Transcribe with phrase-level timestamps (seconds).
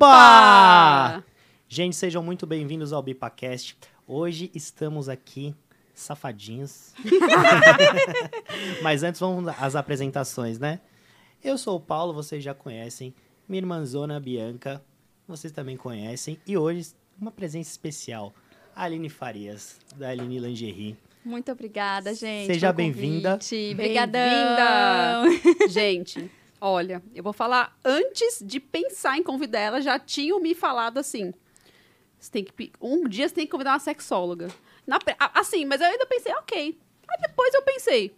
[0.00, 1.24] Oba!
[1.68, 3.76] Gente, sejam muito bem-vindos ao BipaCast.
[4.06, 5.52] Hoje estamos aqui
[5.92, 6.94] safadinhos.
[8.80, 10.78] Mas antes vamos às apresentações, né?
[11.42, 13.12] Eu sou o Paulo, vocês já conhecem.
[13.48, 14.80] Minha irmãzona Bianca,
[15.26, 16.38] vocês também conhecem.
[16.46, 18.32] E hoje, uma presença especial.
[18.76, 20.96] A Aline Farias, da Aline Lingerie.
[21.24, 22.46] Muito obrigada, gente.
[22.46, 23.36] Seja bem-vinda.
[23.50, 23.82] Bem-vinda.
[23.82, 25.24] Obrigadão.
[25.68, 26.30] Gente,
[26.60, 31.32] olha, eu vou falar antes de pensar em convidar ela, já tinham me falado assim.
[32.18, 34.48] Você tem que um dia você tem que convidar uma sexóloga.
[34.86, 34.98] Na
[35.34, 36.78] assim, mas eu ainda pensei, ok.
[37.08, 38.14] Aí depois eu pensei,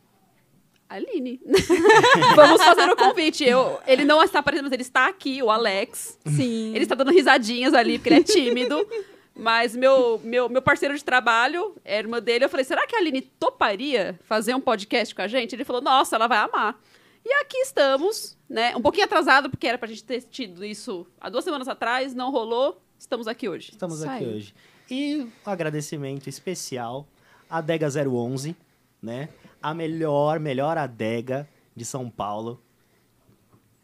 [0.89, 1.41] Aline,
[2.35, 3.45] vamos fazer o convite.
[3.45, 6.19] Eu, ele não está aparecendo, mas ele está aqui, o Alex.
[6.27, 6.75] Sim.
[6.75, 8.89] Ele está dando risadinhas ali, porque ele é tímido.
[9.35, 12.95] Mas meu, meu, meu parceiro de trabalho, é a irmã dele, eu falei, será que
[12.95, 15.55] a Aline toparia fazer um podcast com a gente?
[15.55, 16.79] Ele falou, nossa, ela vai amar.
[17.25, 18.75] E aqui estamos, né?
[18.77, 22.33] Um pouquinho atrasado, porque era pra gente ter tido isso há duas semanas atrás, não
[22.33, 22.83] rolou.
[22.99, 23.71] Estamos aqui hoje.
[23.71, 24.35] Estamos Isso aqui aí.
[24.35, 24.55] hoje.
[24.91, 27.07] E um agradecimento especial
[27.49, 28.55] à Adega 011,
[29.01, 29.29] né?
[29.63, 32.61] A melhor, melhor adega de São Paulo.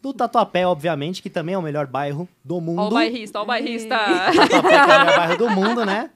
[0.01, 2.81] Do Tatuapé, obviamente, que também é o melhor bairro do mundo.
[2.81, 3.97] Ó o bairrista, ó o bairrista.
[3.97, 6.11] Tatuapé, que é o melhor bairro do mundo, né?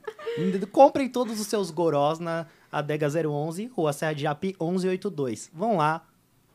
[0.72, 5.50] Comprem todos os seus gorós na Adega 011, Rua Serra de Japi 1182.
[5.54, 6.06] Vão lá,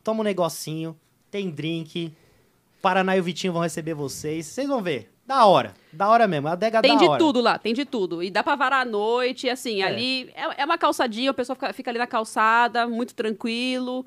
[0.03, 0.97] toma um negocinho,
[1.31, 2.13] tem drink.
[2.81, 4.45] Paraná e o Vitinho vão receber vocês.
[4.45, 5.11] Vocês vão ver.
[5.25, 5.73] Da hora.
[5.91, 6.47] Da hora mesmo.
[6.47, 7.19] A adega Tem da de hora.
[7.19, 8.23] tudo lá, tem de tudo.
[8.23, 9.85] E dá pra varar à noite, assim, É.
[9.85, 14.05] ali é, é uma calçadinha, o pessoal fica, fica ali na calçada, muito tranquilo.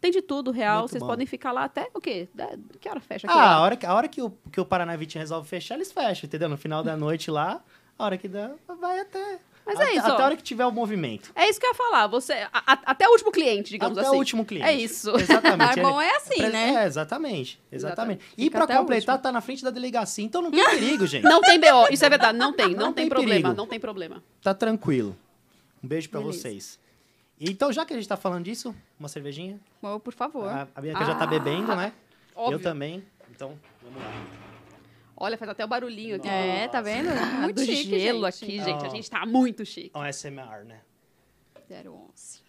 [0.00, 0.78] Tem de tudo, real.
[0.80, 1.08] Muito Vocês bom.
[1.08, 2.28] podem ficar lá até o quê?
[2.34, 3.36] Da- que hora fecha aqui?
[3.36, 3.60] Ah, a lá?
[3.62, 6.26] hora, que, a hora que, o, que o Paraná e Vitinho resolve fechar, eles fecham,
[6.26, 6.48] entendeu?
[6.48, 7.62] No final da noite lá,
[7.98, 9.38] a hora que dá, vai até.
[9.64, 11.30] Mas é até, isso, Até a hora que tiver o movimento.
[11.36, 12.06] É isso que eu ia falar.
[12.08, 14.16] Você, a- a- até o último cliente, digamos até assim.
[14.16, 14.66] o último cliente.
[14.68, 15.10] É isso.
[15.16, 15.78] Exatamente.
[15.82, 16.82] Bom, é assim, né?
[16.82, 17.60] É, exatamente.
[17.70, 18.24] Exatamente.
[18.36, 20.24] E até o completar, tá na frente da delegacia.
[20.24, 21.22] Então não tem perigo, gente.
[21.24, 22.36] Não tem BO, isso é verdade.
[22.36, 23.54] Não tem, não, Não tem, tem problema.
[23.54, 24.22] Não tem problema.
[24.42, 25.16] Tá tranquilo.
[25.82, 26.38] Um beijo pra Beleza.
[26.40, 26.78] vocês.
[27.40, 29.58] Então, já que a gente tá falando disso, uma cervejinha.
[29.82, 30.48] Oh, por favor.
[30.48, 31.92] A, a Bianca já tá Ah, bebendo, né?
[32.36, 32.56] Óbvio.
[32.58, 33.04] Eu também.
[33.30, 34.41] Então, vamos lá.
[35.24, 36.28] Olha, faz até o barulhinho aqui.
[36.28, 37.08] É, tá vendo?
[37.10, 38.44] Ah, Muito do chique, gelo gente.
[38.44, 38.84] aqui, gente.
[38.84, 38.90] A Ó.
[38.90, 39.92] gente tá muito chique.
[39.96, 40.80] Um SMR, né?
[41.70, 42.40] 011.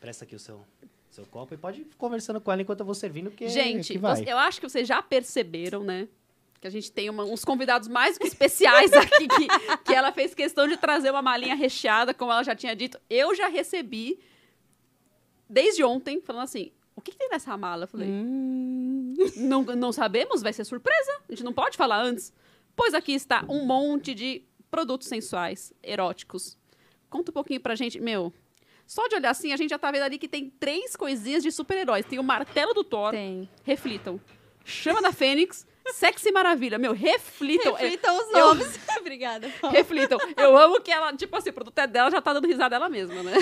[0.00, 0.64] Presta aqui o seu,
[1.10, 3.98] seu copo e pode ir conversando com ela enquanto eu vou servindo, porque Gente, que
[3.98, 4.16] vai.
[4.16, 6.08] você- eu acho que vocês já perceberam, né?
[6.60, 10.34] Que a gente tem uma- uns convidados mais que especiais aqui, que, que ela fez
[10.34, 12.98] questão de trazer uma malinha recheada, como ela já tinha dito.
[13.10, 14.18] Eu já recebi,
[15.48, 17.84] desde ontem, falando assim, o que, que tem nessa mala?
[17.84, 18.73] Eu falei, Hum.
[19.36, 21.12] Não, não sabemos, vai ser surpresa.
[21.28, 22.32] A gente não pode falar antes.
[22.76, 26.58] Pois aqui está um monte de produtos sensuais, eróticos.
[27.08, 28.00] Conta um pouquinho pra gente.
[28.00, 28.32] Meu,
[28.86, 31.52] só de olhar assim, a gente já tá vendo ali que tem três coisinhas de
[31.52, 32.04] super-heróis.
[32.06, 33.48] Tem o martelo do Thor, Tem.
[33.62, 34.20] reflitam.
[34.64, 36.78] Chama da Fênix, sexy maravilha.
[36.78, 37.74] Meu, reflitam.
[37.76, 38.78] Reflitam os eu- nomes.
[38.98, 39.50] Obrigada.
[39.70, 40.18] Reflitam.
[40.36, 42.88] Eu amo que ela, tipo assim, o produto é dela, já tá dando risada dela
[42.88, 43.32] mesma, né?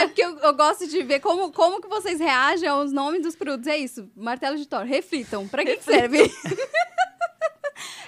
[0.00, 3.36] É, porque eu, eu gosto de ver como, como que vocês reagem aos nomes dos
[3.36, 3.66] produtos.
[3.68, 4.82] É isso, martelo de Thor.
[4.84, 5.46] Reflitam.
[5.46, 6.32] Pra que, que serve?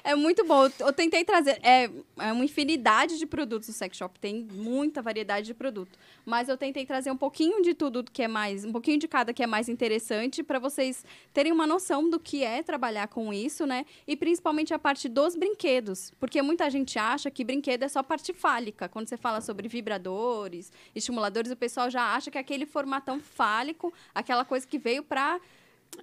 [0.06, 0.70] É muito bom.
[0.78, 1.58] Eu- tentei trazer.
[1.64, 4.20] É, é uma infinidade de produtos no sex shop.
[4.20, 5.98] Tem muita variedade de produto.
[6.24, 8.64] Mas eu tentei trazer um pouquinho de tudo que é mais.
[8.64, 12.44] Um pouquinho de cada que é mais interessante para vocês terem uma noção do que
[12.44, 13.84] é trabalhar com isso, né?
[14.06, 16.12] E principalmente a parte dos brinquedos.
[16.20, 18.88] Porque muita gente acha que brinquedo é só parte fálica.
[18.88, 23.92] Quando você fala sobre vibradores, estimuladores, o pessoal já acha que é aquele formatão fálico,
[24.14, 25.40] aquela coisa que veio para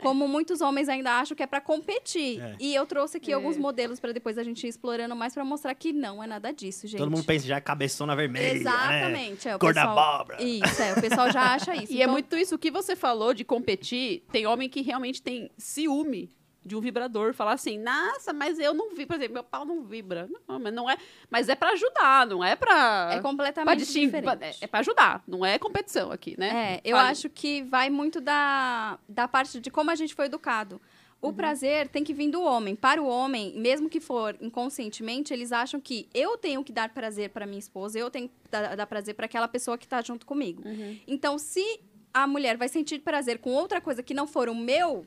[0.02, 2.42] como muitos homens ainda acham que é para competir.
[2.42, 2.56] É.
[2.60, 3.36] E eu trouxe aqui É.
[3.36, 6.52] alguns modelos para depois a gente ir explorando mais para mostrar que não é nada
[6.52, 6.98] disso, gente.
[6.98, 8.60] Todo mundo pensa já cabeçona vermelha, né?
[8.60, 9.48] Exatamente.
[9.48, 10.00] É, o Cor da pessoal...
[10.16, 10.44] abóbora.
[10.44, 11.92] Isso, é, o pessoal já acha isso.
[11.94, 12.56] E é Então, muito isso.
[12.56, 16.30] O que você falou de competir, tem homem que realmente tem ciúme
[16.66, 17.34] de um vibrador.
[17.34, 20.30] Falar assim, nossa, mas eu não vi, por exemplo, meu pau não vibra.
[20.48, 20.98] Não, mas não é.
[21.30, 23.10] Mas é pra ajudar, não é pra.
[23.12, 24.22] É pra completamente distinguir.
[24.22, 24.58] diferente.
[24.62, 26.76] É, é pra ajudar, não é competição aqui, né?
[26.76, 30.80] É, eu acho que vai muito da, da parte de como a gente foi educado.
[31.22, 31.34] O Uhum.
[31.36, 32.76] prazer tem que vir do homem.
[32.76, 37.30] Para o homem, mesmo que for inconscientemente, eles acham que eu tenho que dar prazer
[37.30, 40.26] para minha esposa, eu tenho que dar, dar prazer para aquela pessoa que está junto
[40.26, 40.62] comigo.
[40.68, 41.00] Uhum.
[41.08, 41.80] Então, se
[42.14, 45.06] a mulher vai sentir prazer com outra coisa que não for o meu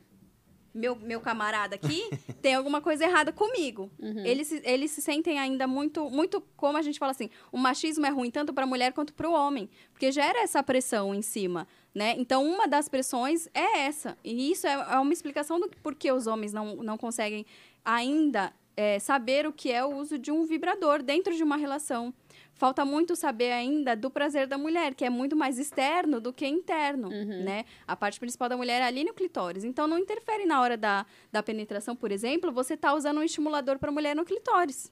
[0.76, 2.08] meu, meu camarada aqui,
[2.42, 3.90] tem alguma coisa errada comigo.
[3.98, 4.24] Uhum.
[4.24, 8.04] Eles, se- eles se sentem ainda muito, muito, como a gente fala assim, o machismo
[8.06, 11.22] é ruim tanto para a mulher quanto para o homem, porque gera essa pressão em
[11.22, 12.14] cima, né?
[12.18, 14.16] Então, uma das pressões é essa.
[14.22, 17.44] E isso é, é uma explicação do porquê os homens não, não conseguem
[17.84, 22.12] ainda é, saber o que é o uso de um vibrador dentro de uma relação.
[22.56, 26.46] Falta muito saber ainda do prazer da mulher, que é muito mais externo do que
[26.46, 27.10] interno,
[27.44, 27.66] né?
[27.86, 29.62] A parte principal da mulher é ali no clitóris.
[29.62, 33.78] Então, não interfere na hora da, da penetração, por exemplo, você tá usando um estimulador
[33.78, 34.90] para mulher no clitóris.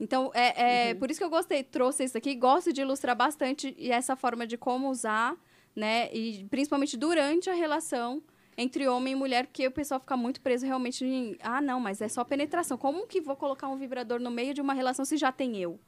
[0.00, 2.34] Então, é, é por isso que eu gostei, trouxe isso aqui.
[2.34, 5.36] Gosto de ilustrar bastante essa forma de como usar,
[5.76, 6.12] né?
[6.12, 8.20] E principalmente durante a relação
[8.58, 11.36] entre homem e mulher, porque o pessoal fica muito preso realmente em...
[11.40, 12.76] Ah, não, mas é só penetração.
[12.76, 15.78] Como que vou colocar um vibrador no meio de uma relação se já tem eu?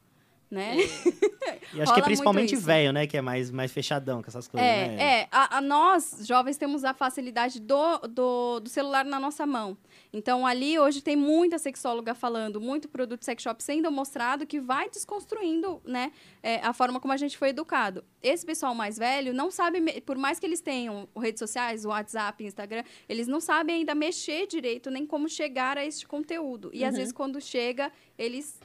[0.54, 0.76] Né?
[1.72, 3.06] E acho que muito principalmente velho, né?
[3.06, 5.02] Que é mais, mais fechadão com essas coisas, É, né?
[5.02, 5.28] é.
[5.30, 9.76] A, a nós, jovens, temos a facilidade do, do, do celular na nossa mão.
[10.12, 14.88] Então, ali, hoje, tem muita sexóloga falando, muito produto sex shop sendo mostrado que vai
[14.88, 16.12] desconstruindo, né,
[16.42, 18.04] é, a forma como a gente foi educado.
[18.22, 22.84] Esse pessoal mais velho não sabe, por mais que eles tenham redes sociais, WhatsApp, Instagram,
[23.08, 26.70] eles não sabem ainda mexer direito, nem como chegar a este conteúdo.
[26.72, 28.60] E, às vezes, quando chega, eles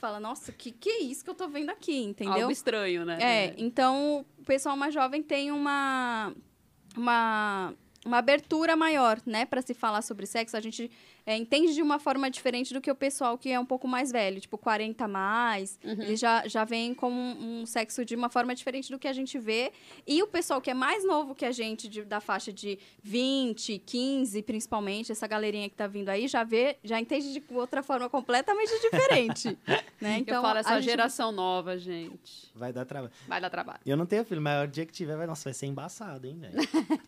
[0.00, 2.34] falam, nossa, que que é isso que eu tô vendo aqui, entendeu?
[2.34, 3.18] Algo estranho, né?
[3.20, 6.32] É, então o pessoal mais jovem tem uma,
[6.96, 7.74] uma,
[8.04, 10.56] uma abertura maior, né, para se falar sobre sexo.
[10.56, 10.90] A gente
[11.30, 14.10] é, entende de uma forma diferente do que o pessoal que é um pouco mais
[14.10, 15.78] velho, tipo 40 a mais.
[15.84, 19.12] Eles já, já vêm com um, um sexo de uma forma diferente do que a
[19.12, 19.72] gente vê.
[20.06, 23.78] E o pessoal que é mais novo que a gente, de- da faixa de 20,
[23.84, 28.08] 15, principalmente, essa galerinha que tá vindo aí, já vê, já entende de outra forma
[28.08, 29.58] completamente diferente.
[30.00, 30.18] né?
[30.18, 33.12] Então, eu falo, a essa gente- geração nova, gente, Vai dar trabalho.
[33.28, 33.80] vai dar trabalho.
[33.86, 36.38] Eu não tenho filho, mas o dia que tiver, vai, nossa, vai ser embaçado, hein,
[36.38, 36.56] velho?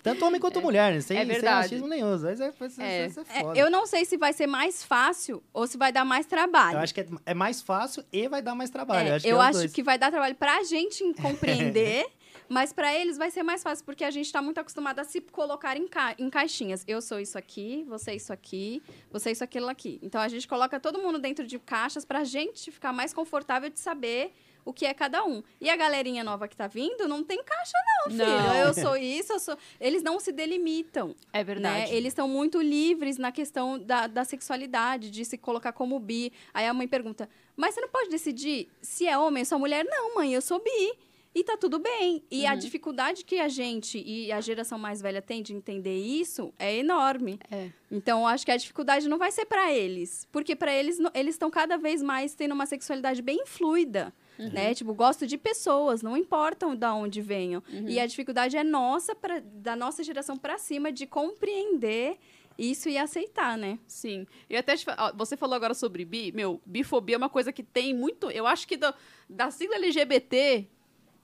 [0.03, 1.01] Tanto homem quanto mulher, né?
[1.01, 1.57] Sem, é sem verdade.
[1.65, 2.17] machismo nenhum.
[2.19, 3.09] Vai ser, vai ser, É.
[3.09, 3.59] vai ser É, foda.
[3.59, 6.77] eu não sei se vai ser mais fácil ou se vai dar mais trabalho.
[6.77, 9.09] Eu acho que é, é mais fácil e vai dar mais trabalho.
[9.09, 12.07] É, eu acho, eu que, é acho que vai dar trabalho pra gente em compreender,
[12.49, 15.21] mas pra eles vai ser mais fácil, porque a gente tá muito acostumado a se
[15.21, 16.85] colocar em, ca- em caixinhas.
[16.87, 19.99] Eu sou isso aqui, você é isso aqui, você é isso aquilo aqui.
[20.03, 23.81] Então a gente coloca todo mundo dentro de caixas pra gente ficar mais confortável de
[23.81, 24.33] saber
[24.65, 25.43] o que é cada um.
[25.61, 28.27] E a galerinha nova que tá vindo não tem caixa não, filho.
[28.27, 28.55] Não.
[28.57, 29.57] Eu sou isso, eu sou...
[29.81, 31.15] Eles não se delimitam.
[31.33, 31.91] É verdade.
[31.91, 31.97] Né?
[31.97, 36.33] Eles estão muito livres na questão da, da sexualidade, de se colocar como bi.
[36.53, 39.57] Aí a mãe pergunta: Mas você não pode decidir se é homem ou se é
[39.57, 39.85] mulher?
[39.85, 40.93] Não, mãe, eu sou bi.
[41.35, 42.23] E tá tudo bem.
[42.31, 42.51] E Uhum.
[42.51, 46.77] a dificuldade que a gente e a geração mais velha tem de entender isso é
[46.77, 47.39] enorme.
[47.51, 47.71] É.
[47.91, 50.29] Então, eu acho que a dificuldade não vai ser para eles.
[50.31, 54.13] Porque para eles, eles estão cada vez mais tendo uma sexualidade bem fluida.
[54.39, 54.51] Uhum.
[54.51, 54.75] Né?
[54.75, 57.63] Tipo, gosto de pessoas, não importam de onde venham.
[57.73, 57.89] Uhum.
[57.89, 62.19] E a dificuldade é nossa, pra, da nossa geração para cima, de compreender
[62.59, 63.79] isso e aceitar, né?
[63.87, 64.27] Sim.
[64.49, 67.63] Eu até te ó, você falou agora sobre bi, meu, bifobia é uma coisa que
[67.63, 68.95] tem muito, eu acho que da,
[69.29, 70.69] da sigla LGBT,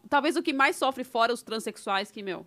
[0.09, 2.47] talvez o que mais sofre fora os transexuais que, meu,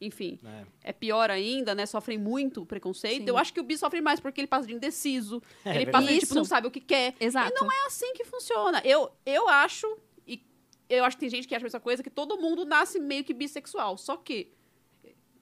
[0.00, 0.38] enfim,
[0.82, 0.90] É.
[0.90, 1.86] é pior ainda, né?
[1.86, 3.22] Sofrem muito preconceito.
[3.22, 3.28] Sim.
[3.28, 5.92] Eu acho que o bi sofre mais porque ele passa de indeciso, É ele verdade.
[6.06, 7.14] passa de, tipo, não sabe o que quer.
[7.20, 7.52] Exato.
[7.56, 8.80] E não é assim que funciona.
[8.84, 9.86] Eu, eu acho,
[10.26, 10.44] e
[10.88, 13.32] eu acho que tem gente que acha essa coisa, que todo mundo nasce meio que
[13.32, 13.96] bissexual.
[13.96, 14.52] Só que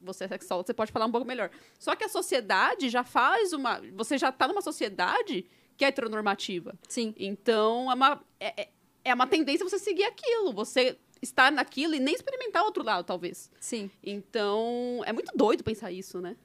[0.03, 1.51] você é sexólogo, você pode falar um pouco melhor.
[1.79, 3.81] Só que a sociedade já faz uma.
[3.95, 6.79] Você já tá numa sociedade que é heteronormativa.
[6.89, 7.15] Sim.
[7.19, 8.69] Então, é uma, é, é-
[9.07, 10.53] é uma tendência você seguir aquilo.
[10.53, 13.51] Você estar naquilo e nem experimentar outro lado, talvez.
[13.61, 13.91] Sim.
[14.03, 16.37] Então, é muito doido pensar isso, né?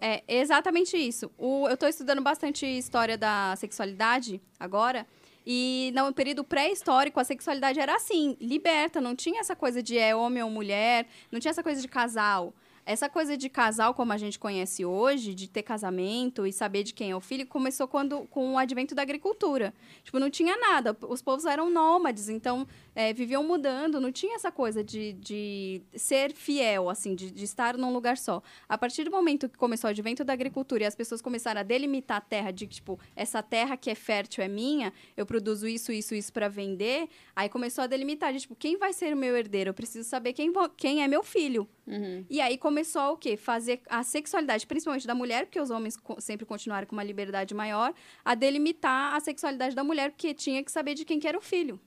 [0.00, 1.30] É exatamente isso.
[1.38, 5.06] O, eu estou estudando bastante história da sexualidade agora.
[5.46, 10.14] E no período pré-histórico, a sexualidade era assim, liberta, não tinha essa coisa de é
[10.14, 12.54] homem ou mulher, não tinha essa coisa de casal.
[12.86, 16.92] Essa coisa de casal, como a gente conhece hoje, de ter casamento e saber de
[16.92, 19.72] quem é o filho, começou quando, com o advento da agricultura.
[20.02, 20.94] Tipo, não tinha nada.
[21.08, 26.32] Os povos eram nômades, então é, viviam mudando, não tinha essa coisa de, de ser
[26.32, 28.42] fiel, assim, de, de estar num lugar só.
[28.68, 31.64] A partir do momento que começou o advento da agricultura e as pessoas começaram a
[31.64, 35.90] delimitar a terra, de tipo, essa terra que é fértil é minha, eu produzo isso,
[35.92, 39.36] isso, isso para vender, aí começou a delimitar, de, tipo, quem vai ser o meu
[39.36, 39.70] herdeiro?
[39.70, 41.68] Eu preciso saber quem, quem é meu filho.
[42.30, 43.36] E aí começou o quê?
[43.36, 47.54] Fazer a sexualidade, principalmente da mulher, porque os homens co- sempre continuaram com uma liberdade
[47.54, 47.92] maior,
[48.24, 51.42] a delimitar a sexualidade da mulher, porque tinha que saber de quem que era o
[51.42, 51.78] filho.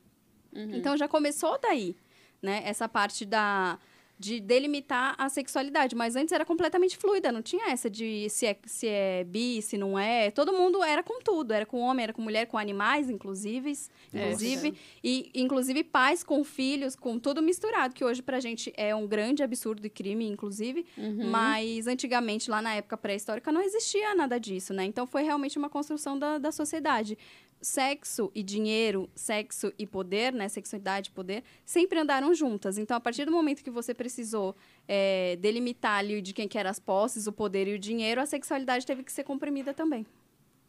[0.77, 1.95] Então já começou daí,
[2.41, 2.61] né?
[2.65, 3.77] Essa parte da
[4.19, 8.57] de delimitar a sexualidade, mas antes era completamente fluida, não tinha essa de se é,
[8.65, 10.31] se é bi, se não é.
[10.31, 13.71] Todo mundo era com tudo, era com homem, era com mulher, com animais, inclusive,
[14.11, 14.73] É, inclusive,
[15.03, 19.43] e inclusive pais com filhos, com tudo misturado, que hoje pra gente é um grande
[19.43, 20.83] absurdo e crime, inclusive,
[21.29, 24.83] mas antigamente, lá na época pré-histórica, não existia nada disso, né?
[24.83, 27.15] Então foi realmente uma construção da, da sociedade
[27.61, 32.77] sexo e dinheiro, sexo e poder, né, sexualidade e poder, sempre andaram juntas.
[32.77, 34.55] Então, a partir do momento que você precisou
[34.87, 38.25] é, delimitar ali de quem que eram as posses, o poder e o dinheiro, a
[38.25, 40.05] sexualidade teve que ser comprimida também.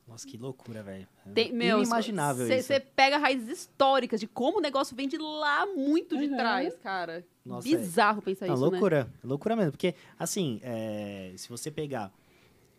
[0.07, 1.07] Nossa, que loucura, velho.
[1.35, 2.67] Tem, meu, Inimaginável isso.
[2.67, 6.37] Você pega raízes históricas de como o negócio vem de lá muito de Uhum.
[6.37, 7.27] trás, cara.
[7.45, 8.71] Nossa, Bizarro pensar Não, isso, né?
[8.71, 9.73] loucura, loucura mesmo.
[9.73, 12.11] Porque, assim, é, se você pegar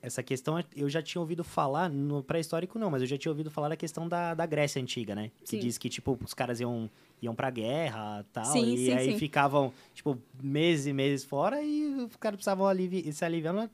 [0.01, 3.51] essa questão, eu já tinha ouvido falar, no pré-histórico não, mas eu já tinha ouvido
[3.51, 5.31] falar da questão da, da Grécia Antiga, né?
[5.43, 5.59] Que Sim.
[5.59, 6.89] diz que, tipo, os caras iam,
[7.21, 11.61] iam pra guerra e tal, Sim, e sim, aí ficavam, tipo, meses e meses fora
[11.61, 13.69] e os caras precisavam alivi se aliviando.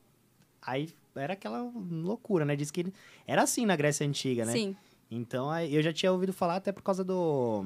[0.62, 2.56] Aí era aquela loucura, né?
[2.56, 2.92] Diz que
[3.28, 4.52] era assim na Grécia Antiga, né?
[4.52, 4.76] Sim.
[5.12, 7.66] Então, eu já tinha ouvido falar até por causa do...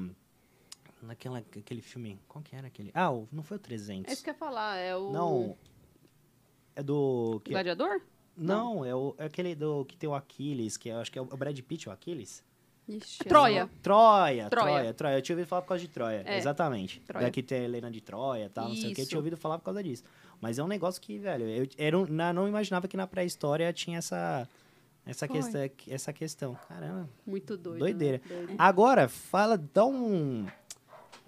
[1.01, 2.91] Naquela, aquele filme, qual que era aquele?
[2.93, 4.09] Ah, o- não foi o 300.
[4.11, 5.09] É isso que eu ia falar, é o...
[5.11, 5.55] Não.
[6.75, 7.41] É do.
[7.43, 8.01] Que, Gladiador?
[8.39, 11.21] Não, é, o, é aquele do que tem o Aquiles, que eu acho que é
[11.21, 12.43] o Brad Pitt, o Aquiles.
[12.87, 13.69] Ixi, Troia.
[13.83, 14.49] Troia, Troia.
[14.49, 15.17] Troia, Troia.
[15.17, 16.23] Eu tinha ouvido falar por causa de Troia.
[16.25, 16.37] É.
[16.39, 16.99] Exatamente.
[17.01, 17.25] Troia.
[17.27, 19.01] Daqui tem a Helena de Troia e tal, não sei o que.
[19.01, 19.09] Eu Isso.
[19.09, 20.03] tinha ouvido falar por causa disso.
[20.41, 23.71] Mas é um negócio que, velho, eu, era um- na- não imaginava que na pré-história
[23.73, 24.47] tinha essa.
[25.05, 25.37] Essa, Foi.
[25.37, 26.57] questão, essa questão.
[26.67, 27.07] Caramba.
[27.25, 27.79] Muito doido.
[27.79, 28.21] Doideira.
[28.29, 28.35] Né?
[28.35, 28.55] Doido.
[28.57, 30.45] Agora, fala, dá um,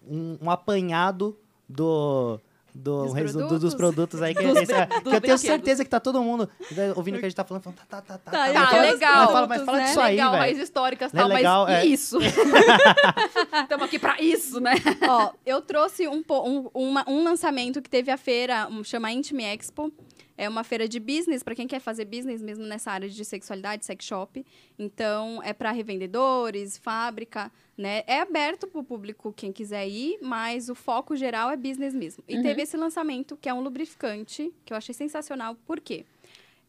[0.07, 1.37] um, um apanhado
[1.67, 2.39] do,
[2.73, 3.59] do, Dos resu- do- produtos?
[3.61, 4.33] dos produtos aí.
[4.35, 4.59] Que, Dos
[5.09, 6.49] que eu tenho certeza que tá todo mundo
[6.95, 7.63] ouvindo o que a gente tá falando.
[7.63, 8.31] falando tá, tá, tá, tá.
[8.31, 9.15] Tá, tá, Tá, fala- legal.
[9.15, 9.85] Mas fala, mas fala né?
[9.85, 10.61] disso aí, legal, velho.
[10.61, 11.85] históricas e Não é tal, legal, mas é.
[11.85, 12.17] isso?
[13.63, 14.73] Estamos aqui pra isso, né?
[15.07, 19.43] Ó, eu trouxe um, um, uma- um lançamento que teve a feira, um, chama Intime
[19.43, 19.91] Expo.
[20.37, 23.85] É uma feira de business, para quem quer fazer business mesmo nessa área de sexualidade,
[23.85, 24.43] sex shop.
[24.79, 27.51] Então, é para revendedores, fábrica,
[27.81, 28.03] né?
[28.07, 32.23] É aberto para o público quem quiser ir, mas o foco geral é business mesmo.
[32.27, 32.43] E Uhum.
[32.43, 35.55] teve esse lançamento, que é um lubrificante, que eu achei sensacional.
[35.65, 36.05] Por quê?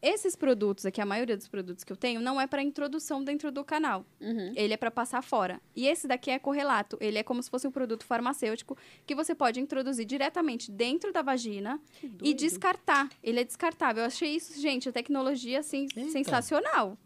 [0.01, 3.49] Esses produtos aqui, a maioria dos produtos que eu tenho, não é para introdução dentro
[3.53, 4.05] do canal.
[4.19, 4.51] Uhum.
[4.53, 5.61] Ele é para passar fora.
[5.73, 6.97] E esse daqui é correlato.
[6.99, 8.75] Ele é como se fosse um produto farmacêutico
[9.07, 11.79] que você pode introduzir diretamente dentro da vagina
[12.21, 13.07] e descartar.
[13.23, 14.03] Ele é descartável.
[14.03, 16.11] Eu achei isso, gente, a tecnologia assim Eita.
[16.11, 16.97] sensacional.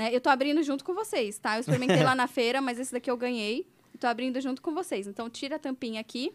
[0.00, 0.08] Né?
[0.14, 1.56] Eu tô abrindo junto com vocês, tá?
[1.56, 3.66] Eu experimentei lá na feira, mas esse daqui eu ganhei.
[3.94, 5.06] E tô abrindo junto com vocês.
[5.06, 6.32] Então tira a tampinha aqui.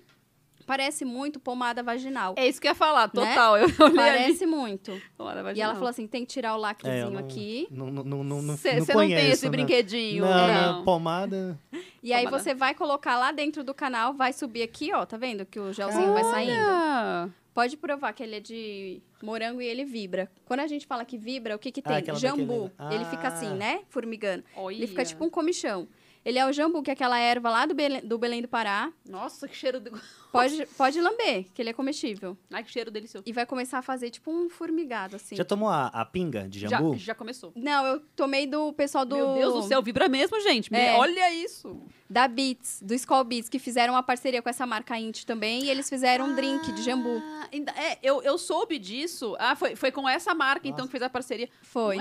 [0.68, 2.34] Parece muito pomada vaginal.
[2.38, 3.58] É isso que eu ia falar, total.
[3.58, 3.96] Eu olhei ali.
[3.96, 5.00] Parece muito.
[5.18, 7.68] Olha, E vai ela falou assim: tem que tirar o É, lacrezinho não, aqui.
[7.72, 9.52] Não, não, não, não, não, Você não não, tem esse né?
[9.52, 10.74] brinquedinho, Não, não.
[10.78, 11.60] não, pomada.
[12.04, 12.44] E aí Pomada.
[12.44, 15.74] você vai colocar lá dentro do canal, vai subir aqui, ó, tá vendo que o
[15.74, 17.34] gelzinho vai saindo?
[17.56, 20.30] Pode provar que ele é de morango e ele vibra.
[20.44, 21.98] Quando a gente fala que vibra, o que que Ah, tem?
[22.00, 22.70] aquela jambu.
[22.78, 23.28] daquele- Ele fica Ah.
[23.30, 23.80] assim, né?
[23.88, 24.44] Formigando.
[24.58, 24.76] Olha.
[24.76, 25.88] Ele fica tipo um comichão.
[26.26, 28.92] Ele é o jambu, que é aquela erva lá do Belém do, Belém do Pará.
[29.08, 29.80] Nossa, que cheiro...
[29.80, 29.92] De...
[30.32, 32.36] Pode, pode lamber, que ele é comestível.
[32.52, 33.24] Ai, que cheiro delicioso.
[33.28, 35.36] E vai começar a fazer tipo um formigado, assim.
[35.36, 36.98] Já tomou a, a pinga de Já, jambu?
[36.98, 37.54] já começou.
[37.56, 39.16] Não, eu tomei do pessoal do...
[39.16, 40.74] Meu Deus do céu, vibra mesmo, gente.
[40.76, 40.98] É.
[40.98, 41.80] Olha isso.
[42.10, 45.66] Da Beats, do Skull Beats, que fizeram uma parceria com essa marca Int também.
[45.66, 47.22] E eles fizeram um drink de jambu.
[47.22, 49.36] Ah, é, eu, eu soube disso.
[49.40, 50.88] Ah, foi, foi com essa marca, então, Nossa.
[50.88, 51.50] que fez a parceria.
[51.62, 51.98] Foi.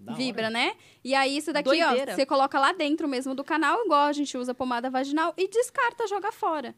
[0.00, 0.50] Da Vibra, hora.
[0.50, 0.72] né?
[1.04, 2.12] E aí, isso daqui, Doideira.
[2.12, 5.46] ó, você coloca lá dentro mesmo do canal, igual a gente usa pomada vaginal, e
[5.48, 6.74] descarta, joga fora.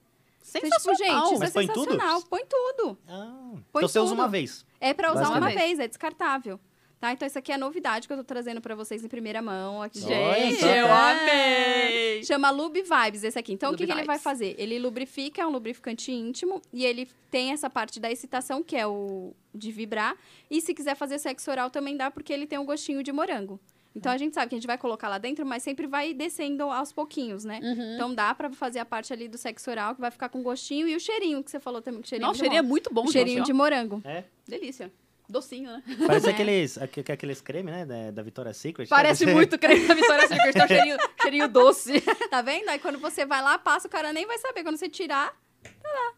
[0.55, 1.23] Então, tipo, Sensacional.
[1.27, 1.91] gente, isso Mas é põe tudo?
[1.93, 2.23] sensacional.
[2.23, 2.99] Põe tudo.
[3.09, 4.19] Ah, Põe então você usa tudo.
[4.21, 4.67] uma vez.
[4.81, 6.59] É pra usar uma vez, é descartável.
[7.03, 7.13] Tá?
[7.13, 9.83] Então, isso aqui é a novidade que eu tô trazendo pra vocês em primeira mão
[9.83, 9.99] aqui.
[9.99, 10.69] Gente, só.
[10.69, 12.23] eu amei.
[12.23, 13.53] Chama Lube Vibes esse aqui.
[13.53, 14.55] Então, o Lube que, que ele vai fazer?
[14.57, 18.87] Ele lubrifica, é um lubrificante íntimo, e ele tem essa parte da excitação, que é
[18.87, 20.17] o de vibrar.
[20.49, 23.59] E se quiser fazer sexo oral, também dá, porque ele tem um gostinho de morango.
[23.97, 26.71] Então, a gente sabe que a gente vai colocar lá dentro, mas sempre vai descendo
[26.71, 27.59] aos pouquinhos, né?
[27.65, 27.95] Uhum.
[27.97, 30.87] Então, dá pra fazer a parte ali do sexo oral, que vai ficar com gostinho.
[30.87, 33.03] E o cheirinho, que você falou também, que cheirinho Nossa, de cheirinho é muito bom,
[33.03, 34.01] O cheirinho de morango.
[34.05, 34.23] É.
[34.47, 34.93] Delícia.
[35.33, 35.83] Docinho, né?
[36.07, 36.31] Parece É.
[36.31, 37.85] aqueles, aque- aqueles creme, né?
[37.87, 38.87] Da, da Victoria's Secret.
[38.89, 40.53] Parece muito creme da Vitória Secret.
[40.53, 42.01] Tem um cheirinho, cheirinho doce.
[42.31, 42.69] Tá vendo?
[42.69, 44.63] Aí, quando você vai lá, passa, o cara nem vai saber.
[44.63, 45.35] Quando você tirar,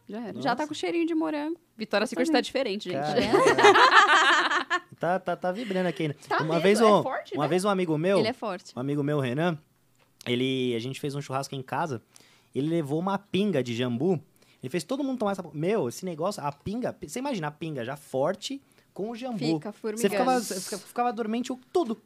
[0.09, 0.43] Já era.
[0.43, 1.59] já tá com cheirinho de morango.
[1.77, 3.01] Vitória Secret tá diferente, gente.
[3.03, 6.09] Cara, tá, tá, tá vibrando aqui.
[6.09, 6.15] né?
[6.29, 7.49] Tá uma mesmo, vez é um, forte, uma né?
[7.49, 8.73] vez um amigo meu, Ele é forte.
[8.77, 9.59] um amigo meu, Renan,
[10.27, 12.03] ele, a gente fez um churrasco em casa,
[12.55, 14.21] ele levou uma pinga de jambu,
[14.63, 15.45] ele fez todo mundo tomar essa...
[15.53, 18.63] Meu, esse negócio, a pinga, você imagina a pinga já forte
[18.95, 19.39] com o jambu.
[19.39, 22.01] Fica Você ficava, você fica- ficava dormente o- tudo.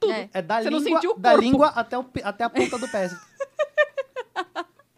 [0.00, 0.12] Tudo.
[0.12, 0.28] É.
[0.34, 2.88] É, da Você não língua, sentiu o da língua até, o, até a ponta do
[2.88, 3.08] pé.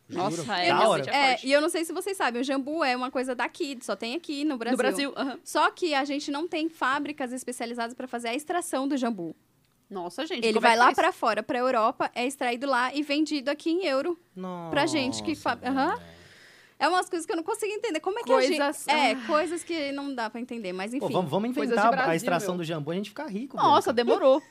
[0.08, 0.52] Nossa, Juro.
[0.52, 1.10] é, da hora.
[1.10, 3.76] é É, e eu não sei se vocês sabem, o jambu é uma coisa daqui,
[3.82, 4.76] só tem aqui no Brasil.
[4.76, 5.38] No Brasil, aham.
[5.44, 9.34] Só que a gente não tem fábricas especializadas para fazer a extração do jambu.
[9.90, 10.44] Nossa, gente.
[10.44, 10.96] Ele como é vai que lá faz?
[10.96, 14.18] pra fora, pra Europa, é extraído lá e vendido aqui em euro.
[14.70, 16.00] Pra gente que fa- Nossa, Aham.
[16.78, 18.00] É umas coisas que eu não consigo entender.
[18.00, 19.22] Como é que Coisas- a gente...
[19.22, 21.06] É, coisas que não dá pra entender, mas enfim.
[21.06, 22.58] Pô, vamos, vamos inventar Brasil, a extração meu.
[22.58, 23.56] do jambu e a gente ficar rico.
[23.56, 24.42] Nossa, demorou.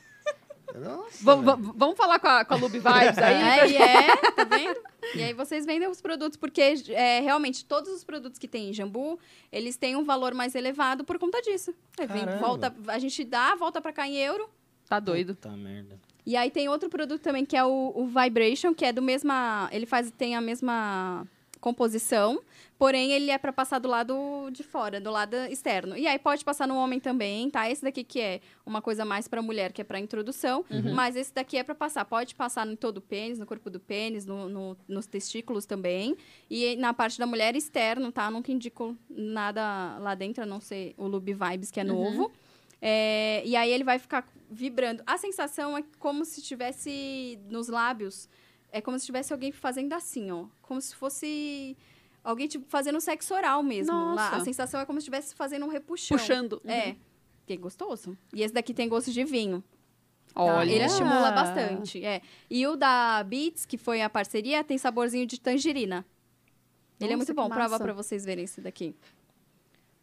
[0.74, 3.34] Nossa, Vamos- vamos- falar com a, com a Lube Vibes aí?
[3.42, 4.78] Aí é, tá vendo?
[5.14, 8.72] E aí vocês vendem os produtos, porque é, realmente todos os produtos que tem em
[8.72, 9.18] jambu,
[9.50, 11.72] eles têm um valor mais elevado por conta disso.
[11.98, 14.50] É, vem- volta, a gente dá, volta pra cá em euro.
[14.88, 15.34] Tá doido.
[15.34, 15.98] Puta merda.
[16.26, 19.68] E aí tem outro produto também que é o, o Vibration, que é do mesma.
[19.72, 21.26] Ele faz, tem a mesma
[21.70, 22.40] composição,
[22.78, 24.14] porém ele é para passar do lado
[24.52, 25.96] de fora, do lado externo.
[25.96, 27.68] E aí pode passar no homem também, tá?
[27.68, 31.34] Esse daqui que é uma coisa mais para mulher, que é para introdução, mas esse
[31.34, 32.04] daqui é para passar.
[32.04, 36.16] Pode passar em todo o pênis, no corpo do pênis, no, no- nos testículos também.
[36.48, 38.30] E na parte da mulher externo, tá?
[38.30, 42.30] Nunca indico nada lá dentro, a não ser o Lube Vibes, que é novo.
[42.80, 45.02] É, e aí ele vai ficar vibrando.
[45.06, 48.28] A sensação é como se estivesse nos lábios.
[48.76, 50.44] É como se tivesse alguém fazendo assim, ó.
[50.60, 51.74] Como se fosse
[52.22, 54.14] alguém tipo, fazendo sexo oral mesmo.
[54.14, 56.18] Lá, a sensação é como se estivesse fazendo um repuxão.
[56.18, 56.60] Puxando.
[56.62, 56.94] É.
[57.46, 58.18] Que é gostoso.
[58.34, 59.64] E esse daqui tem gosto de vinho.
[60.34, 60.42] tá?
[60.42, 60.70] Olha.
[60.70, 62.04] Ele estimula bastante.
[62.04, 62.20] É.
[62.50, 66.04] E o da Beats, que foi a parceria, tem saborzinho de tangerina.
[67.00, 67.48] Ele é muito bom.
[67.48, 68.94] Prova pra vocês verem esse daqui.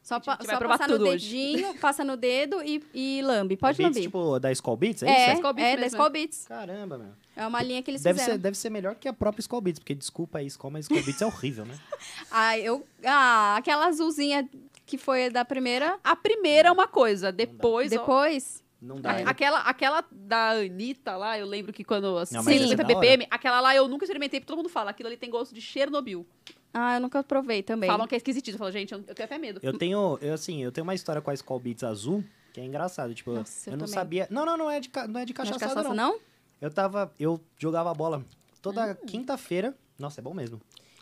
[0.03, 1.29] Só, pa só passar no tudo hoje.
[1.29, 3.55] dedinho, passa no dedo e, e lambe.
[3.55, 4.03] Pode Beats, lamber.
[4.03, 5.35] tipo, da Skull Beats, é, é, isso?
[5.35, 6.45] Skull Beats é, da Skull Beats.
[6.45, 7.07] Caramba, meu.
[7.37, 8.35] É uma linha que eles Deve fizeram.
[8.37, 11.01] ser, deve ser melhor que a própria Skull Beats, porque desculpa aí, Skull, mas Skull
[11.03, 11.79] Beats é horrível, né?
[12.29, 12.85] Ah, eu...
[13.05, 14.47] ah, aquela azulzinha
[14.85, 15.97] que foi da primeira.
[16.03, 17.89] A primeira é uma coisa, depois...
[17.89, 18.61] Depois.
[18.81, 18.99] Não É.
[18.99, 19.13] dá.
[19.13, 19.23] né?
[19.25, 22.17] Aquela, aquela da Anitta lá, eu lembro que quando...
[22.17, 23.07] Assim, Não, mas essa é 50 da hora.
[23.07, 25.61] ppm, aquela lá eu nunca experimentei, porque todo mundo fala, aquilo ali tem gosto de
[25.61, 26.27] Chernobyl.
[26.73, 27.89] Ah, eu nunca provei também.
[27.89, 28.55] Falam que é esquisitíssimo.
[28.55, 29.59] Eu falo, gente, eu, eu tenho até medo.
[29.61, 32.65] Eu tenho, eu, assim, eu tenho uma história com a Skull Beats azul, que é
[32.65, 33.13] engraçado.
[33.13, 34.27] Tipo, Nossa, eu, eu não sabia.
[34.31, 35.95] Não, não, não é de, não é de Não é de cachaçada, cachaça, não.
[36.13, 36.19] não?
[36.59, 37.11] Eu tava.
[37.19, 38.23] Eu jogava bola
[38.61, 39.05] toda Hum.
[39.05, 39.75] quinta-feira.
[39.99, 40.59] Nossa, é bom mesmo.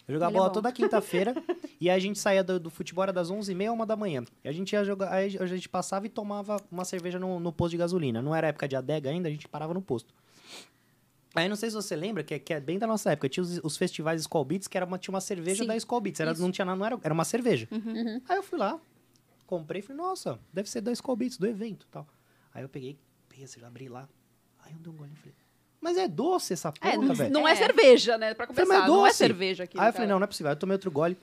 [0.07, 0.53] Eu jogava Ele é bola bom.
[0.55, 1.33] toda quinta-feira
[1.79, 4.23] e aí a gente saía do, do futebol era das 11h30 a 1 da manhã.
[4.43, 7.53] E a gente ia jogar, aí a gente passava e tomava uma cerveja no, no
[7.53, 8.21] posto de gasolina.
[8.21, 10.13] Não era época de adega ainda, a gente parava no posto.
[11.33, 13.41] Aí não sei se você lembra, que, é- que é bem da nossa época, tinha
[13.43, 16.19] os, os festivais Skull Beats, que era uma, tinha uma cerveja Sim, da Skull Beats.
[16.19, 16.41] Era, isso.
[16.41, 17.67] não tinha nada, não era, era uma cerveja.
[17.71, 18.21] Uhum.
[18.27, 18.79] Aí eu fui lá,
[19.47, 22.05] comprei e falei, nossa, deve ser da Skull Beats, do evento e tal.
[22.53, 22.97] Aí eu peguei,
[23.29, 24.09] peguei, assim, abri lá.
[24.65, 25.35] Aí eu dei um golinho e falei,
[25.79, 27.31] mas é doce essa porra, É, não, velho.
[27.33, 27.53] não é.
[27.53, 27.55] É.
[27.55, 28.33] cerveja, né?
[28.33, 29.79] Pra Falei, começar, mas não é cerveja aqui.
[29.79, 30.49] Aí eu falei, não, não é possível.
[30.49, 31.17] Aí eu tomei outro gole.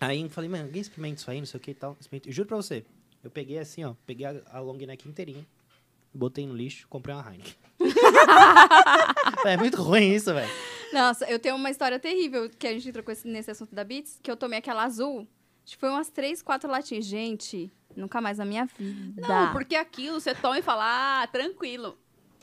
[0.00, 1.96] Aí eu falei, mano, alguém experimenta isso aí, não sei o que e tal.
[2.00, 2.32] Experimentei.
[2.32, 2.82] Juro pra você,
[3.22, 5.44] eu peguei assim, ó, peguei a, a long neck inteirinha,
[6.12, 7.54] botei no lixo, comprei uma Heineken.
[9.44, 10.50] é muito ruim isso, velho.
[10.92, 14.18] Nossa, eu tenho uma história terrível que a gente trocou esse- nesse assunto da Beats,
[14.22, 15.26] que eu tomei aquela azul.
[15.64, 17.04] Acho que foi umas três, quatro latinhas.
[17.04, 19.26] Gente, nunca mais na minha vida.
[19.26, 21.96] Não, porque aquilo você toma e fala, ah, tranquilo.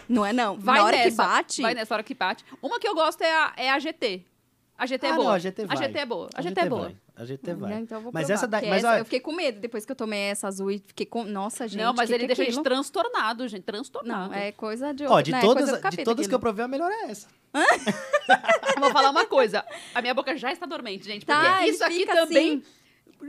[0.07, 0.57] Não é não.
[0.57, 1.61] Vai na hora nessa, que bate.
[1.61, 2.45] Vai nessa hora que bate.
[2.61, 4.23] Uma que eu gosto é a, é a GT.
[4.77, 5.25] A GT é Ah, boa.
[5.25, 5.75] não, a GT vai.
[5.75, 6.29] A GT é boa.
[6.33, 6.81] A GT é boa.
[6.83, 6.97] vai.
[7.17, 7.71] A GT vai.
[7.73, 9.31] Não, então eu vou Mas provar, essa daí- porque mas essa- olha- eu fiquei com
[9.33, 11.23] medo depois que eu tomei essa azul e fiquei com.
[11.23, 11.81] Nossa, gente.
[11.81, 12.63] não, mas que ele que é deixa a gente aquilo?
[12.63, 13.63] transtornado, gente.
[13.63, 14.29] Transtornado.
[14.29, 15.05] Não, é coisa de.
[15.05, 16.39] Ó, de né, todas, coisa do de todas que eu aquilo.
[16.39, 17.27] provei, a melhor é essa.
[18.79, 19.65] Vou falar uma coisa.
[19.95, 21.25] A minha boca já está dormente, gente.
[21.25, 22.61] Porque Tá, ele isso aqui também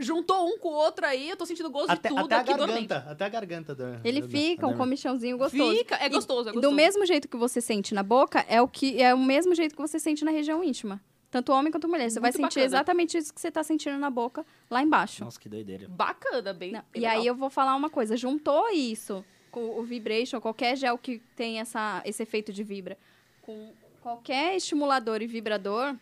[0.00, 1.30] juntou um com o outro aí.
[1.30, 2.86] Eu tô sentindo gosto Até, de tudo até a dormente.
[2.88, 3.10] garganta.
[3.10, 3.74] Até a garganta.
[3.74, 5.76] Do, Ele do- fica um comichãozinho gostoso.
[5.76, 6.60] Fica, é E- gostoso, é e gostoso.
[6.70, 9.74] Do mesmo jeito que você sente na boca, é o que é o mesmo jeito
[9.74, 11.00] que você sente na região íntima.
[11.30, 12.10] Tanto homem quanto mulher.
[12.10, 12.66] Você vai Muito sentir bacana.
[12.66, 15.24] exatamente isso que você tá sentindo na boca lá embaixo.
[15.24, 15.86] Nossa, que doideira.
[15.88, 16.72] Bacana, bem.
[16.72, 20.96] Não, E aí eu vou falar uma coisa, juntou isso com o vibration, qualquer gel
[20.96, 22.96] que tem essa, esse efeito de vibra,
[23.42, 25.94] com qualquer estimulador e vibrador,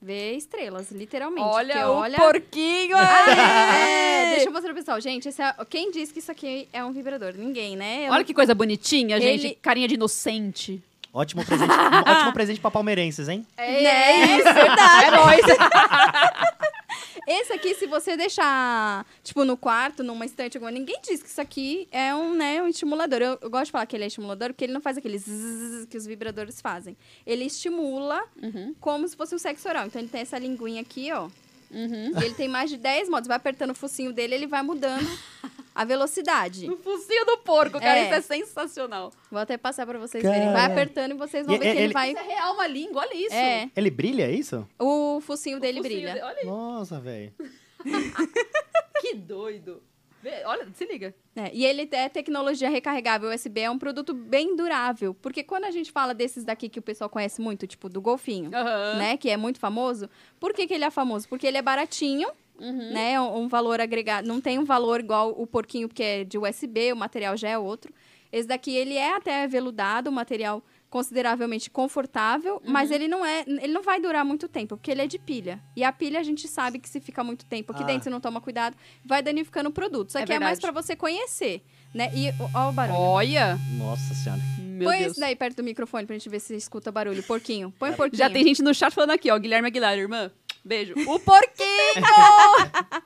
[0.00, 1.46] vê estrelas, literalmente.
[1.46, 2.16] Olha o olha...
[2.18, 2.96] porquinho!
[4.24, 5.00] É, deixa eu mostrar pro pessoal.
[5.00, 5.54] Gente, esse é...
[5.68, 7.34] quem disse que isso aqui é um vibrador?
[7.36, 8.08] Ninguém, né?
[8.08, 9.46] Eu Olha que coisa bonitinha, gente.
[9.46, 10.82] Ele- Carinha de inocente.
[11.14, 11.70] Ótimo presente,
[12.10, 13.46] ótimo presente pra palmeirenses, hein?
[13.56, 15.04] É, isso, verdade.
[15.04, 15.44] É nóis.
[17.26, 21.40] Esse aqui, se você deixar, tipo, no quarto, numa estante, alguma, ninguém diz que isso
[21.40, 23.20] aqui é um, né, um estimulador.
[23.22, 25.86] Eu, eu gosto de falar que ele é estimulador porque ele não faz aqueles zzz
[25.88, 26.96] que os vibradores fazem.
[27.26, 29.86] Ele estimula Uhum, como se fosse um sexo oral.
[29.86, 31.28] Então, ele tem essa linguinha aqui, ó.
[31.70, 32.12] uhum.
[32.20, 33.26] E ele tem mais de 10 modos.
[33.26, 35.08] Vai apertando o focinho dele, ele vai mudando
[35.74, 36.66] a velocidade.
[36.68, 37.98] No focinho do porco, cara.
[37.98, 38.04] É.
[38.04, 39.12] Isso é sensacional.
[39.30, 40.52] Vou até passar pra vocês verem.
[40.52, 42.10] Vai apertando e vocês vão E- ver que ele, ele- vai...
[42.10, 43.34] Isso é real, uma língua, olha isso.
[43.34, 44.66] É, Ele brilha, é isso?
[44.78, 46.14] o focinho dele Focinho brilha.
[46.14, 47.32] de- Olha aí, Nossa, velho.
[49.00, 49.82] que doido.
[50.46, 51.14] Olha, se liga.
[51.36, 55.12] É, e ele é tecnologia recarregável USB, é um produto bem durável.
[55.12, 58.50] Porque quando a gente fala desses daqui que o pessoal conhece muito, tipo do golfinho,
[58.54, 58.94] Aham.
[58.96, 59.16] né?
[59.18, 60.08] Que é muito famoso.
[60.40, 61.28] Por que, que ele é famoso?
[61.28, 62.92] Porque ele é baratinho, Uhum.
[62.92, 63.20] né?
[63.20, 64.26] Um, um valor agregado.
[64.28, 67.58] Não tem um valor igual o porquinho, que é de USB, o material já é
[67.58, 67.92] outro.
[68.32, 72.94] Esse daqui, ele é até veludado, um material consideravelmente confortável, mas Uhum.
[72.94, 75.60] ele não é, ele não vai durar muito tempo, porque ele é de pilha.
[75.76, 77.86] E a pilha a gente sabe que se fica muito tempo aqui Ah.
[77.86, 80.10] dentro, se não toma cuidado, vai danificando o produto.
[80.10, 80.72] Isso É aqui é, mais verdade.
[80.72, 81.62] pra você conhecer,
[81.92, 82.10] né?
[82.14, 82.96] E ó o barulho.
[82.98, 83.58] Olha.
[83.76, 84.40] Nossa senhora.
[84.60, 85.10] Meu Põe Deus.
[85.12, 87.22] esse daí perto do microfone pra gente ver se escuta barulho.
[87.24, 87.72] Porquinho.
[87.78, 88.18] Põe o porquinho.
[88.18, 89.38] Já tem gente no chat falando aqui, ó.
[89.38, 90.30] Guilherme Aguilar, irmã.
[90.64, 90.94] Beijo.
[91.06, 91.68] O porquinho!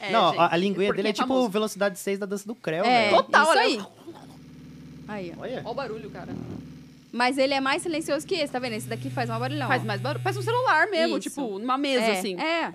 [0.00, 1.48] É, não, gente, a, a linguinha dele é, tipo famoso.
[1.48, 3.10] velocidade 6 da dança do Creu, É.
[3.10, 3.60] Total, isso olha.
[3.60, 3.82] aí.
[5.08, 5.40] Aí, ó.
[5.42, 5.56] Olha.
[5.64, 6.28] Olha o barulho, cara.
[7.10, 8.74] Mas ele é mais silencioso que esse, tá vendo?
[8.74, 9.66] Esse daqui faz um barulhão.
[9.66, 9.86] Faz ó.
[9.86, 10.22] mais barulho.
[10.22, 11.28] Parece um celular mesmo, Isso.
[11.30, 12.38] tipo, numa mesa, é, assim.
[12.38, 12.72] É.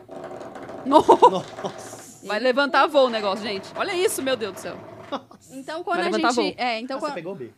[0.86, 2.28] Nossa, Nossa.
[2.28, 3.70] Vai levantar voo o negócio, gente.
[3.78, 4.78] Olha isso, meu Deus do céu.
[5.52, 6.36] Então quando Vai a gente.
[6.36, 6.54] voo.
[6.58, 7.52] É, então Ah, quando, você pegou, B?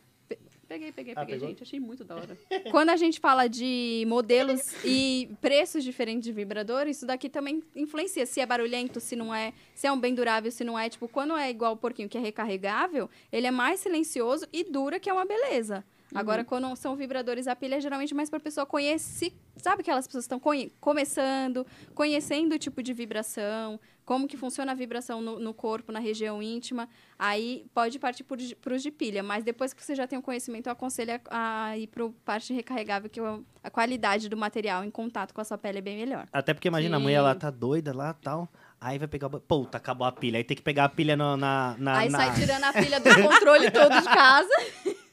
[0.68, 1.48] Peguei, peguei, Ah, peguei, pegou?
[1.48, 1.62] gente.
[1.62, 2.36] Achei muito da hora.
[2.70, 8.26] quando a gente fala de modelos e preços diferentes de vibrador, isso daqui também influencia.
[8.26, 10.88] Se é barulhento, se não é, se é um bem durável, se não é.
[10.88, 14.98] Tipo, quando é igual o porquinho que é recarregável, ele é mais silencioso e dura,
[14.98, 15.84] que é uma beleza.
[16.14, 19.32] Agora, quando são vibradores a pilha, é geralmente mais pra pessoa conhecer.
[19.56, 24.72] Sabe aquelas pessoas que estão conhe- começando, conhecendo o tipo de vibração, como que funciona
[24.72, 26.88] a vibração no, no corpo, na região íntima.
[27.18, 29.22] Aí pode partir para os de pilha.
[29.22, 32.54] Mas depois que você já tem o conhecimento, eu aconselho a, a ir para parte
[32.54, 35.96] recarregável, que o- a qualidade do material em contato com a sua pele é bem
[35.98, 36.26] melhor.
[36.32, 37.02] Até porque imagina, a Sim.
[37.02, 38.48] mulher lá tá doida lá tal.
[38.80, 39.30] Aí vai pegar o.
[39.30, 40.36] ba- Puta, acabou a pilha.
[40.38, 41.74] Aí tem que pegar a pilha no- na.
[41.76, 44.48] na, Aí na- sai tirando a pilha do controle todo de casa.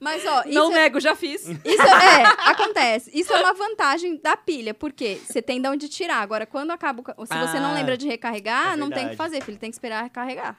[0.00, 1.42] Mas, ó, isso Não é- nego, já fiz.
[1.46, 3.10] Isso é, acontece.
[3.14, 6.18] Isso é uma vantagem da pilha, porque você tem de onde tirar.
[6.22, 7.02] Agora, quando acaba.
[7.26, 9.58] Se você não Ah, lembra de recarregar, é não tem o que fazer, filho.
[9.58, 10.56] Tem que esperar recarregar.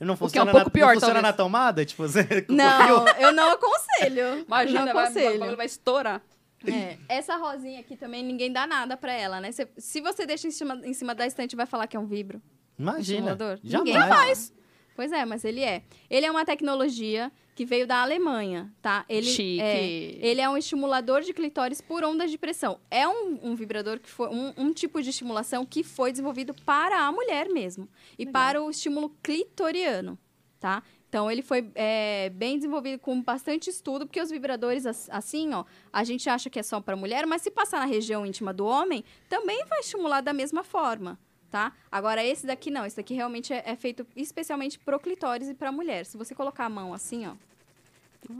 [0.00, 1.32] Não que é um funciona, pouco na, pior, não funciona talvez.
[1.32, 1.84] na tomada?
[1.84, 2.46] Tipo, você.
[2.48, 4.44] Não, eu não aconselho.
[4.46, 5.38] Imagina, não vai, aconselho.
[5.40, 6.22] vai, vai estourar.
[6.66, 9.50] É, essa rosinha aqui também ninguém dá nada pra ela, né?
[9.50, 12.06] Se, se você deixa em cima, em cima da estante, vai falar que é um
[12.06, 12.40] vibro.
[12.78, 13.00] Imagina.
[13.32, 13.58] estimulador?
[13.62, 13.86] Jamais.
[13.94, 14.52] Ninguém faz.
[14.98, 15.84] Pois é, mas ele é.
[16.10, 19.04] Ele é uma tecnologia que veio da Alemanha, tá?
[19.08, 19.60] Ele Chique.
[19.60, 19.80] É,
[20.26, 22.80] ele é um estimulador de clitóris por ondas de pressão.
[22.90, 26.98] É um, um vibrador que foi um, um tipo de estimulação que foi desenvolvido para
[27.06, 28.32] a mulher mesmo e Legal.
[28.32, 30.18] para o estímulo clitoriano,
[30.58, 30.82] tá?
[31.08, 35.64] Então ele foi é, bem desenvolvido com bastante estudo, porque os vibradores as- assim, ó,
[35.92, 38.66] a gente acha que é só para mulher, mas se passar na região íntima do
[38.66, 41.20] homem, também vai estimular da mesma forma.
[41.50, 41.72] Tá?
[41.90, 42.84] Agora, esse daqui não.
[42.84, 46.04] Esse daqui realmente é, é feito especialmente pro clitóris e pra mulher.
[46.04, 47.32] Se você colocar a mão assim, ó.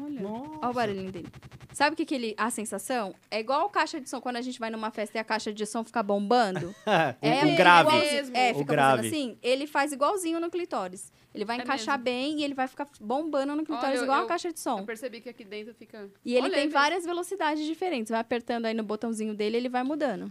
[0.03, 0.21] Olha.
[0.21, 0.59] Nossa.
[0.61, 1.29] Olha o barulhinho dele.
[1.73, 2.35] Sabe o que, que ele.
[2.37, 3.14] A sensação?
[3.31, 5.53] É igual a caixa de som quando a gente vai numa festa e a caixa
[5.53, 6.68] de som fica bombando.
[6.85, 6.90] o,
[7.27, 7.88] é o grave.
[7.88, 8.37] igualzinho- Mesmo.
[8.37, 8.97] É, O fica grave.
[9.05, 9.38] fazendo assim.
[9.42, 11.11] Ele faz igualzinho no clitóris.
[11.35, 12.05] Ele vai É encaixar mesmo.
[12.05, 14.81] bem e ele vai ficar bombando no clitóris Olha, igual eu- a caixa de som.
[14.81, 16.11] Eu percebi que aqui dentro fica.
[16.25, 18.11] E ele Olha tem várias velocidades diferentes.
[18.11, 20.31] Vai apertando aí no botãozinho dele, ele vai mudando.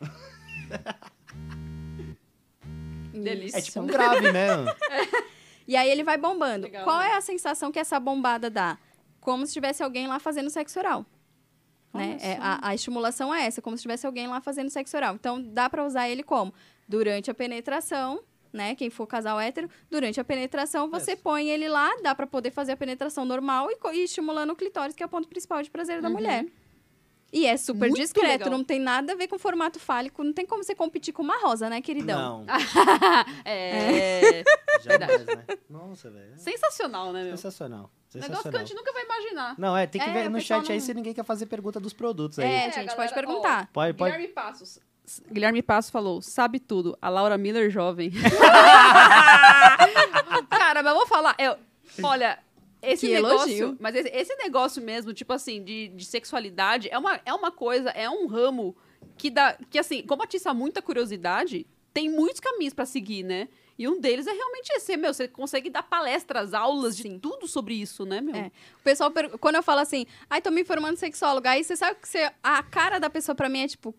[3.22, 3.58] Delícia.
[3.58, 4.66] É tipo um grave mesmo.
[5.66, 6.64] E aí ele vai bombando.
[6.66, 7.10] Legal, Qual né?
[7.10, 8.78] é a sensação que essa bombada dá?
[9.20, 11.06] Como se tivesse alguém lá fazendo sexo oral.
[11.92, 12.18] Né?
[12.20, 15.14] É, a, a estimulação é essa, como se tivesse alguém lá fazendo sexo oral.
[15.14, 16.52] Então, dá pra usar ele como?
[16.88, 18.20] Durante a penetração,
[18.52, 18.74] né?
[18.74, 21.22] Quem for casal hétero, durante a penetração, você Isso.
[21.22, 24.94] põe ele lá, dá pra poder fazer a penetração normal e, e estimulando o clitóris,
[24.94, 26.14] que é o ponto principal de prazer da Uhum.
[26.14, 26.44] mulher.
[27.36, 28.50] E é super Muito discreto, legal.
[28.50, 31.36] não tem nada a ver com formato fálico, não tem como você competir com uma
[31.40, 32.44] rosa, né, queridão?
[32.44, 32.54] Não.
[33.44, 34.44] É.
[34.84, 35.44] Jamais, né?
[35.68, 36.38] Nossa, velho.
[36.38, 37.36] Sensacional, né, meu?
[37.36, 37.90] Sensacional.
[38.14, 39.54] Negócio que a gente nunca vai imaginar.
[39.58, 41.80] Não, é, tem que É, ver no chat aí não- se ninguém quer fazer pergunta
[41.80, 42.46] dos produtos aí.
[42.48, 43.68] É, É, gente, galera, pode ó, perguntar.
[43.72, 44.12] Pode, pode.
[44.12, 44.78] Guilherme Passos.
[45.30, 46.96] Guilherme Passos falou, sabe tudo.
[47.02, 48.12] A Laura Miller jovem.
[50.50, 51.34] Cara, mas eu vou falar.
[51.38, 51.56] Eu,
[52.02, 52.38] olha,
[52.90, 53.48] esse Que negócio.
[53.48, 53.76] elogio.
[53.80, 57.90] Mas esse, esse negócio mesmo, tipo assim, de, de sexualidade, é uma, é uma coisa,
[57.90, 58.76] é um ramo
[59.16, 59.56] que dá.
[59.70, 63.48] Que assim, como atiça muita curiosidade, tem muitos caminhos pra seguir, né?
[63.78, 65.12] E um deles é realmente esse, meu.
[65.12, 67.18] Você consegue dar palestras, aulas de Sim.
[67.18, 68.34] tudo sobre isso, né, meu?
[68.36, 68.50] É.
[68.80, 72.08] O pessoal, quando eu falo assim, ai, tô me formando sexóloga, aí você sabe que
[72.08, 73.94] você, a cara da pessoa pra mim é tipo,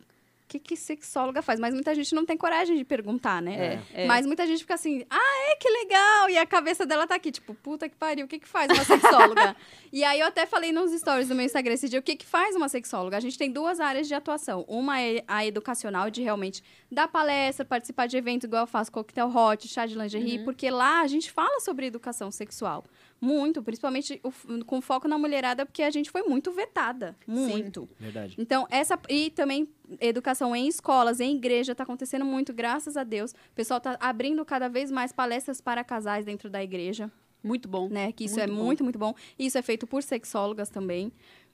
[0.47, 1.60] que, que sexóloga faz?
[1.60, 3.81] Mas muita gente não tem coragem de perguntar, né?
[3.93, 4.08] É, é.
[4.08, 6.29] Mas muita gente fica assim, ah, é, que legal!
[6.29, 8.84] E a cabeça dela tá aqui, tipo, puta que pariu, o que que faz uma
[8.84, 9.55] sexóloga?
[9.91, 12.25] e aí eu até falei nos stories do meu Instagram esse dia, o que que
[12.25, 13.17] faz uma sexóloga?
[13.17, 14.63] A gente tem duas áreas de atuação.
[14.67, 19.27] Uma é a educacional, de realmente dar palestra, participar de eventos, igual eu faço coquetel
[19.27, 22.86] hot, chá de lingerie, porque lá a gente fala sobre educação sexual.
[23.19, 24.21] Muito, principalmente
[24.65, 27.15] com foco na mulherada, porque a gente foi muito vetada.
[27.25, 27.89] Muito.
[27.99, 28.36] Verdade.
[28.38, 28.99] Então, essa.
[29.10, 29.67] E também
[30.00, 33.32] educação em escolas, em igreja, está acontecendo muito, graças a Deus.
[33.32, 37.12] O pessoal está abrindo cada vez mais palestras para casais dentro da igreja,
[37.43, 37.88] Muito bom.
[37.89, 38.12] né?
[38.12, 38.63] Que isso Muito é bom.
[38.63, 39.13] muito, muito bom.
[39.38, 41.12] Isso é feito por sexólogas também.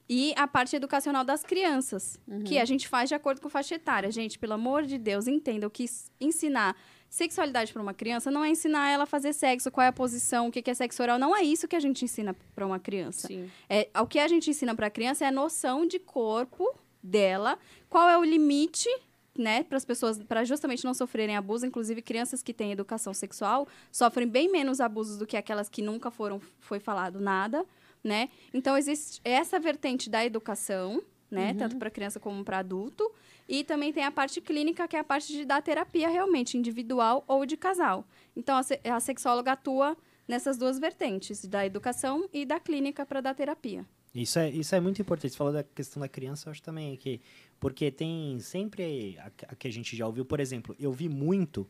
[0.10, 2.62] E a parte educacional das crianças, que Uhum.
[2.62, 4.12] a gente faz de acordo com faixa etária.
[4.12, 5.86] Gente, pelo amor de Deus, entendam que
[6.20, 6.76] ensinar
[7.10, 10.48] sexualidade para uma criança não é ensinar ela a fazer sexo, qual é a posição,
[10.48, 11.18] o que que é sexo oral.
[11.20, 13.28] Não é isso que a gente ensina para uma criança.
[13.28, 13.50] Sim.
[13.70, 17.58] É, o que a gente ensina para a criança é a noção de corpo dela,
[17.92, 18.90] qual é o limite,
[19.38, 21.66] né, para as pessoas, para justamente não sofrerem abuso.
[21.66, 26.10] Inclusive, crianças que têm educação sexual sofrem bem menos abusos do que aquelas que nunca
[26.10, 27.66] foram, foi falado nada,
[28.04, 28.30] né?
[28.54, 33.12] Então, existe essa vertente da educação, né, tanto para criança como para adulto.
[33.48, 37.24] E também tem a parte clínica, que é a parte de dar terapia realmente, individual
[37.28, 38.06] ou de casal.
[38.36, 43.20] Então, a, se- a sexóloga atua nessas duas vertentes, da educação e da clínica para
[43.20, 43.86] dar terapia.
[44.14, 45.32] Isso é, isso é muito importante.
[45.32, 47.22] Você falou da questão da criança, eu acho também que.
[47.60, 49.18] Porque tem sempre.
[49.20, 51.68] A, a que a gente já ouviu, por exemplo, eu vi muito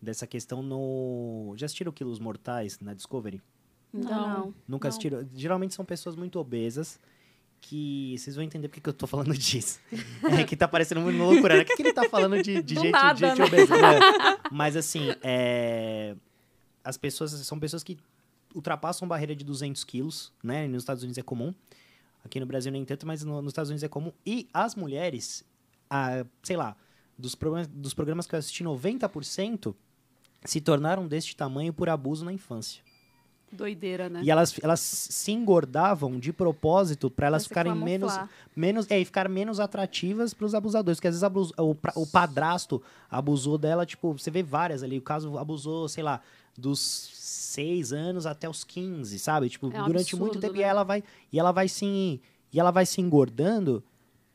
[0.00, 1.54] dessa questão no.
[1.56, 3.40] Já assistiram Quilos Mortais na Discovery?
[3.92, 4.10] Não.
[4.10, 4.54] não.
[4.68, 4.90] Nunca Não.
[4.90, 5.26] assistiram?
[5.34, 7.00] Geralmente são pessoas muito obesas
[7.62, 8.14] que.
[8.18, 9.80] Vocês vão entender porque que eu tô falando disso.
[10.38, 11.56] É que tá parecendo muito loucura.
[11.56, 11.62] né?
[11.62, 13.44] O que, que ele tá falando de, de gente, nada, de gente né?
[13.46, 13.74] obesa?
[13.76, 13.98] né?
[14.52, 16.14] Mas assim, é,
[16.84, 17.96] as pessoas são pessoas que
[18.54, 20.66] ultrapassam a barreira de 200 quilos, né?
[20.68, 21.54] Nos Estados Unidos é comum.
[22.24, 24.12] Aqui no Brasil nem tanto, mas no- nos Estados Unidos é comum.
[24.26, 25.44] E as mulheres,
[25.88, 26.76] a, sei lá,
[27.18, 29.74] dos programas, dos programas que eu assisti, 90%
[30.44, 32.82] se tornaram deste tamanho por abuso na infância.
[33.52, 34.20] Doideira, né?
[34.22, 38.12] E elas, elas se engordavam de propósito para elas ficarem menos,
[38.54, 40.98] menos, é, e ficar menos atrativas para os abusadores.
[40.98, 44.98] Porque às vezes abus- o, o padrasto abusou dela, tipo, você vê várias ali.
[44.98, 46.20] O caso abusou, sei lá,
[46.56, 49.48] dos 6 anos até os 15, sabe?
[49.48, 50.54] Tipo, É um durante absurdo, muito tempo.
[50.54, 50.60] né?
[50.60, 52.20] E ela vai, e ela vai se.
[52.52, 53.82] E ela vai se engordando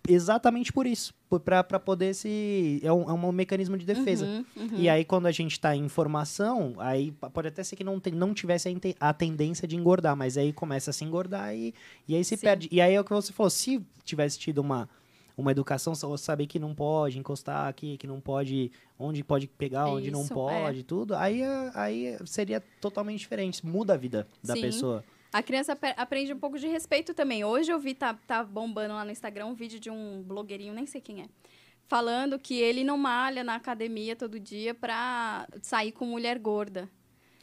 [0.07, 1.13] exatamente por isso.
[1.43, 2.79] para poder se.
[2.83, 4.25] É um, é um mecanismo de defesa.
[4.25, 4.69] Uhum, uhum.
[4.77, 8.13] E aí, quando a gente tá em formação, aí pode até ser que não, tem,
[8.13, 11.73] não tivesse a, a tendência de engordar, mas aí começa a se engordar e,
[12.07, 12.45] e aí se Sim.
[12.45, 12.69] perde.
[12.71, 14.87] E aí é o que você falou, se tivesse tido uma,
[15.37, 20.09] uma educação, saber que não pode encostar aqui, que não pode, onde pode pegar, onde
[20.11, 24.61] não Isso, pode, tudo, aí, é- aí seria totalmente diferente, muda a vida da Sim.
[24.61, 25.03] pessoa.
[25.33, 27.43] A criança ap- aprende um pouco de respeito também.
[27.43, 30.85] Hoje eu vi, tá, tá bombando lá no Instagram, um vídeo de um blogueirinho, nem
[30.85, 31.25] sei quem é,
[31.87, 36.89] falando que ele não malha na academia todo dia pra sair com mulher gorda.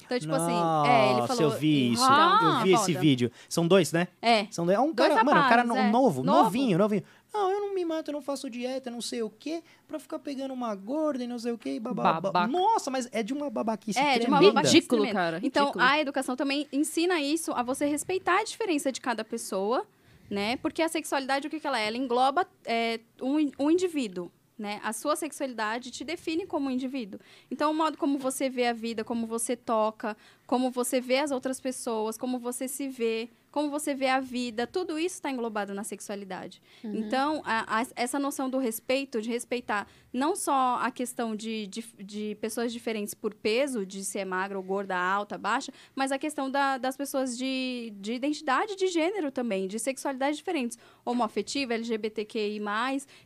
[0.05, 0.53] Então, tipo assim,
[0.89, 1.53] é, ele Nossa, falou...
[1.53, 3.31] eu vi isso, Ah, eu vi esse vídeo.
[3.49, 4.09] São dois, né?
[4.21, 4.77] É, São dois.
[4.77, 5.91] É um Dois cara, mano, um cara no- é.
[5.91, 6.43] novo, Novo.
[6.45, 7.03] novinho, novinho.
[7.33, 10.19] Não, eu não me mato, eu não faço dieta, não sei o quê, pra ficar
[10.19, 12.21] pegando uma gorda e não sei o quê, e babá.
[12.21, 12.47] Babaca.
[12.47, 14.53] Nossa, mas é de uma babaquice É, de uma tremenda.
[14.55, 15.19] babaquice Ridículo, tremenda.
[15.19, 15.85] cara, Então, ridículo.
[15.85, 19.87] a educação também ensina isso, a você respeitar a diferença de cada pessoa,
[20.31, 20.57] né?
[20.59, 21.87] Porque a sexualidade, o que, que ela é?
[21.87, 24.79] Ela engloba é, um, um indivíduo, né?
[24.85, 27.19] A sua sexualidade te define como um indivíduo.
[27.51, 30.15] Então, o modo como você vê a vida, como você toca,
[30.47, 34.67] como você vê as outras pessoas, como você se vê, como você vê a vida,
[34.67, 36.61] tudo isso está englobado na sexualidade.
[36.83, 41.85] Então, a- a- essa noção do respeito, de respeitar não só a questão de, de,
[42.03, 46.51] de pessoas diferentes por peso, de ser magra ou gorda, alta, baixa, mas a questão
[46.51, 52.61] da- das pessoas de, de identidade de gênero também, de sexualidades diferentes, homoafetiva, LGBTQI+.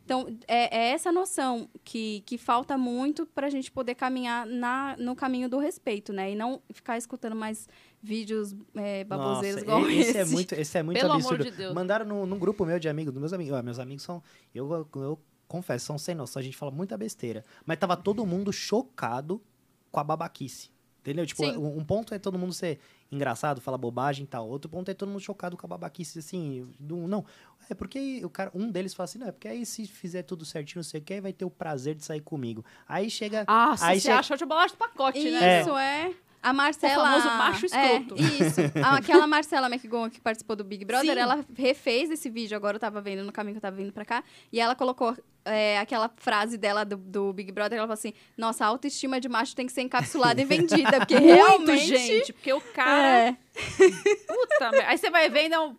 [0.05, 4.97] Então, é, é essa noção que, que falta muito para a gente poder caminhar na,
[4.99, 6.33] no caminho do respeito, né?
[6.33, 7.69] E não ficar escutando mais
[8.07, 10.19] vídeos é, baboseiros Nossa, igual esse esse.
[10.19, 11.45] é muito, esse é muito Pelo amor absurdo.
[11.45, 11.75] de Deus.
[11.75, 13.63] Mandaram num, num grupo meu de amigos, dos meus amigos.
[13.63, 14.23] Meus amigos são.
[14.55, 16.41] Eu, eu confesso, são sem noção.
[16.41, 17.45] A gente fala muita besteira.
[17.65, 19.43] Mas tava todo mundo chocado
[19.91, 20.71] com a babaquice.
[21.01, 21.25] Entendeu?
[21.25, 22.81] Tipo, um, um ponto é todo mundo ser
[23.13, 24.49] engraçado, falar bobagem e tal.
[24.49, 26.69] Outro ponto é todo mundo chocado com a babaquice, assim.
[26.81, 27.25] do- não,
[27.71, 30.45] é porque o cara, um deles fala assim, não, é porque aí se fizer tudo
[30.45, 32.65] certinho, não sei o que, aí vai ter o prazer de sair comigo.
[32.89, 33.45] Aí chega.
[33.47, 35.61] Ah, Aí você chega- achou de bolacha do pacote, né?
[35.61, 36.13] Isso, é.
[36.43, 37.03] A Marcela.
[37.03, 38.15] O famoso macho escroto.
[38.15, 38.61] É, isso.
[38.85, 41.21] Aquela Marcela McGowan que participou do Big Brother, Sim.
[41.21, 44.05] ela refez esse vídeo, agora eu tava vendo no caminho que eu tava vindo pra
[44.05, 44.23] cá,
[44.53, 48.65] e ela colocou é, aquela frase dela do, do Big Brother, ela falou assim, nossa,
[48.65, 51.87] a autoestima de macho tem que ser encapsulada e vendida, porque Muito, realmente...
[51.87, 53.29] gente, porque o cara...
[53.29, 53.37] É.
[54.27, 54.89] Puta merda.
[54.89, 55.77] Aí você vai ver ainda um...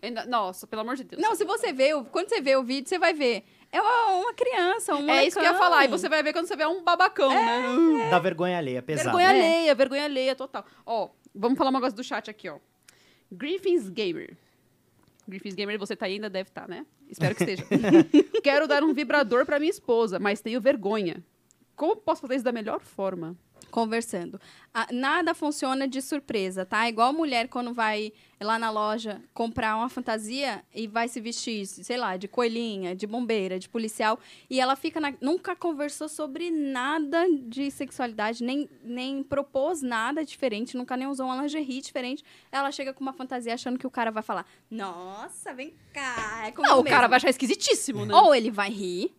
[0.00, 1.20] ainda- Nossa, pelo amor de Deus.
[1.22, 3.44] Não, se você vê, quando você vê o vídeo, você vai ver.
[3.70, 5.70] É uma, uma criança, um É isso que eu ia molecão.
[5.70, 5.84] falar.
[5.84, 8.08] E você vai ver quando você vê um babacão, né?
[8.10, 9.16] Da vergonha alheia, pesado.
[9.16, 9.30] Vergonha É.
[9.30, 10.64] alheia, vergonha alheia, total.
[10.86, 12.56] Ó, vamos falar um negócio do chat aqui, ó.
[13.30, 14.36] Griffins Gamer.
[15.28, 16.86] Griffins Gamer, você tá aí, ainda deve estar, né?
[17.10, 17.64] Espero que esteja.
[18.42, 21.22] Quero dar um vibrador pra minha esposa, mas tenho vergonha.
[21.76, 23.36] Como posso fazer isso da melhor forma?
[23.70, 24.40] Conversando.
[24.72, 26.88] Ah, nada funciona de surpresa, tá?
[26.88, 31.96] Igual mulher quando vai lá na loja comprar uma fantasia e vai se vestir, sei
[31.96, 34.18] lá, de coelhinha, de bombeira, de policial,
[34.48, 40.76] e ela fica na- nunca conversou sobre nada de sexualidade, nem, nem propôs nada diferente,
[40.76, 42.22] nunca nem usou uma lingerie diferente.
[42.52, 46.46] Ela chega com uma fantasia achando que o cara vai falar: "Nossa, vem cá".
[46.46, 46.88] É Não, o mesmo.
[46.96, 48.14] cara vai achar esquisitíssimo, né?
[48.14, 49.12] Ou ele vai rir,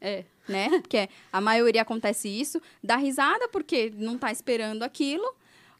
[0.00, 0.24] É.
[0.48, 0.68] né?
[0.80, 5.24] Porque a maioria acontece isso, dá risada porque não tá esperando aquilo.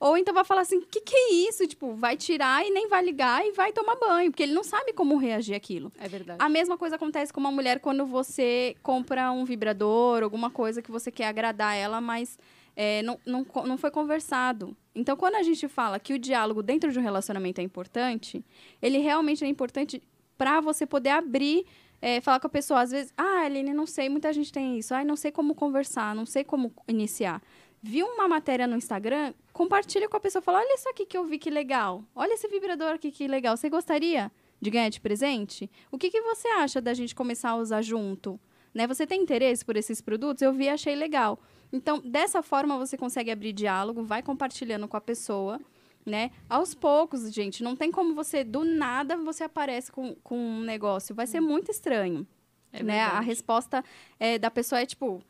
[0.00, 1.66] Ou então vai falar assim, que que é isso?
[1.66, 4.92] Tipo, vai tirar e nem vai ligar e vai tomar banho, porque ele não sabe
[4.92, 5.92] como reagir àquilo.
[5.98, 6.38] É verdade.
[6.42, 10.90] A mesma coisa acontece com uma mulher quando você compra um vibrador, alguma coisa que
[10.90, 12.38] você quer agradar ela, mas
[12.76, 14.76] é, não, não, não foi conversado.
[14.94, 18.44] Então, quando a gente fala que o diálogo dentro de um relacionamento é importante,
[18.82, 20.02] ele realmente é importante
[20.36, 21.64] para você poder abrir,
[22.04, 22.82] é, falar com a pessoa.
[22.82, 24.94] Às vezes, ah, Aline, não sei, muita gente tem isso.
[24.94, 27.40] Ai, não sei como conversar, não sei como iniciar.
[27.82, 31.24] viu uma matéria no Instagram, compartilha com a pessoa, fala, olha isso aqui que eu
[31.24, 32.04] vi, que legal.
[32.14, 33.56] Olha esse vibrador aqui, que legal.
[33.56, 35.70] Você gostaria de ganhar de presente?
[35.90, 38.38] O que, que você acha da gente começar a usar junto?
[38.74, 38.86] Né?
[38.86, 40.42] Você tem interesse por esses produtos?
[40.42, 41.38] Eu vi achei legal.
[41.72, 45.58] Então, dessa forma, você consegue abrir diálogo, vai compartilhando com a pessoa,
[46.04, 46.30] né?
[46.48, 51.14] Aos poucos, gente, não tem como você, do nada, você aparece com, com um negócio.
[51.14, 52.26] Vai ser muito estranho.
[52.72, 53.00] É né?
[53.02, 53.84] A resposta
[54.18, 55.22] é, da pessoa é tipo...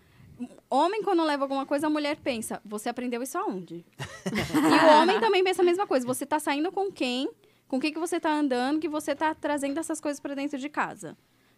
[0.68, 3.84] Homem, quando leva alguma coisa, a mulher pensa, você aprendeu isso aonde?
[4.26, 6.04] e o homem também pensa a mesma coisa.
[6.06, 7.30] Você tá saindo com quem?
[7.68, 10.68] Com quem que você tá andando que você tá trazendo essas coisas para dentro de
[10.68, 11.16] casa?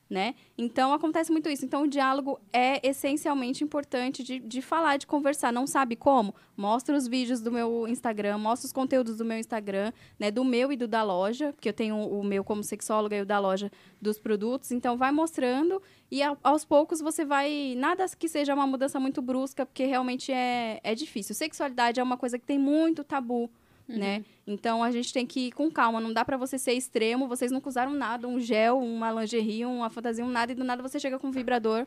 [0.09, 0.37] Né?
[0.57, 1.65] Então, acontece muito isso.
[1.65, 5.53] Então, o diálogo é essencialmente importante de, de falar, de conversar.
[5.53, 6.33] Não sabe como?
[6.57, 10.31] Mostra os vídeos do meu Instagram, mostra os conteúdos do meu Instagram, né?
[10.31, 13.27] Do meu e do da loja, porque eu tenho o meu como sexóloga e o
[13.27, 13.69] da loja
[14.01, 14.71] dos produtos.
[14.71, 17.75] Então, vai mostrando e a- aos poucos você vai...
[17.77, 21.35] Nada que seja uma mudança muito brusca, porque realmente é, é difícil.
[21.35, 23.51] Sexualidade é uma coisa que tem muito tabu,
[23.89, 24.25] né?
[24.47, 27.51] Então a gente tem que ir com calma, não dá pra você ser extremo, vocês
[27.53, 30.99] nunca usaram nada, um gel, uma lingerie, uma fantasia, um nada, e do nada você
[30.99, 31.87] chega com um vibrador,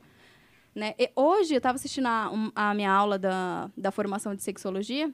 [0.75, 0.93] né?
[0.97, 5.11] E hoje eu tava assistindo a, um- a minha aula da, da formação de sexologia,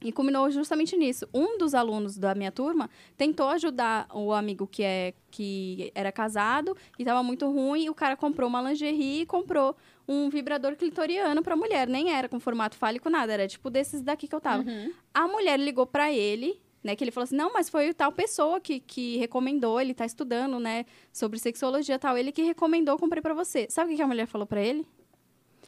[0.00, 1.26] e culminou justamente nisso.
[1.34, 6.76] Um dos alunos da minha turma tentou ajudar o amigo que, é, que era casado
[6.96, 7.88] e estava muito ruim.
[7.88, 9.74] O cara comprou uma lingerie e comprou
[10.08, 11.86] um vibrador clitoriano para mulher.
[11.86, 13.32] Nem era com formato fálico, nada.
[13.34, 14.62] Era tipo desses daqui que eu tava.
[14.62, 14.92] Uhum.
[15.12, 16.96] A mulher ligou para ele, né?
[16.96, 19.78] Que ele falou assim: não, mas foi tal pessoa que, que recomendou.
[19.80, 20.86] Ele tá estudando, né?
[21.12, 22.16] Sobre sexologia e tal.
[22.16, 23.66] Ele que recomendou, eu comprei para você.
[23.68, 24.86] Sabe o que que a mulher falou para ele?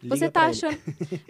[0.03, 0.50] Liga Você pra tá ele.
[0.53, 0.81] achando.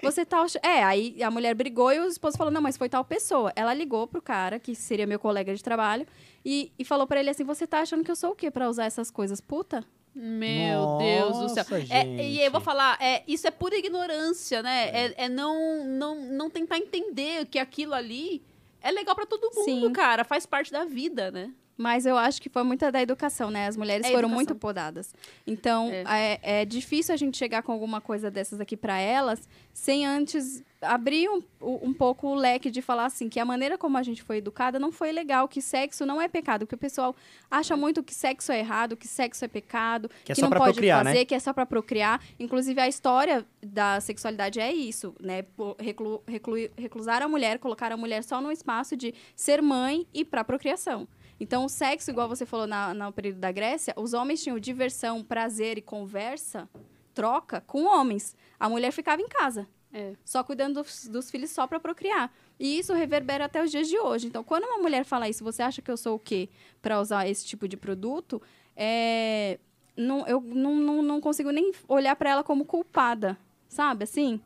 [0.00, 0.64] Você tá achando.
[0.64, 3.52] É, aí a mulher brigou e o esposo falou: não, mas foi tal pessoa.
[3.56, 6.06] Ela ligou pro cara, que seria meu colega de trabalho,
[6.44, 8.68] e, e falou pra ele assim: você tá achando que eu sou o quê pra
[8.68, 9.40] usar essas coisas?
[9.40, 9.84] Puta?
[10.14, 11.64] Meu Deus do céu.
[11.70, 14.88] Nossa, É, e eu vou falar, é, isso é pura ignorância, né?
[14.88, 18.42] É, é não, não, não tentar entender que aquilo ali
[18.80, 19.92] é legal pra todo mundo, Sim.
[19.92, 20.24] cara.
[20.24, 21.52] Faz parte da vida, né?
[21.80, 23.66] Mas eu acho que foi muita da educação, né?
[23.66, 24.34] As mulheres É foram educação.
[24.34, 25.14] muito podadas.
[25.46, 26.38] Então, é.
[26.42, 31.28] É, difícil a gente chegar com alguma coisa dessas aqui pra elas sem antes abrir
[31.28, 34.38] um, um pouco o leque de falar assim, que a maneira como a gente foi
[34.38, 37.14] educada não foi legal, que sexo não é pecado, que o pessoal
[37.50, 40.56] acha muito que sexo é errado, que sexo é pecado, Que é que só não
[40.58, 41.12] pode procriar, né?
[41.12, 42.20] fazer, que é só pra procriar.
[42.38, 45.44] Inclusive, a história da sexualidade é isso, né?
[45.78, 50.24] Reclu, reclu- reclusar a mulher, colocar a mulher só no espaço de ser mãe e
[50.26, 51.06] pra procriação.
[51.40, 55.24] Então, o sexo, igual você falou na, no período da Grécia, os homens tinham diversão,
[55.24, 56.68] prazer e conversa,
[57.14, 58.37] troca com homens.
[58.59, 60.12] A mulher ficava em casa, É.
[60.24, 62.31] só cuidando dos, dos filhos só para procriar.
[62.59, 64.26] E isso reverbera até os dias de hoje.
[64.26, 66.48] Então, quando uma mulher fala isso, você acha que eu sou o quê
[66.83, 68.40] para usar esse tipo de produto?
[68.76, 69.59] É,
[69.96, 74.05] não, eu não, não, não consigo nem olhar para ela como culpada, sabe?
[74.05, 74.40] Assim.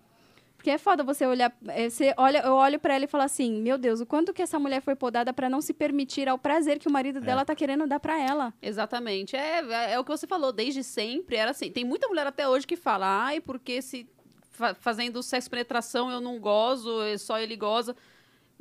[0.65, 1.55] Porque é foda você olhar.
[1.69, 4.41] é, Você olha, eu olho pra ela e falo assim: Meu Deus, o quanto que
[4.41, 7.55] essa mulher foi podada pra não se permitir ao prazer que o marido dela tá
[7.55, 8.55] querendo dar pra ela.
[8.63, 9.37] Exatamente.
[9.37, 11.71] É, é, é o que você falou, desde sempre era assim.
[11.71, 14.09] Tem muita mulher até hoje que fala, ai, porque se
[14.53, 17.95] fa- fazendo sexo penetração eu não gozo, é só ele goza.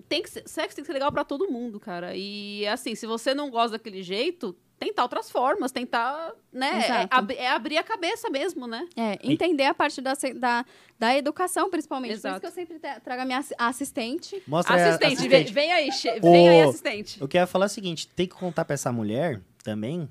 [0.09, 2.11] Tem que ser, sexo tem que ser legal pra todo mundo, cara.
[2.17, 4.53] E assim, se você não gosta daquele jeito,
[4.83, 6.79] tentar outras formas, tentar, né?
[7.03, 8.87] É, ab- é abrir a cabeça mesmo, né?
[8.95, 10.65] É, entender a parte da, da,
[10.99, 12.11] da educação, principalmente.
[12.11, 12.35] Por Exato.
[12.35, 14.41] isso que eu sempre tra- trago a minha assi- assistente.
[14.47, 15.29] Mostra aí a- assistente, assistente.
[15.53, 17.21] Vem, vem aí, che- vem aí, O- assistente.
[17.21, 20.09] Eu quero falar o seguinte, tem que contar pra essa mulher também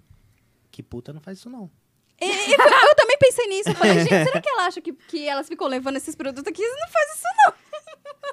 [0.71, 1.71] que puta não faz isso não.
[2.21, 3.69] E- e eu também pensei nisso.
[3.71, 6.63] Eu falei, gente, será que ela acha que, que elas ficam levando esses produtos aqui?
[6.63, 7.62] Não faz isso,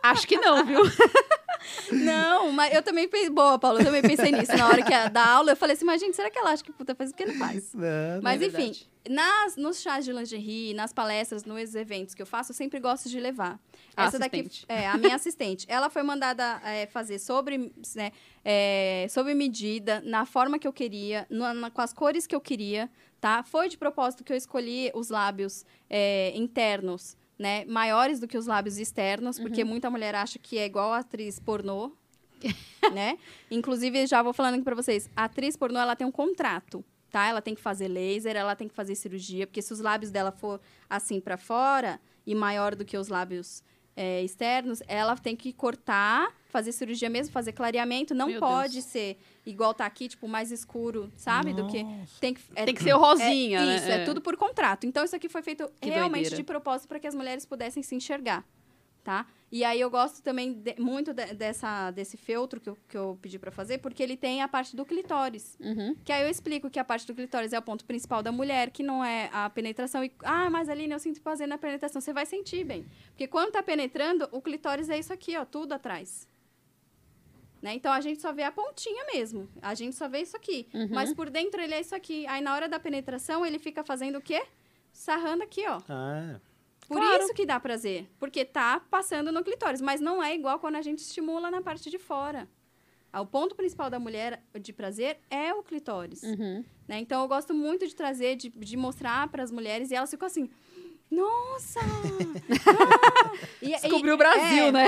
[0.03, 0.81] Acho que não, viu?
[1.91, 2.51] não.
[2.51, 3.29] Mas eu também pensei.
[3.29, 4.55] Boa, Paulo, eu também pensei nisso.
[4.57, 6.63] Na hora que ia dar aula, eu falei assim, mas gente, será que ela acha
[6.63, 7.71] que puta faz o que não faz?
[8.21, 8.89] Mas É enfim, verdade.
[9.09, 13.09] nas, nos chás de lingerie, nas palestras, nos eventos que eu faço, eu sempre gosto
[13.09, 13.59] de levar.
[13.95, 14.65] A Essa daqui assistente.
[14.69, 15.65] é a minha assistente.
[15.67, 18.12] Ela foi mandada é, fazer sobre, né,
[18.45, 22.39] é, sobre medida, na forma que eu queria, no- na- com as cores que eu
[22.39, 23.43] queria, tá?
[23.43, 28.45] Foi de propósito que eu escolhi os lábios é, internos, né, maiores do que os
[28.45, 31.93] lábios externos, porque muita mulher acha que é igual a atriz pornô,
[32.93, 33.17] né?
[33.49, 37.28] Inclusive, já vou falando aqui pra vocês, a atriz pornô, ela tem um contrato, tá?
[37.28, 40.32] Ela tem que fazer laser, ela tem que fazer cirurgia, porque se os lábios dela
[40.32, 43.63] for assim pra fora e maior do que os lábios
[44.01, 48.15] é, externos, ela tem que cortar, fazer cirurgia mesmo, fazer clareamento.
[48.15, 48.85] Não Meu pode Deus.
[48.85, 51.52] ser igual tá aqui, tipo, mais escuro, sabe?
[51.54, 51.85] Do que
[52.21, 53.75] tem que é- Tem que ser o rosinha, é, né?
[53.75, 54.06] Isso, é.
[54.06, 54.85] tudo por contrato.
[54.87, 56.35] Então, isso aqui foi feito Que realmente doideira.
[56.37, 58.45] de propósito para que as mulheres pudessem se enxergar.
[59.10, 59.25] Tá?
[59.51, 63.17] E aí eu gosto também de- muito de- dessa, desse feltro que eu, que eu
[63.19, 65.57] pedi pra fazer, porque ele tem a parte do clitóris.
[65.60, 65.95] Uhum.
[66.05, 68.69] Que aí eu explico que a parte do clitóris é o ponto principal da mulher,
[68.69, 70.03] que não é a penetração.
[70.03, 71.99] E, ah, mas Aline, eu sinto prazer na penetração.
[71.99, 72.85] Você vai sentir bem.
[73.07, 76.27] Porque quando tá penetrando, o clitóris é isso aqui, ó, tudo atrás.
[77.60, 77.73] Né?
[77.73, 79.49] Então a gente só vê a pontinha mesmo.
[79.62, 80.67] A gente só vê isso aqui.
[80.71, 80.89] Uhum.
[80.91, 82.27] Mas por dentro ele é isso aqui.
[82.27, 84.43] Aí na hora da penetração ele fica fazendo o quê?
[84.93, 85.81] Sarrando aqui, ó.
[85.89, 86.39] Ah,
[86.90, 87.23] Por Claro.
[87.23, 88.10] isso que dá prazer.
[88.19, 89.79] Porque tá passando no clitóris.
[89.79, 92.50] Mas não é igual quando a gente estimula na parte de fora.
[93.13, 96.21] Ah, O ponto principal da mulher de prazer é o clitóris.
[96.23, 96.65] Uhum.
[96.87, 97.00] né?
[97.00, 99.90] Então eu gosto muito de trazer, de, de mostrar para as mulheres.
[99.92, 100.50] E elas ficam assim.
[101.10, 101.79] Nossa!
[102.65, 103.31] Ah!
[103.62, 104.87] E- Descobriu e- o Brasil, é, né?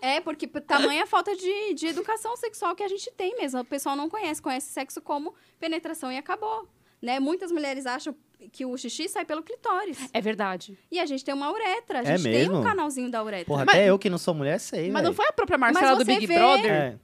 [0.00, 3.60] É, porque tamanha falta de, de educação sexual que a gente tem mesmo.
[3.60, 6.68] O pessoal não conhece, conhece sexo como penetração e acabou.
[7.02, 7.18] Né?
[7.20, 8.14] Muitas mulheres acham
[8.52, 9.98] que o xixi sai pelo clitóris.
[10.12, 10.76] É verdade.
[10.90, 12.00] E a gente tem uma uretra.
[12.00, 13.46] A É gente tem um canalzinho da uretra.
[13.46, 15.14] porra, Mas- até eu que não sou mulher sei, Mas não velho.
[15.14, 16.98] foi a própria Marcela do Big vê- Brother É.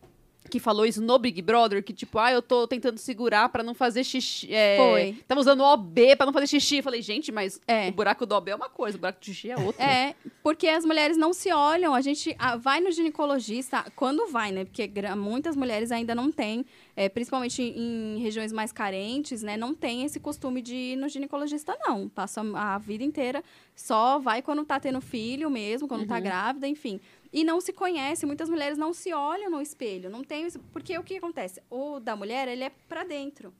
[0.46, 1.82] que falou isso no Big Brother?
[1.82, 4.52] Que tipo, ah, eu tô tentando segurar pra não fazer xixi.
[4.52, 5.22] É, Foi.
[5.26, 6.76] Tava usando OB pra não fazer xixi.
[6.78, 7.88] Eu falei, gente, mas É.
[7.88, 9.82] o buraco do OB é uma coisa, o buraco do xixi é outra.
[9.84, 11.94] É, porque as mulheres não se olham.
[11.94, 14.64] A gente ah, vai no ginecologista, quando vai, né?
[14.64, 16.64] Porque muitas mulheres ainda não têm,
[16.96, 19.56] é, principalmente em regiões mais carentes, né?
[19.56, 22.08] Não tem esse costume de ir no ginecologista, não.
[22.08, 23.42] Passa a vida inteira,
[23.74, 27.00] só vai quando tá tendo filho mesmo, quando tá grávida, enfim.
[27.32, 30.58] E não se conhece, muitas mulheres não se olham no espelho, não tem isso.
[30.72, 31.60] Porque o que acontece?
[31.70, 33.52] O da mulher, ele é pra dentro.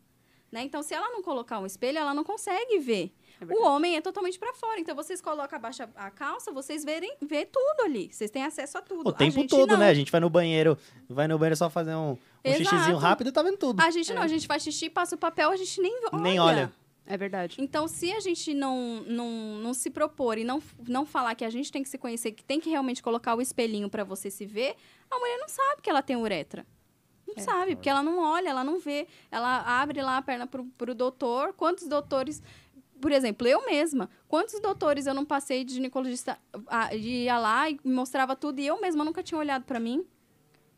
[0.50, 0.62] Né?
[0.62, 3.12] Então, se ela não colocar um espelho, ela não consegue ver.
[3.40, 4.80] É o homem é totalmente pra fora.
[4.80, 8.08] Então, vocês colocam abaixo a calça, vocês verem, vê tudo ali.
[8.10, 9.08] Vocês têm acesso a tudo.
[9.08, 9.78] O A tempo gente todo, não.
[9.78, 9.90] né?
[9.90, 13.32] A gente vai no banheiro, vai no banheiro só fazer um, um xixizinho rápido e
[13.32, 13.80] tá vendo tudo.
[13.82, 16.22] A gente não, a gente faz xixi, passa o papel, a gente nem olha.
[16.22, 16.72] Nem olha.
[17.06, 17.56] É verdade.
[17.60, 21.50] Então, se a gente não, não, não se propor e não, não falar que a
[21.50, 24.44] gente tem que se conhecer, que tem que realmente colocar o espelhinho pra você se
[24.44, 24.74] ver,
[25.10, 26.66] a mulher não sabe que ela tem uretra.
[27.26, 27.40] Não É.
[27.40, 29.06] sabe, porque ela não olha, ela não vê.
[29.30, 31.52] Ela abre lá a perna pro, pro doutor.
[31.52, 32.42] Quantos doutores.
[33.00, 34.08] Por exemplo, eu mesma.
[34.26, 38.80] Quantos doutores eu não passei de ginecologista, ah, ia lá e mostrava tudo e eu
[38.80, 40.04] mesma nunca tinha olhado pra mim?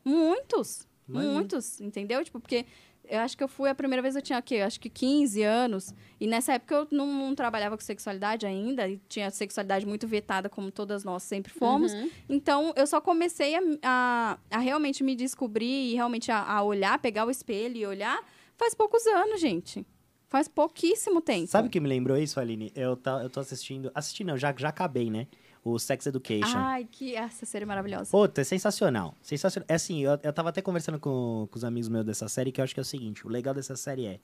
[0.04, 0.86] Muitos.
[1.08, 1.32] Imagino.
[1.32, 2.22] Muitos, entendeu?
[2.24, 2.66] Tipo, porque
[3.08, 4.56] eu acho que eu fui a primeira vez eu tinha o quê?
[4.56, 5.94] Eu acho que 15 anos.
[6.20, 8.88] E nessa época eu não, não trabalhava com sexualidade ainda.
[8.88, 11.92] E tinha sexualidade muito vetada, como todas nós sempre fomos.
[11.92, 12.10] Uhum.
[12.28, 16.98] Então, eu só comecei a, a, a realmente me descobrir e realmente a, a olhar,
[16.98, 18.22] pegar o espelho e olhar
[18.56, 19.86] faz poucos anos, gente.
[20.28, 21.46] Faz pouquíssimo tempo.
[21.46, 22.70] Sabe o que me lembrou isso, Aline?
[22.74, 23.90] Eu, tá, eu tô assistindo.
[23.94, 25.26] Assistindo, não, já, já acabei, né?
[25.64, 26.56] O Sex Education.
[26.56, 28.10] Ai, que essa série maravilhosa.
[28.10, 29.14] Puta, é sensacional.
[29.20, 29.66] Sensacional.
[29.68, 32.60] É assim, eu, eu tava até conversando com, com os amigos meus dessa série, que
[32.60, 34.20] eu acho que é o seguinte: o legal dessa série é.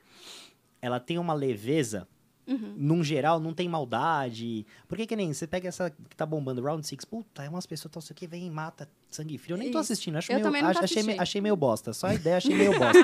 [0.80, 2.07] Ela tem uma leveza.
[2.47, 2.74] Uhum.
[2.76, 4.66] Num geral, não tem maldade.
[4.87, 7.91] Porque que nem você pega essa que tá bombando Round Six, puta, é umas pessoas
[7.91, 9.55] tão sei o que, vem e mata sangue frio.
[9.55, 11.95] Eu nem tô assistindo, acho Eu meio, também nunca acho- achei, meio- achei meio bosta.
[11.95, 13.01] Só a ideia achei meio bosta.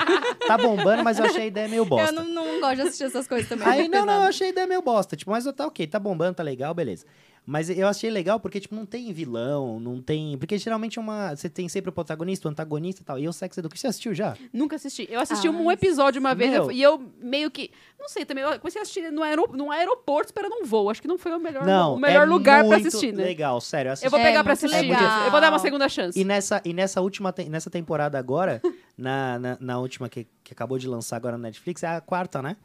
[0.47, 2.15] tá bombando, mas eu achei a ideia meio bosta.
[2.15, 3.67] Eu não, não gosto de assistir essas coisas também.
[3.67, 5.17] Aí, muito não, não, eu achei a ideia meio bosta.
[5.17, 7.07] Tipo, mas tá ok, tá bombando, tá legal, beleza.
[7.51, 10.39] Mas eu achei legal porque, tipo, não tem vilão, não tem...
[10.39, 11.35] Porque geralmente é uma...
[11.35, 13.19] Você tem sempre o protagonista, o antagonista e tal.
[13.19, 14.37] E o Sex Education, você assistiu já?
[14.53, 15.09] Nunca assisti.
[15.11, 17.73] Eu assisti Ah, um episódio uma vez eu- e eu meio que.
[17.99, 18.45] Não sei também.
[18.45, 20.89] Eu comecei a assistir no, aero, no aeroporto esperando um voo.
[20.91, 23.25] Acho que não foi o melhor, Não, o melhor é lugar pra assistir, né?
[23.25, 23.89] legal, sério.
[23.89, 24.07] eu assisti.
[24.07, 24.87] Eu vou É pegar pra muito assistir.
[24.89, 25.25] legal.
[25.25, 26.19] Eu vou dar uma segunda chance.
[26.21, 28.63] E nessa, e nessa última te- nessa temporada agora,
[28.97, 32.41] na, na, na última que, que acabou de lançar agora no Netflix, é a quarta,
[32.41, 32.57] né?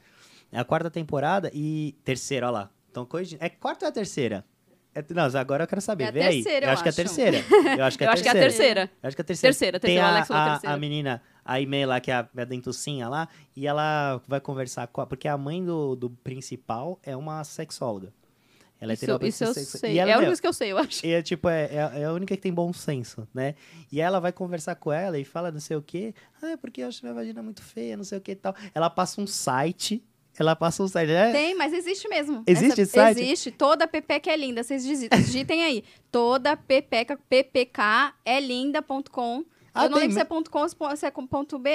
[0.52, 2.70] É a quarta temporada e terceira, ó lá.
[2.92, 3.44] Então, corrigindo.
[3.44, 4.46] É quarta ou é a terceira?
[4.96, 6.06] É- não, agora eu quero saber.
[6.06, 6.42] É a Vê aí.
[6.44, 6.96] terceira, eu acho que é a acho.
[6.96, 7.38] terceira.
[7.78, 8.44] Eu acho que é eu a acho que é a terceira.
[8.44, 8.92] terceira.
[9.04, 9.54] Eu acho que é a terceira.
[9.54, 10.76] Terceira, Tem terceira, a, Alex falou a, terceira.
[10.76, 14.88] a menina, a Imei lá, que é a, a dentucinha lá, e ela vai conversar
[14.88, 15.06] com a...
[15.06, 18.14] Porque a mãe do, do principal é uma sexóloga.
[18.80, 19.94] Ela é Isso, isso eu sei.
[19.94, 21.06] E ela, é a única que eu sei, eu acho.
[21.06, 23.56] e é tipo, é, é- é a única que tem bom senso, né?
[23.92, 26.14] E ela vai conversar com ela e fala não sei o quê.
[26.42, 28.54] Ah, é porque eu acho minha vagina muito feia, não sei o que e tal.
[28.74, 30.04] Ela passa um site.
[30.38, 31.12] Ela passa um site.
[31.12, 32.44] É, Tem, mas existe mesmo.
[32.46, 33.22] Existe esse site?
[33.22, 33.52] Existe.
[33.52, 34.64] Toda pepeca é linda.
[34.64, 35.84] Vocês digi- digitem aí.
[36.12, 39.44] Toda pepeca, ppk é linda.com.
[39.74, 41.70] Ah, Eu não tem lembro se é ponto .com ou se é com ponto .br.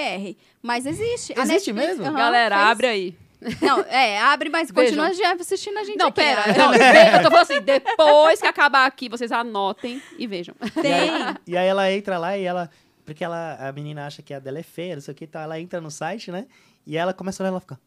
[0.63, 1.35] Mas existe.
[1.39, 2.05] A Existe Netflix- mesmo?
[2.07, 2.69] aham, Galera, fez.
[2.69, 3.15] abre aí.
[3.63, 4.85] Não, é, abre, mas Vejam.
[5.05, 6.47] continua já assistindo a gente Não, aqui, pera.
[6.47, 6.55] né?
[6.59, 6.75] Não,
[7.17, 10.55] eu tô falando assim, depois que acabar aqui, vocês anotem e vejam.
[10.63, 10.93] E Tem.
[10.93, 12.71] aí, e aí ela entra lá e ela.
[13.05, 15.27] Porque ela, a menina acha que a dela é feia, não sei o que e
[15.27, 15.43] tal.
[15.43, 16.47] Ela entra no site, né?
[16.87, 17.81] E ela começa a olhar e ela fica.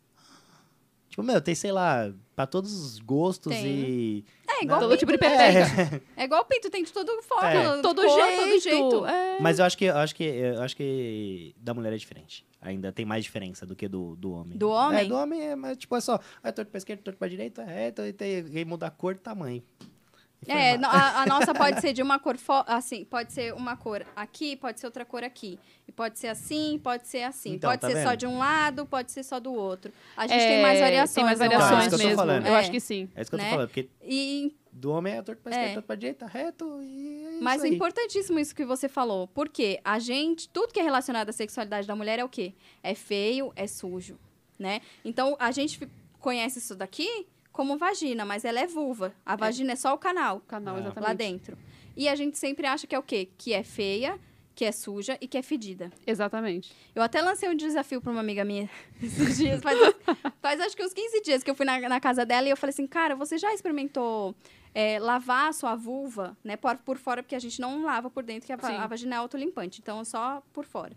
[1.13, 3.67] Tipo, meu, tem, sei lá, pra todos os gostos Tem.
[3.67, 4.25] e.
[4.49, 5.29] É igual Todo pinto, tipo de né?
[5.29, 6.01] pepeca.
[6.17, 7.81] É igual pinto, tem de todo forma, É.
[7.83, 8.41] Todo cor, jeito.
[8.41, 9.05] todo jeito.
[9.05, 9.37] É.
[9.39, 12.43] Mas eu acho que eu acho que eu acho que da mulher é diferente.
[12.59, 14.57] Ainda tem mais diferença do que do, do homem.
[14.57, 15.01] Do homem?
[15.01, 17.61] É, do homem é, mas tipo, é só, é torto pra esquerda, torto pra direita,
[17.61, 19.61] é reto, e tem, e muda a cor e tamanho.
[20.51, 23.75] É, no- a, a nossa pode ser de uma cor, fo- assim, pode ser uma
[23.77, 25.59] cor aqui, pode ser outra cor aqui.
[25.87, 27.53] E pode ser assim, pode ser assim.
[27.53, 28.19] Então, pode tá ser só vendo?
[28.19, 29.91] de um lado, pode ser só do outro.
[30.17, 31.13] A gente É, tem mais variações.
[31.15, 32.47] Tem mais eu Então, é variações isso que eu tô mesmo.
[32.47, 32.59] Eu É.
[32.59, 33.09] acho que sim.
[33.15, 33.51] É isso que eu tô né?
[33.51, 35.55] falando, porque E do homem é torto pra É.
[35.55, 39.27] esquerda, torto pra direita, reto e é isso Mas é importantíssimo isso que você falou.
[39.27, 42.53] Porque a gente, tudo que é relacionado à sexualidade da mulher é o quê?
[42.81, 44.17] É feio, é sujo,
[44.57, 44.81] né?
[45.05, 45.79] Então, a gente
[46.19, 49.13] conhece isso daqui como vagina, mas ela é vulva.
[49.25, 50.79] A vagina é só o canal, Canal, Ah.
[50.79, 51.07] exatamente.
[51.07, 51.57] lá dentro.
[51.95, 53.29] E a gente sempre acha que é o quê?
[53.37, 54.19] Que é feia,
[54.55, 55.91] que é suja e que é fedida.
[56.05, 56.73] Exatamente.
[56.93, 58.69] Eu até lancei um desafio pra uma amiga minha
[59.01, 59.77] esses dias, faz,
[60.41, 62.57] faz acho que uns 15 dias que eu fui na, na casa dela e eu
[62.57, 64.35] falei assim, cara, você já experimentou
[64.73, 68.23] é, lavar a sua vulva, né, por, por fora, porque a gente não lava por
[68.23, 68.75] dentro, que a, Sim.
[68.75, 70.95] a vagina é autolimpante, então só por fora.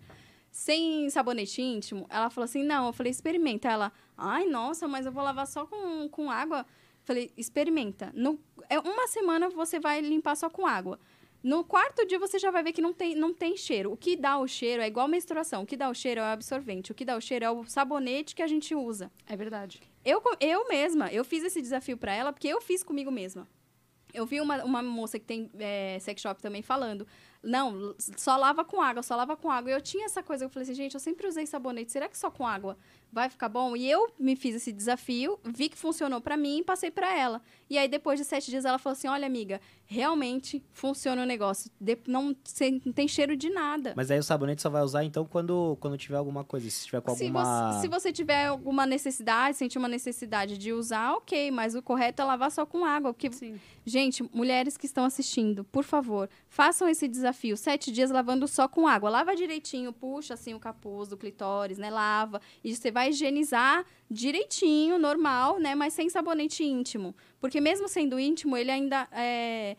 [0.57, 3.69] Sem sabonete íntimo, ela falou assim, não, eu falei, experimenta.
[3.69, 6.65] Ela, ai, nossa, mas eu vou lavar só com, com água.
[7.05, 8.11] Falei, experimenta.
[8.15, 8.41] No,
[8.71, 10.99] é uma semana você vai limpar só com água.
[11.43, 13.93] No quarto dia você já vai ver que não tem, não tem cheiro.
[13.93, 15.63] O que dá o cheiro é igual menstruação.
[15.63, 16.91] O que dá o cheiro é o absorvente.
[16.91, 19.13] O que dá o cheiro é o sabonete que a gente usa.
[19.27, 19.83] É verdade.
[20.03, 23.47] Eu, eu mesma, eu fiz esse desafio pra ela porque eu fiz comigo mesma.
[24.15, 27.07] Eu vi uma, uma moça que tem é, sex shop também falando.
[27.47, 29.71] Não, só lava com água, só lava com água.
[29.71, 32.19] E eu tinha essa coisa, eu falei assim, gente, eu sempre usei sabonete, será que
[32.19, 32.77] só com água
[33.13, 33.77] vai ficar bom?
[33.77, 37.41] E eu me fiz esse desafio, vi que funcionou pra mim e passei pra ela.
[37.69, 41.71] E aí, depois de sete dias, ela falou assim: olha, amiga, realmente funciona o negócio.
[41.81, 42.37] De- não,
[42.85, 43.93] não tem cheiro de nada.
[43.97, 46.69] Mas aí o sabonete só vai usar então quando, quando tiver alguma coisa.
[46.71, 47.73] Se tiver com Se alguma.
[47.73, 52.23] você, se você tiver alguma necessidade, sentir uma necessidade de usar, ok, mas o correto
[52.23, 53.13] é lavar só com água.
[53.13, 53.59] Porque, Sim.
[53.85, 57.57] gente, mulheres que estão assistindo, por favor, façam esse desafio.
[57.57, 59.11] Sete dias lavando só com água.
[59.11, 61.91] Lava direitinho, puxa assim o capuz do clitóris, né?
[61.91, 62.41] Lava.
[62.63, 65.75] E você vai higienizar direitinho, normal, né?
[65.75, 67.15] Mas sem sabonete íntimo.
[67.39, 69.77] Porque mesmo sendo íntimo, ele ainda é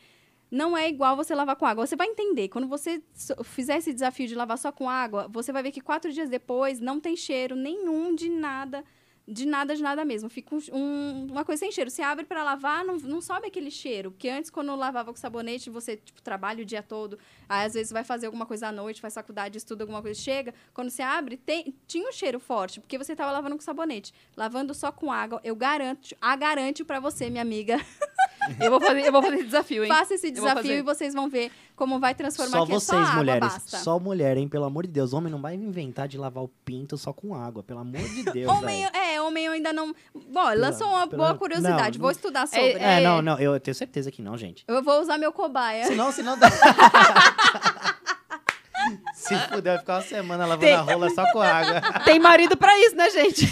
[0.50, 1.86] não é igual você lavar com água.
[1.86, 2.48] Você vai entender.
[2.48, 3.02] Quando você
[3.44, 6.80] fizer esse desafio de lavar só com água, você vai ver que quatro dias depois
[6.80, 8.84] não tem cheiro nenhum de nada.
[9.30, 10.30] De nada, de nada mesmo.
[10.30, 11.90] Fica um- um- uma coisa sem cheiro.
[11.92, 14.10] Você abre para lavar, não, não sobe aquele cheiro.
[14.12, 17.20] Porque antes, quando lavava com sabonete, você tipo, trabalha o dia todo.
[17.50, 20.54] Aí, às vezes, vai fazer alguma coisa à noite, faz faculdade, estuda alguma coisa, chega.
[20.74, 24.14] Quando você abre, tem, tinha um cheiro forte, porque você estava lavando com sabonete.
[24.36, 27.76] Lavando só com água, eu garanto, a garanto para você, minha amiga.
[28.60, 29.90] Eu vou fazer, eu vou fazer esse desafio, hein?
[29.90, 33.16] Faça esse desafio e vocês vão ver como vai transformar Só é vocês, só água,
[33.16, 33.40] mulheres.
[33.40, 33.78] basta.
[33.78, 34.48] Só mulher, hein?
[34.48, 35.14] Pelo amor de Deus.
[35.14, 37.64] Homem não vai inventar de lavar o pinto só com água.
[37.64, 39.94] Pelo amor de Deus, Homem, é, homem eu ainda não.
[40.14, 41.98] Bom, lançou uma pela- boa curiosidade.
[41.98, 42.72] não, Vou não- estudar sobre.
[42.74, 43.40] É, não, não.
[43.40, 44.64] Eu tenho certeza que não, gente.
[44.68, 45.86] Eu vou usar meu cobaia.
[45.86, 46.48] Senão, senão dá...
[49.18, 51.82] Se puder, vai ficar uma semana lavando Tem- a rola só com água.
[52.06, 53.46] Tem marido pra isso, né, gente?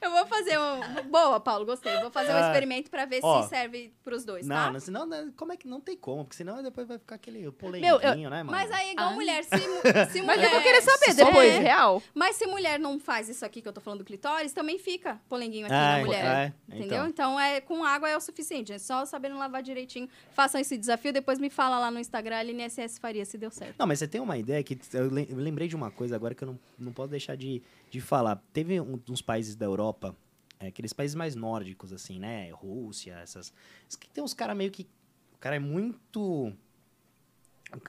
[0.00, 1.02] Eu vou fazer um.
[1.10, 1.94] Boa, Paulo, gostei.
[2.00, 3.42] Vou fazer um Ah, experimento pra ver ó.
[3.42, 4.70] se serve pros dois, Não, tá?
[4.72, 6.24] não, senão, né, como é que não tem como?
[6.24, 8.50] Porque senão depois vai ficar aquele Meu, polenguinho, né, mano?
[8.50, 9.12] Mas aí, igual Ah.
[9.12, 9.50] mulher, se,
[10.12, 10.44] se Mas mulher.
[10.44, 11.58] eu vou querer saber depois, é.
[11.58, 12.02] real.
[12.14, 15.20] Mas se mulher não faz isso aqui que eu tô falando do clitóris, também fica
[15.28, 16.24] polenguinho aqui Ah, na mulher.
[16.24, 16.86] é, Entendeu?
[17.06, 17.06] então.
[17.08, 17.40] Então.
[17.40, 18.72] é com água é o suficiente.
[18.72, 20.08] É só sabendo lavar direitinho.
[20.32, 23.74] Façam esse desafio, depois me fala lá no Instagram, Aline SS Faria, se deu certo.
[23.78, 26.34] Não, mas você tem uma ideia que eu lem- eu lembrei de uma coisa agora
[26.34, 28.42] que eu não, não posso deixar de, de falar.
[28.52, 30.14] Teve um, uns países da Europa,
[30.58, 32.50] é, aqueles países mais nórdicos, assim, né?
[32.50, 33.52] Rússia, essas.
[33.88, 34.86] es que Tem uns caras meio que.
[35.34, 36.52] O cara é muito.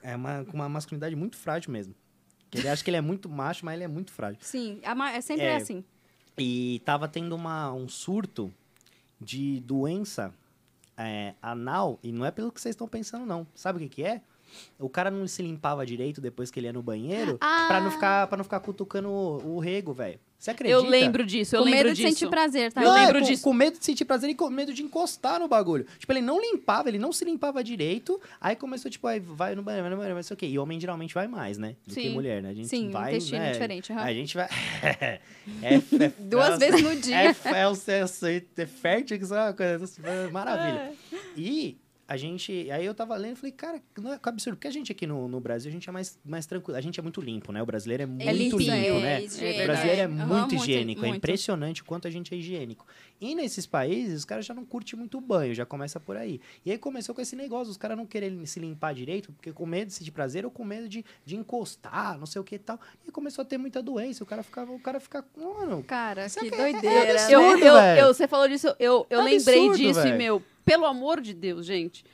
[0.02, 1.94] É uma, com uma masculinidade muito frágil mesmo.
[2.50, 4.38] Que Ele acha que ele é muito macho, mas ele é muito frágil.
[4.42, 5.56] Sim, é sempre É.
[5.56, 5.84] assim.
[6.38, 8.52] E tava tendo uma, um surto
[9.20, 10.32] de doença
[10.96, 13.46] é, anal, e não é pelo que vocês estão pensando, não.
[13.54, 14.22] Sabe o que, que é?
[14.78, 17.64] O cara não se limpava direito depois que ele ia no banheiro Ah.
[17.68, 20.18] pra, não ficar, pra não ficar cutucando o, o rego, velho.
[20.42, 20.76] Você acredita?
[20.76, 22.18] Eu lembro disso, eu com lembro medo de disso.
[22.18, 22.82] sentir prazer, tá?
[22.82, 23.44] Eu Não, é lembro com, disso.
[23.44, 25.86] Com medo de sentir prazer e com medo de encostar no bagulho.
[26.00, 28.20] Tipo, ele não limpava, ele não se limpava direito.
[28.40, 30.46] Aí começou, tipo, aí vai no banheiro, vai no banheiro, mas sei o quê.
[30.46, 31.76] E homem geralmente vai mais, né?
[31.86, 32.10] Do que Sim.
[32.10, 32.48] mulher, né?
[32.50, 33.48] A gente Sim, vai, intestino né?
[33.50, 33.92] é diferente.
[33.92, 34.02] aham.
[34.02, 34.48] A gente vai.
[34.82, 35.20] é,
[35.62, 37.22] é, é, Duas é, vezes no dia.
[37.22, 40.92] É, é, o sexo é fértil, que isso é uma coisa é maravilha.
[41.36, 41.78] E
[42.12, 42.70] a gente.
[42.70, 44.56] Aí eu tava lendo e falei, cara, não é que absurdo.
[44.56, 46.76] Porque a gente aqui no, no Brasil, a gente é mais, mais tranquilo.
[46.76, 47.62] A gente é muito limpo, né?
[47.62, 49.22] O brasileiro é muito limpinho, limpo, é, né?
[49.22, 50.08] higiênico, o brasileiro é é.
[50.08, 51.00] Muito higiênico.
[51.00, 51.18] É muito.
[51.18, 52.86] impressionante o quanto a gente é higiênico.
[53.24, 56.40] E nesses países, os caras já não curtem muito banho, já começa por aí.
[56.66, 59.64] E aí começou com esse negócio, os caras não querem se limpar direito, porque com
[59.64, 62.80] medo de prazer ou com medo de, de encostar, não sei o que e tal.
[63.06, 64.24] E começou a ter muita doença.
[64.24, 66.88] O cara ficava, o cara fica, mano, Cara, Isso que é- doideira.
[66.88, 67.26] é né?
[67.34, 70.42] Eu, absurdo, eu, eu- você falou disso, eu, eu É lembrei absurdo, disso e, meu,
[70.64, 72.04] pelo amor de Deus, gente.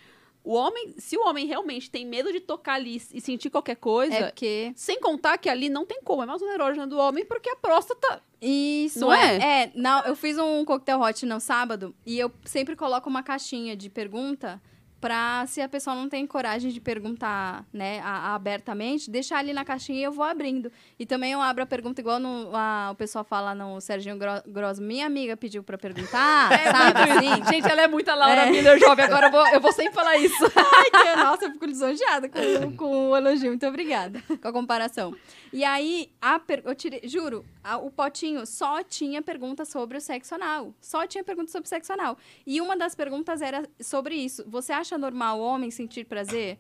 [0.49, 4.15] O homem, se o homem realmente tem medo de tocar ali e sentir qualquer coisa,
[4.15, 4.73] É porque.
[4.75, 7.57] sem contar que ali não tem como, é mais um erógeno do homem, porque a
[7.57, 8.23] próstata.
[8.41, 9.37] Isso, Não é.
[9.37, 9.63] é?
[9.65, 13.77] É, não, eu fiz um coquetel hot no sábado e eu sempre coloco uma caixinha
[13.77, 14.59] de pergunta
[15.01, 19.53] pra, se a pessoa não tem coragem de perguntar, né, a- a- abertamente, deixar ali
[19.53, 20.71] na caixinha e eu vou abrindo.
[20.99, 24.43] E também eu abro a pergunta igual no, a- o pessoal fala no Serginho Gro-
[24.47, 27.45] Grosso, minha amiga pediu pra perguntar, sabe, assim?
[27.49, 28.51] Gente, ela é muita Laura É.
[28.51, 29.05] Miller jovem.
[29.05, 30.45] Agora eu vou, eu vou sempre falar isso.
[30.57, 33.49] Ai, que, nossa, eu fico lisonjeada com, com o elogio.
[33.51, 35.15] Muito obrigada com a comparação.
[35.53, 40.01] E aí, a per- eu tirei, juro, a- o potinho só tinha perguntas sobre o
[40.01, 40.75] sexo anal.
[40.81, 42.17] Só tinha perguntas sobre sexo anal.
[42.47, 44.45] E uma das perguntas era sobre isso.
[44.49, 46.59] Você acha normal o homem sentir prazer?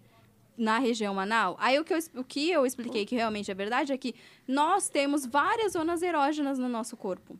[0.57, 1.57] Na região anal.
[1.61, 4.12] Aí o que, eu, o que eu expliquei que realmente é verdade é que
[4.47, 7.39] nós temos várias zonas erógenas no nosso corpo.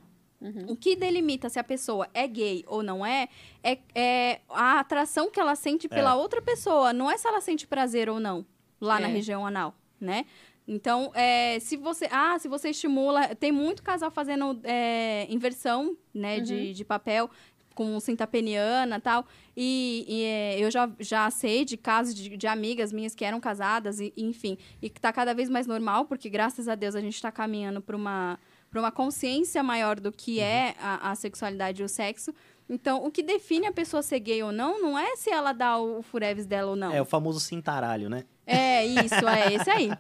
[0.69, 3.29] O que delimita se a pessoa é gay ou não é,
[3.61, 6.93] é, é a atração que ela sente pela outra pessoa.
[6.93, 8.47] Não é se ela sente prazer ou não
[8.81, 9.11] lá na É.
[9.13, 10.25] região anal, né?
[10.69, 12.07] Então, é, se você.
[12.11, 13.35] Ah, se você estimula.
[13.35, 17.31] Tem muito casal fazendo é, inversão, né, de, de papel
[17.75, 19.25] com cinta peniana e tal.
[19.57, 23.39] E, e, é, eu já, já sei de casos de, de amigas minhas que eram
[23.39, 27.01] casadas, e, enfim, e que tá cada vez mais normal, porque graças a Deus a
[27.01, 28.37] gente está caminhando para uma,
[28.69, 32.35] pra uma consciência maior do que é a, a sexualidade e o sexo.
[32.69, 35.79] Então, o que define a pessoa ser gay ou não, não é se ela dá
[35.79, 36.93] o fureves dela ou não.
[36.93, 38.25] É o famoso cintaralho, né?
[38.47, 39.91] É isso, é esse aí.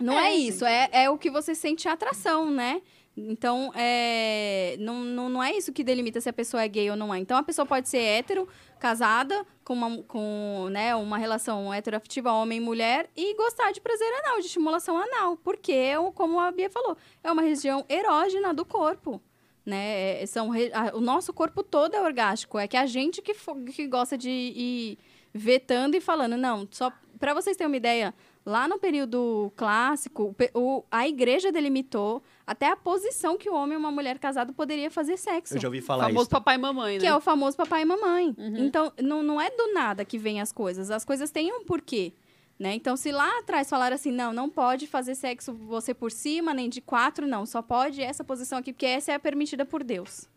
[0.00, 2.80] Não é, É, isso, é, é o que você sente atração, né?
[3.16, 6.96] Então, é, não, não, não é isso que delimita se a pessoa é gay ou
[6.96, 7.18] não é.
[7.18, 8.46] Então, a pessoa pode ser hétero,
[8.78, 14.06] casada, com uma, com, né, uma relação heteroafetiva homem e mulher, e gostar de prazer
[14.24, 15.36] anal, de estimulação anal.
[15.38, 19.20] Porque, como a Bia falou, é uma região erógena do corpo.
[19.68, 20.22] Né?
[20.22, 22.58] É, São re- o nosso corpo todo é orgástico.
[22.58, 24.98] É que a gente que, fo- que gosta de ir
[25.34, 26.90] vetando e falando, não, só
[27.20, 28.14] para vocês terem uma ideia,
[28.46, 33.74] lá no período clássico, o o- a igreja delimitou até a posição que o homem
[33.74, 35.54] e uma mulher casado poderia fazer sexo.
[35.56, 36.30] Eu já ouvi O falar famoso isso.
[36.30, 37.00] papai e mamãe, né?
[37.00, 38.34] Que é o famoso papai e mamãe.
[38.38, 38.56] Uhum.
[38.66, 40.90] Então, não, não é do nada que vem as coisas.
[40.90, 42.14] As coisas têm um porquê.
[42.58, 42.74] Né?
[42.74, 46.68] Então, se lá atrás falaram assim, não, não pode fazer sexo você por cima, nem
[46.68, 47.46] de quatro, não.
[47.46, 50.28] Só pode essa posição aqui, porque essa é a permitida por Deus.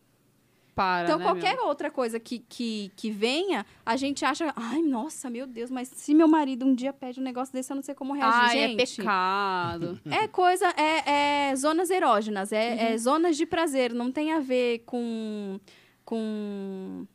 [0.76, 1.66] Para, Então, né, qualquer meu?
[1.66, 6.14] outra coisa que, que, que venha, a gente acha, ai, nossa, meu Deus, mas se
[6.14, 8.68] meu marido um dia pede um negócio desse, eu não sei como reagir, Ai, é
[8.70, 8.96] gente.
[8.98, 10.00] pecado.
[10.10, 12.80] É coisa, é, é zonas erógenas, é, Uhum.
[12.94, 15.60] é zonas de prazer, não tem a ver com,
[16.06, 17.06] com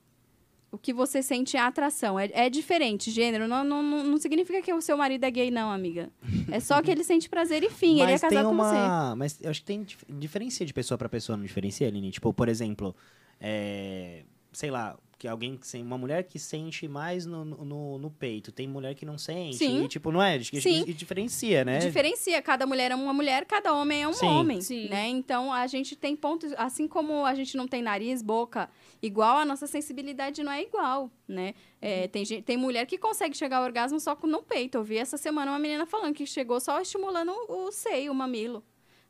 [0.77, 2.21] o que você sente a atração.
[2.21, 5.71] É, é diferente, gênero, não, não, não significa que o seu marido é gay, não,
[5.73, 6.11] amiga.
[6.53, 8.75] É só que ele sente prazer e fim, ele é Mas casado tem com você.
[8.77, 9.17] uma.
[9.17, 12.11] Mas eu acho que tem dif- diferencia de pessoa pra pessoa, não diferencia, Aline?
[12.11, 12.95] Tipo, por exemplo,
[13.41, 14.23] é,
[14.53, 18.69] sei lá, que alguém que uma mulher que sente mais no, no, no peito, tem
[18.69, 19.57] mulher que não sente.
[19.57, 19.85] Sim.
[19.85, 20.37] E, tipo, não é?
[20.37, 20.85] Acho que Sim.
[20.87, 21.79] e diferencia, né?
[21.79, 24.27] Diferencia, cada mulher é uma mulher, cada homem é um Sim.
[24.27, 24.89] homem, Sim.
[24.89, 25.09] né?
[25.09, 28.69] Então a gente tem pontos, assim como a gente não tem nariz, boca
[29.03, 31.55] igual, a nossa sensibilidade não é igual, né?
[31.81, 34.77] É, tem, gente, tem mulher que consegue chegar ao orgasmo só com no peito.
[34.77, 38.15] Eu vi essa semana uma menina falando que chegou só estimulando o, o seio, o
[38.15, 38.63] mamilo.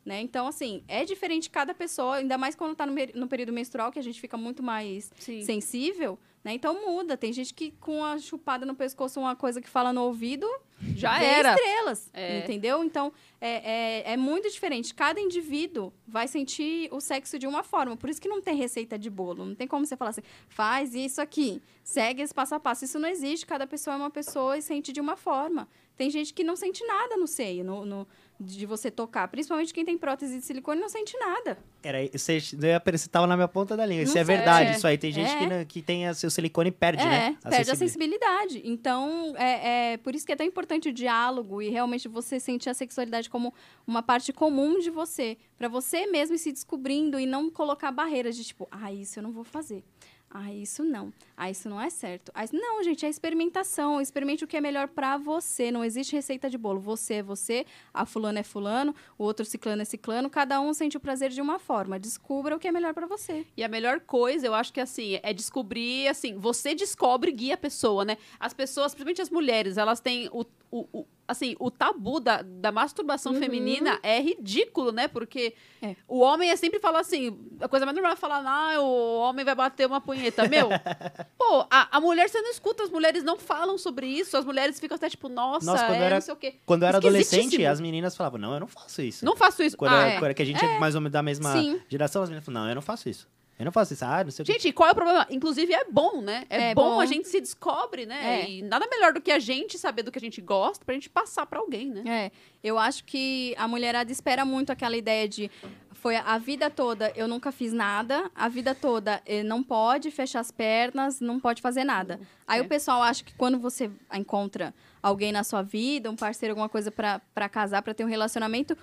[0.06, 0.20] Né?
[0.20, 3.98] Então, assim, é diferente cada pessoa, ainda mais quando tá no, no período menstrual, que
[3.98, 5.42] a gente fica muito mais Sim.
[5.42, 6.52] sensível, né?
[6.54, 7.16] Então muda.
[7.16, 10.46] Tem gente que com a chupada no pescoço, uma coisa que fala no ouvido,
[10.94, 11.54] Já era.
[11.56, 12.38] estrelas, É.
[12.38, 12.84] entendeu?
[12.84, 14.94] Então, é, é, é muito diferente.
[14.94, 17.96] Cada indivíduo vai sentir o sexo de uma forma.
[17.96, 19.44] Por isso que não tem receita de bolo.
[19.44, 22.84] Não tem como você falar assim, faz isso aqui, segue esse passo a passo.
[22.84, 23.44] Isso não existe.
[23.46, 25.68] Cada pessoa é uma pessoa e sente de uma forma.
[25.96, 28.06] Tem gente que não sente nada no seio, no, no-
[28.38, 29.26] de você tocar.
[29.28, 31.56] Principalmente quem tem prótese de silicone não sente nada.
[31.82, 32.36] Era, você,
[32.76, 34.02] aparecer- tava na minha ponta da língua.
[34.04, 34.36] Isso Não é sei.
[34.36, 34.76] verdade, É.
[34.76, 34.98] isso aí.
[34.98, 35.38] Tem gente É.
[35.38, 37.38] que, não- que tem a, seu silicone e perde, é, né?
[37.42, 38.52] perde a sensibilidade.
[38.52, 38.62] sensibilidade.
[38.70, 42.68] Então, é, é por isso que é tão importante o diálogo e realmente você sentir
[42.68, 43.52] a sexualidade como
[43.86, 45.36] uma parte comum de você.
[45.56, 49.22] Pra você mesmo ir se descobrindo e não colocar barreiras de tipo, ah, isso eu
[49.22, 49.82] não vou fazer.
[50.28, 51.12] Ah, isso não.
[51.36, 52.32] Ah, isso não é certo.
[52.34, 54.00] Ah, isso- Não, gente, é experimentação.
[54.00, 55.70] Experimente o que é melhor pra você.
[55.70, 56.80] Não existe receita de bolo.
[56.80, 57.64] Você é você,
[57.94, 60.28] a fulano é fulano, o outro ciclano é ciclano.
[60.28, 61.98] Cada um sente o prazer de uma forma.
[61.98, 63.46] Descubra o que é melhor pra você.
[63.56, 67.58] E a melhor coisa, eu acho que assim, é descobrir, assim, você descobre guia a
[67.58, 68.18] pessoa, né?
[68.38, 70.44] As pessoas, principalmente as mulheres, elas têm o,
[70.92, 73.40] o, o- assim, o tabu da, da masturbação Uhum.
[73.40, 75.08] feminina é ridículo, né?
[75.08, 75.96] Porque É.
[76.06, 79.44] o homem é sempre fala assim, a coisa mais normal é falar, ah, o homem
[79.44, 80.46] vai bater uma punheta.
[80.48, 80.68] Meu,
[81.36, 84.78] pô, a, a mulher, você não escuta, as mulheres não falam sobre isso, as mulheres
[84.78, 86.54] ficam até tipo, nossa, Nossa, quando é, era- não sei o quê.
[86.64, 89.24] Quando eu era adolescente, as meninas falavam, não, eu não faço isso.
[89.24, 89.76] Não faço isso.
[89.76, 91.80] Quando, ah, era, quando que a gente é mais ou menos da mesma Sim.
[91.88, 93.26] geração, as meninas falavam, não, eu não faço isso.
[93.58, 94.04] Eu não faço isso.
[94.04, 94.52] Ah, não sei o que.
[94.52, 95.26] Gente, qual é o problema?
[95.30, 96.44] Inclusive, é bom, né?
[96.50, 97.00] É, É bom, bom.
[97.00, 98.42] a gente se descobre, né?
[98.42, 98.50] É.
[98.50, 101.08] E nada melhor do que a gente saber do que a gente gosta pra gente
[101.08, 102.02] passar pra alguém, né?
[102.06, 102.30] É,
[102.62, 105.50] eu acho que a mulherada espera muito aquela ideia de
[105.94, 110.40] foi a vida toda eu nunca fiz nada, a vida toda eh, não pode fechar
[110.40, 112.20] as pernas, não pode fazer nada.
[112.46, 112.62] Aí É.
[112.62, 116.92] o pessoal acha que quando você encontra alguém na sua vida, um parceiro, alguma coisa
[116.92, 118.76] pra casar, pra ter um relacionamento,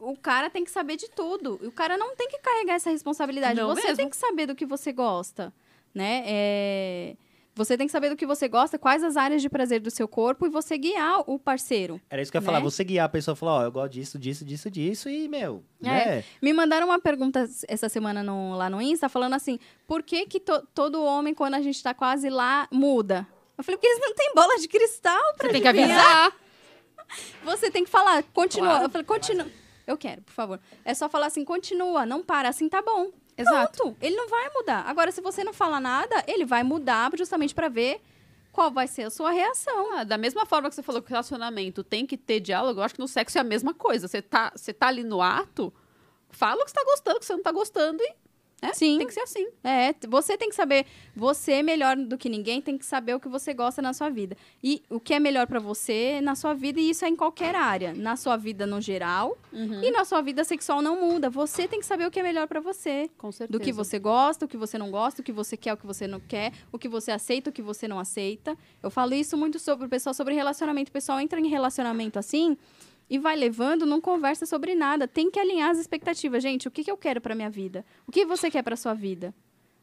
[0.00, 1.58] o cara tem que saber de tudo.
[1.62, 3.58] E o cara não tem que carregar essa responsabilidade.
[3.60, 3.96] Não você mesmo.
[3.96, 5.52] tem que saber do que você gosta,
[5.94, 6.22] né?
[6.26, 7.16] É,
[7.56, 10.06] Você tem que saber do que você gosta, quais as áreas de prazer do seu
[10.08, 12.00] corpo e você guiar o parceiro.
[12.08, 12.46] Era isso que eu ia Né?
[12.46, 12.60] falar.
[12.60, 15.62] Você guiar a pessoa e falar, ó, eu gosto disso, disso, disso, disso, e, meu,
[15.82, 15.86] É.
[15.88, 16.24] né?
[16.40, 20.38] Me mandaram uma pergunta essa semana no- lá no Insta, falando assim: por que, que
[20.40, 23.26] to- todo homem, quando a gente tá quase lá, muda?
[23.58, 26.32] Eu falei, porque eles não têm bola de cristal pra Você tem que avisar.
[27.44, 28.68] Você tem que falar, continua.
[28.70, 28.84] Claro.
[28.84, 29.46] Eu falei, continua.
[29.90, 30.60] Eu quero, por favor.
[30.84, 33.10] É só falar assim, continua, não para, assim tá bom.
[33.36, 33.82] Exato.
[33.82, 33.96] Pronto.
[34.00, 34.84] Ele não vai mudar.
[34.86, 38.00] Agora, se você não falar nada, ele vai mudar justamente pra ver
[38.52, 39.94] qual vai ser a sua reação.
[39.94, 42.84] Ah, da mesma forma que você falou que o relacionamento tem que ter diálogo, eu
[42.84, 44.06] acho que no sexo é a mesma coisa.
[44.06, 45.72] Você tá, você tá ali no ato,
[46.28, 48.14] fala o que você tá gostando, o que você não tá gostando e
[48.60, 48.72] né?
[48.74, 48.98] Sim.
[48.98, 49.46] tem que ser assim.
[49.64, 50.86] É, você tem que saber,
[51.16, 54.36] você melhor do que ninguém tem que saber o que você gosta na sua vida.
[54.62, 57.54] E o que é melhor pra você na sua vida, e isso é em qualquer
[57.54, 59.82] área, na sua vida no geral, Uhum.
[59.82, 61.28] e na sua vida sexual não muda.
[61.30, 63.10] Você tem que saber o que é melhor pra você.
[63.18, 63.58] Com certeza.
[63.58, 65.86] Do que você gosta, o que você não gosta, o que você quer, o que
[65.86, 68.56] você não quer, o que você aceita, o que você não aceita.
[68.82, 70.88] Eu falo isso muito sobre o pessoal sobre relacionamento.
[70.90, 72.56] O pessoal entra em relacionamento assim
[73.10, 75.08] e vai levando, não conversa sobre nada.
[75.08, 76.40] Tem que alinhar as expectativas.
[76.42, 77.84] Gente, o que, que eu quero pra minha vida?
[78.06, 79.34] O que você quer pra sua vida?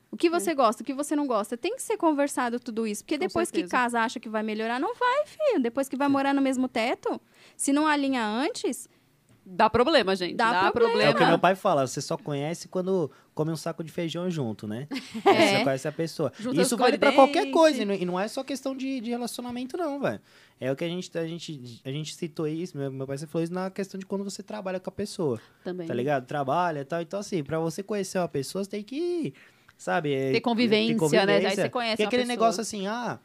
[0.10, 1.58] O que você gosta, o que você não gosta?
[1.58, 3.04] Tem que ser conversado tudo isso.
[3.04, 3.72] Porque Com depois que certeza.
[3.72, 5.62] casa, acha que vai melhorar, não vai, filho.
[5.62, 7.20] Depois que vai morar no mesmo teto,
[7.58, 8.88] se não alinha antes,
[9.50, 10.36] Dá problema, gente.
[10.36, 11.02] Dá Dá, problema.
[11.02, 11.30] É o que problema.
[11.32, 14.88] meu pai fala, você só conhece quando come um saco de feijão junto, né?
[15.26, 15.58] É.
[15.60, 16.34] Você conhece a pessoa.
[16.38, 19.78] Junta Isso vale pra qualquer coisa, e não- e é só questão de, de relacionamento,
[19.78, 20.20] não, velho.
[20.60, 23.32] É o que a gente, a, gente, a gente citou isso, meu, meu pai sempre
[23.32, 25.88] falou isso na questão de quando você trabalha com a pessoa, Também.
[25.88, 26.26] tá ligado?
[26.26, 27.02] Trabalha e tal.
[27.02, 29.34] Então, assim, pra você conhecer uma pessoa, você tem que,
[29.78, 30.14] sabe...
[30.14, 31.40] é, Ter convivência, né?
[31.40, 32.36] Daí você conhece uma aquele pessoa.
[32.36, 33.18] negócio assim, ah...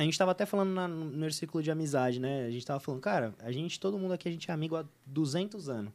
[0.00, 2.46] A gente tava até falando na- no meu círculo de amizade, né?
[2.46, 4.84] A gente tava falando, cara, a gente, todo mundo aqui, a gente é amigo há
[5.04, 5.92] 200 anos.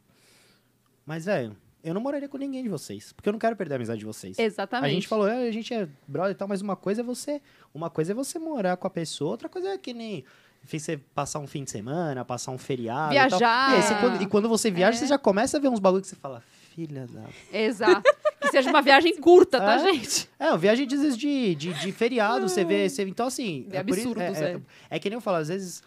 [1.04, 3.12] Mas, velho, eu não moraria com ninguém de vocês.
[3.12, 4.38] Porque eu não quero perder a amizade de vocês.
[4.38, 4.90] Exatamente.
[4.90, 7.42] A gente falou, é, a gente é brother e tal, mas uma coisa é você.
[7.74, 10.24] Uma coisa é você morar com a pessoa, outra coisa é que nem.
[10.64, 13.12] Você passar um fim de semana, passar um feriado.
[13.12, 13.14] e.
[13.14, 13.72] Viajar.
[13.72, 15.00] E, aí, você, quando, e quando você viaja, É.
[15.00, 16.42] você já começa a ver uns bagulho que você fala,
[16.74, 17.24] filha da.
[17.52, 18.02] Exato.
[18.46, 19.78] Que seja uma viagem curta, tá, É.
[19.78, 20.28] gente?
[20.38, 22.88] É, uma viagem às vezes de, de, de feriado, você vê.
[22.88, 23.66] Você, então, assim.
[23.70, 24.54] É isso- absurdos, é, é.
[24.54, 25.82] é, é que nem eu falo, às vezes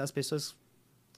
[0.00, 0.54] as pessoas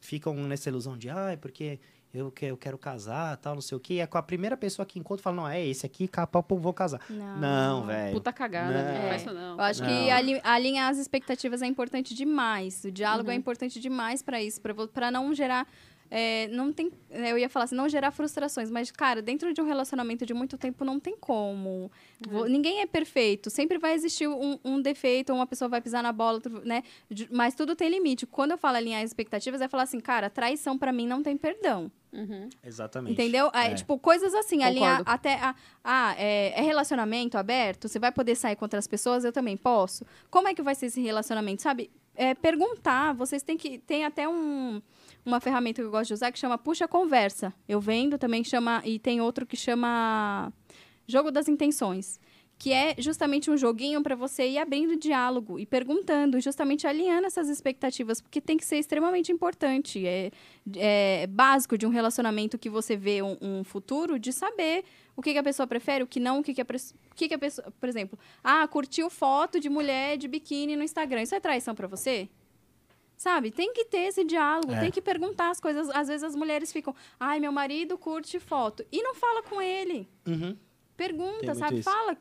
[0.00, 1.80] ficam nessa ilusão de, ai, porque
[2.14, 3.94] eu, que, eu quero casar, tal, não sei o quê.
[3.94, 6.56] E é com a primeira pessoa que encontra fala, não, é esse aqui, capa, eu
[6.58, 7.00] vou casar.
[7.10, 7.38] Não.
[7.38, 8.12] Não, velho.
[8.14, 8.84] Puta cagada, Não.
[8.84, 8.98] né?
[9.02, 9.16] Não É.
[9.16, 9.54] isso não.
[9.54, 10.10] Eu acho que Não.
[10.12, 12.84] ali- alinhar as expectativas é importante demais.
[12.84, 13.38] O diálogo é Uhum.
[13.40, 14.60] importante demais para isso,
[14.92, 15.66] para não gerar.
[16.10, 19.60] É, não tem, é, eu ia falar assim, não gerar frustrações, mas, cara, dentro de
[19.60, 21.90] um relacionamento de muito tempo não tem como.
[22.28, 23.50] Vo- Ninguém é perfeito.
[23.50, 26.82] Sempre vai existir um, um defeito, uma pessoa vai pisar na bola, outro, né?
[27.10, 28.26] De- Mas tudo tem limite.
[28.26, 31.36] Quando eu falo alinhar as expectativas, é falar assim, cara, traição para mim não tem
[31.36, 31.90] perdão.
[32.12, 32.48] Uhum.
[32.64, 33.12] Exatamente.
[33.12, 33.50] Entendeu?
[33.52, 33.74] É.
[33.74, 35.10] Tipo, coisas assim, alinhar Concordo.
[35.10, 35.34] até.
[35.34, 35.54] A,
[35.84, 37.88] ah, é, é relacionamento aberto?
[37.88, 39.22] Você vai poder sair com outras pessoas?
[39.24, 40.04] Eu também posso.
[40.30, 41.60] Como é que vai ser esse relacionamento?
[41.62, 41.90] Sabe?
[42.14, 43.12] É, perguntar.
[43.12, 43.76] Vocês têm que.
[43.78, 44.80] Tem até um,
[45.26, 47.52] uma ferramenta que eu gosto de usar que chama Puxa Conversa.
[47.68, 48.80] Eu vendo também chama.
[48.84, 50.52] E tem outro que chama
[51.06, 52.20] Jogo das Intenções.
[52.58, 57.50] Que é justamente um joguinho para você ir abrindo diálogo e perguntando, justamente alinhando essas
[57.50, 60.06] expectativas, porque tem que ser extremamente importante.
[60.06, 60.30] É,
[60.76, 65.34] é básico de um relacionamento que você vê um, um futuro, de saber o que,
[65.34, 67.38] que a pessoa prefere, o que não, o que, que, a, o que, que a
[67.38, 67.70] pessoa.
[67.78, 71.24] Por exemplo, ah, curtiu foto de mulher de biquíni no Instagram.
[71.24, 72.26] Isso é traição para você?
[73.16, 73.50] Sabe?
[73.50, 74.80] Tem que ter esse diálogo, É.
[74.80, 75.88] tem que perguntar as coisas.
[75.90, 78.84] Às vezes as mulheres ficam, ai, meu marido curte foto.
[78.92, 80.06] E não fala com ele.
[80.26, 80.56] Uhum.
[80.96, 81.76] Pergunta, sabe?
[81.80, 81.90] isso.
[81.90, 82.16] Fala,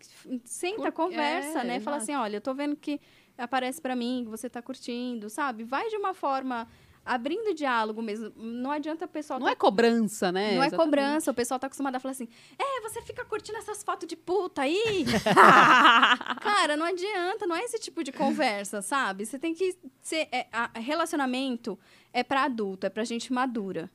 [0.45, 1.79] senta, Por- conversa, é, né?
[1.79, 2.99] Fala assim, olha, eu tô vendo que
[3.37, 5.63] aparece pra mim, que você tá curtindo, sabe?
[5.63, 6.67] Vai de uma forma
[7.05, 8.31] abrindo diálogo mesmo.
[8.35, 10.55] Não adianta o pessoal Não tá- é cobrança, né?
[10.55, 10.77] não é Exatamente.
[10.85, 12.27] cobrança, o pessoal tá acostumado a falar assim:
[12.57, 15.05] "É, você fica curtindo essas fotos de puta aí?"
[16.41, 19.25] Cara, não adianta, não é esse tipo de conversa, sabe?
[19.25, 21.77] Você tem que ser é, a- relacionamento
[22.11, 23.89] é pra adulto, é pra gente madura.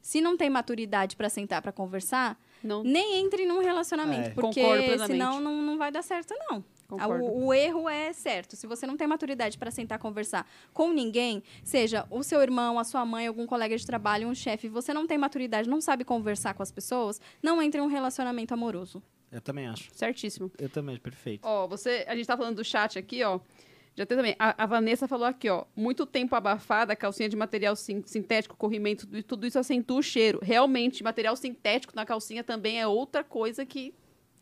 [0.00, 4.34] Se não tem maturidade pra sentar pra conversar, Não, nem entre num relacionamento, É.
[4.34, 4.62] porque
[5.06, 6.64] senão não, não vai dar certo, não.
[6.98, 7.08] Ah.
[7.08, 8.54] O, o erro é certo.
[8.56, 12.84] Se você não tem maturidade para sentar conversar com ninguém, seja o seu irmão, a
[12.84, 16.54] sua mãe, algum colega de trabalho, um chefe, você não tem maturidade, não sabe conversar
[16.54, 19.02] com as pessoas, não entre em um relacionamento amoroso.
[19.32, 19.90] Eu também acho.
[19.92, 20.50] Certíssimo.
[20.58, 21.40] Eu também, perfeito.
[21.46, 23.40] Ó, você, a gente tá falando do chat aqui, ó.
[23.96, 24.36] Já tem também.
[24.38, 25.64] A, a Vanessa falou aqui, ó.
[25.74, 30.38] Muito tempo abafada, calcinha de material sin- sintético, corrimento, tudo- tudo isso acentua o cheiro.
[30.42, 33.94] Realmente, material sintético na calcinha também é outra coisa que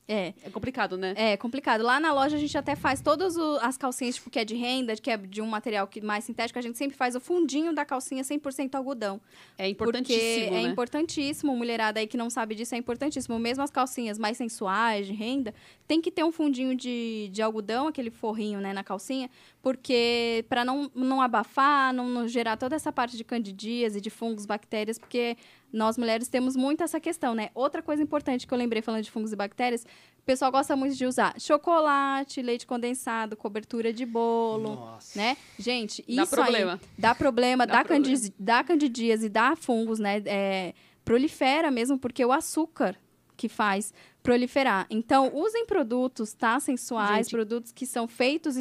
[0.06, 0.34] É.
[0.44, 1.14] é complicado, né?
[1.16, 1.82] É complicado.
[1.82, 4.94] Lá na loja a gente até faz todas as calcinhas, tipo, que é de renda,
[4.96, 7.84] que é de um material que, mais sintético, a gente sempre faz o fundinho da
[7.84, 9.20] calcinha 100% algodão.
[9.56, 10.68] É importantíssimo, Porque é né?
[10.68, 13.38] importantíssimo, mulherada aí que não sabe disso, é importantíssimo.
[13.38, 15.54] Mesmo as calcinhas mais sensuais, de renda,
[15.88, 19.30] tem que ter um fundinho de, de algodão, aquele forrinho, né, na calcinha,
[19.62, 24.44] porque para não, não abafar, não, não gerar toda essa parte de candidíase, de fungos,
[24.44, 25.36] bactérias, porque
[25.74, 27.50] nós mulheres temos muito essa questão, né?
[27.54, 29.82] Outra coisa importante que eu lembrei falando de fungos e bactérias,
[30.18, 35.18] o pessoal gosta muito de usar chocolate, leite condensado, cobertura de bolo, Nossa.
[35.18, 35.36] né?
[35.58, 36.72] Gente, Dá isso problema.
[36.74, 40.22] aí dá problema, Dá dá, candis- dá candidíase, dá fungos, né?
[40.26, 40.72] É,
[41.04, 42.96] prolifera mesmo, porque o açúcar
[43.36, 44.86] que faz proliferar.
[44.88, 46.58] Então, usem produtos, tá?
[46.60, 47.30] Sensuais, Gente.
[47.32, 48.56] produtos que são feitos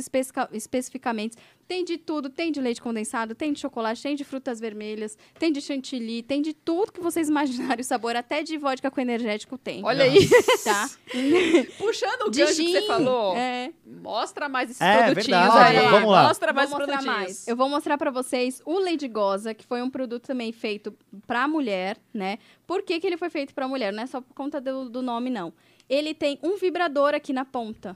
[0.51, 1.37] especificamente.
[1.67, 5.51] Tem de tudo, tem de leite condensado, tem de chocolate, tem de frutas vermelhas, tem
[5.51, 9.57] de chantilly, tem de tudo que vocês imaginarem o sabor, até de vodka com energético
[9.57, 9.83] tem.
[9.83, 10.27] Olha aí.
[10.63, 10.89] Tá?
[11.77, 13.71] Puxando o De gancho que você gin, falou, É.
[14.01, 15.89] mostra mais esses É, produtinhos verdade, aí.
[15.89, 16.23] vamos lá.
[16.27, 17.27] Mostra mais Vou os mostrar produtinhos.
[17.27, 17.47] mais.
[17.47, 20.93] Eu vou mostrar pra vocês o Lady Goza, que foi um produto também feito
[21.25, 22.37] pra mulher, né?
[22.67, 23.91] Por que, que ele foi feito pra mulher?
[23.93, 25.53] Não é só por conta do, do nome, não.
[25.89, 27.95] Ele tem um vibrador aqui na ponta.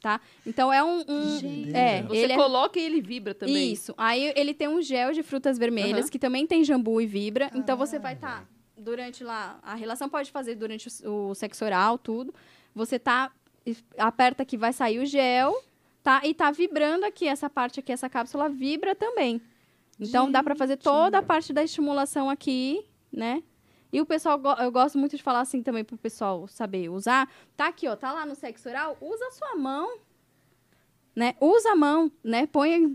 [0.00, 0.18] Tá?
[0.46, 1.04] Então é um.
[1.06, 1.76] um- Gente.
[1.76, 3.70] é, Você ele é coloca e ele vibra também.
[3.72, 3.92] isso.
[3.98, 6.08] Aí ele tem um gel de frutas vermelhas, Aham.
[6.08, 7.50] que também tem jambu e vibra.
[7.54, 8.48] Então você vai estar
[8.78, 9.58] durante lá.
[9.62, 12.34] A relação pode fazer durante o, o sexo oral, tudo.
[12.74, 13.30] Você tá.
[13.98, 15.54] Aperta aqui, vai sair o gel,
[16.02, 16.22] tá?
[16.24, 19.38] E tá vibrando aqui, essa parte aqui, essa cápsula vibra também.
[20.00, 22.82] Então dá pra fazer toda a parte da estimulação aqui,
[23.12, 23.42] né?
[23.92, 27.28] E o pessoal, eu gosto muito de falar assim também pro pessoal saber usar.
[27.56, 29.98] Tá aqui, ó, tá lá no sexo oral, usa a sua mão
[31.14, 31.34] né?
[31.40, 32.46] Usa a mão, né?
[32.46, 32.94] Põe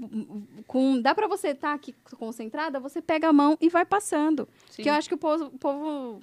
[0.67, 4.47] com, dá pra você estar aqui concentrada, você pega a mão e vai passando.
[4.69, 4.83] Sim.
[4.83, 6.21] Que eu acho que o povo, o povo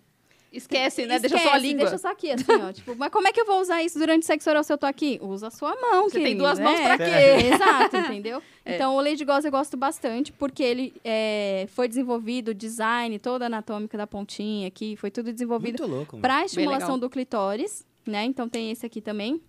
[0.53, 1.19] Esquece, né?
[1.19, 1.85] Deixa só a esquece, língua.
[1.85, 2.73] Deixa só aqui, assim, ó.
[2.73, 4.77] tipo, mas como é que eu vou usar isso durante o sexo oral se eu
[4.77, 5.19] tô aqui?
[5.23, 6.85] Usa a sua mão, Você tem querido, duas mãos é.
[6.85, 7.47] pra quê?
[7.55, 8.43] Exato, entendeu?
[8.65, 8.77] É.
[8.77, 13.45] Então, o Lady Goss eu gosto bastante, porque ele é, foi desenvolvido, o design, toda
[13.45, 16.13] a anatômica da pontinha aqui, foi tudo desenvolvido Muito louco.
[16.13, 16.23] mano.
[16.23, 18.25] para estimulação do clitóris, né?
[18.25, 19.43] Então tem esse aqui também.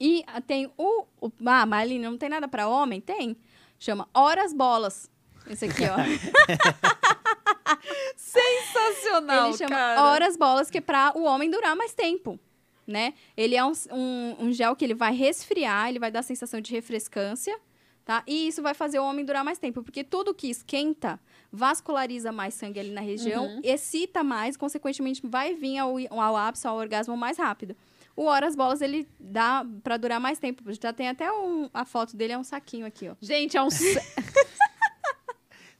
[0.00, 3.00] E ah, tem o, o ah, Marlene, não tem nada para homem?
[3.00, 3.36] Tem.
[3.78, 5.08] Chama Horas Bolas.
[5.48, 5.96] Esse aqui, ó.
[8.30, 10.02] Sensacional, Ele chama cara.
[10.04, 12.38] Horas Bolas, que é para o homem durar mais tempo,
[12.86, 13.14] né?
[13.36, 16.72] Ele é um, um, um gel que ele vai resfriar, ele vai dar sensação de
[16.72, 17.58] refrescância,
[18.04, 18.22] tá?
[18.26, 21.18] E isso vai fazer o homem durar mais tempo, porque tudo que esquenta
[21.52, 23.60] vasculariza mais sangue ali na região, Uhum.
[23.64, 27.76] excita mais, consequentemente vai vir ao, ao ápice, ao orgasmo mais rápido.
[28.16, 30.62] O Horas Bolas, ele dá para durar mais tempo.
[30.80, 33.14] Já tem até um, a foto dele, é um saquinho aqui, ó.
[33.20, 33.68] Gente, é um...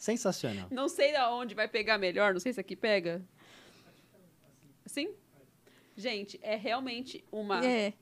[0.01, 0.66] se- Sensacional.
[0.70, 3.22] não sei aonde vai pegar melhor, não sei se aqui pega.
[4.84, 5.14] Assim?
[5.96, 7.64] Gente, é realmente uma...
[7.64, 7.92] É.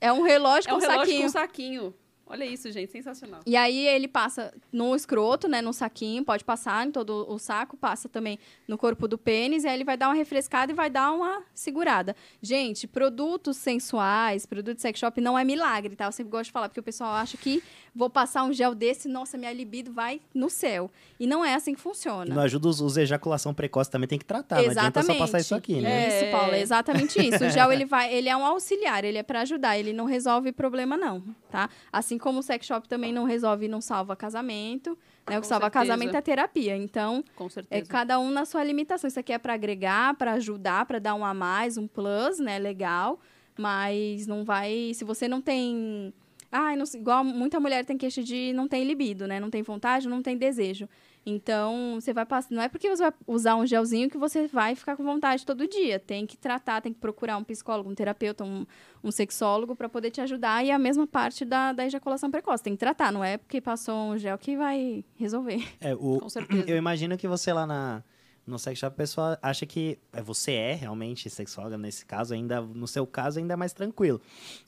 [0.00, 1.22] É um relógio É um com relógio saquinho.
[1.22, 1.94] com saquinho.
[2.30, 3.40] Olha isso, gente, sensacional.
[3.46, 7.76] E aí ele passa no escroto, né, no saquinho, pode passar em todo o saco,
[7.76, 10.90] passa também no corpo do pênis, e aí ele vai dar uma refrescada e vai
[10.90, 12.14] dar uma segurada.
[12.42, 16.04] Gente, produtos sensuais, produto de sex shop não é milagre, tá?
[16.04, 17.62] Eu sempre gosto de falar, porque o pessoal acha que
[17.94, 20.90] vou passar um gel desse, nossa, minha libido vai no céu.
[21.18, 22.34] E não é assim que E funciona.
[22.34, 24.62] não ajuda os, os ejaculação precoce também tem que tratar.
[24.62, 26.08] Não adianta só passar isso aqui, né?
[26.08, 26.30] Isso, É.
[26.30, 27.44] Paula, é exatamente isso.
[27.44, 30.52] O gel, ele, vai, ele é um auxiliar, ele é para ajudar, ele não resolve
[30.52, 31.70] problema, não, tá?
[31.92, 34.90] Assim como o sex shop também não resolve e não salva casamento,
[35.28, 35.32] né?
[35.32, 35.84] O Com que salva certeza.
[35.86, 36.76] casamento é terapia.
[36.76, 39.08] Então, Com é cada um na sua limitação.
[39.08, 42.58] Isso aqui é para agregar, para ajudar, para dar um a mais, um plus, né?
[42.58, 43.18] Legal.
[43.56, 44.92] Mas não vai.
[44.94, 46.12] Se você não tem.
[46.50, 49.38] Ai, não sei, igual muita mulher tem queixa de não tem libido, né?
[49.38, 50.88] Não tem vontade, não tem desejo.
[51.28, 52.54] Então, você vai passar.
[52.54, 55.68] Não é porque você vai usar um gelzinho que você vai ficar com vontade todo
[55.68, 55.98] dia.
[55.98, 58.66] Tem que tratar, tem que procurar um psicólogo, um terapeuta, um,
[59.04, 60.64] um sexólogo para poder te ajudar.
[60.64, 62.62] E a mesma parte da, da ejaculação precoce.
[62.62, 65.62] Tem que tratar, não é porque passou um gel que vai resolver.
[65.80, 66.64] É, o, Com certeza.
[66.66, 68.02] eu imagino que você lá na,
[68.48, 72.86] no sex shop, a pessoa acha que você é realmente sexóloga nesse caso, ainda no
[72.86, 74.20] seu caso ainda é mais tranquilo.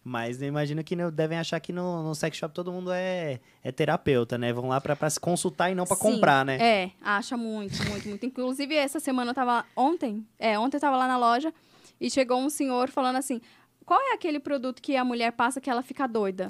[0.04, 3.72] Mas eu imagino que devem achar que no, no sex shop todo mundo é, é
[3.72, 4.52] terapeuta, né?
[4.52, 6.58] Vão lá pra, pra se consultar e não pra Sim, comprar, né?
[6.60, 8.26] É, acha muito, muito, muito.
[8.26, 9.64] Inclusive, essa semana eu tava.
[9.74, 10.26] Ontem?
[10.38, 11.52] É, ontem eu tava lá na loja
[12.00, 13.40] e chegou um senhor falando assim.
[13.84, 16.46] Qual é aquele produto que a mulher passa que ela fica doida?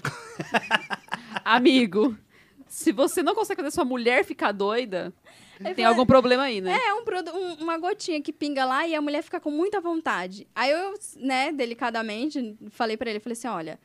[1.43, 2.15] Amigo,
[2.69, 5.11] se você não consegue fazer sua mulher ficar doida,
[5.75, 6.77] tem algum problema aí, né?
[6.87, 7.01] É um
[7.35, 10.47] um- uma gotinha que pinga lá e a mulher fica com muita vontade.
[10.55, 13.79] Aí eu, né, delicadamente, falei pra ele, falei assim, olha,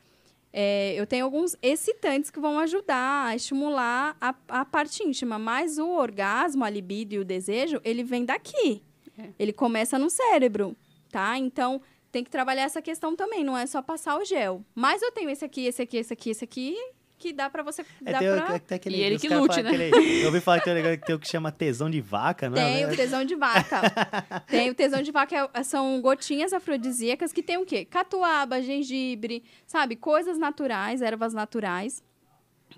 [0.57, 5.78] É, eu tenho alguns excitantes que vão ajudar a estimular a, a parte íntima, mas
[5.78, 8.82] o orgasmo, a libido e o desejo, ele vem daqui.
[9.19, 9.32] É.
[9.38, 10.73] Ele começa no cérebro,
[11.11, 11.38] tá?
[11.38, 14.63] Então, tem que trabalhar essa questão também, não é só passar o gel.
[14.73, 16.78] Mas eu tenho esse aqui, esse aqui, esse aqui, esse aqui,
[17.18, 17.82] que dá pra você...
[18.05, 18.59] É, dá tem, pra...
[18.59, 19.70] tem aquele, E ele que lute, né?
[19.70, 22.01] aquele- eu ouvi falar que tem um negócio que tem o que chama tesão de
[22.01, 22.88] vaca, não Tem é?
[22.88, 23.82] o tesão de vaca.
[24.47, 27.86] tem o tesão de vaca, é- são gotinhas afrodisíacas que tem o quê?
[27.86, 29.95] Catuaba, gengibre, sabe?
[29.95, 32.03] Coisas naturais, ervas naturais,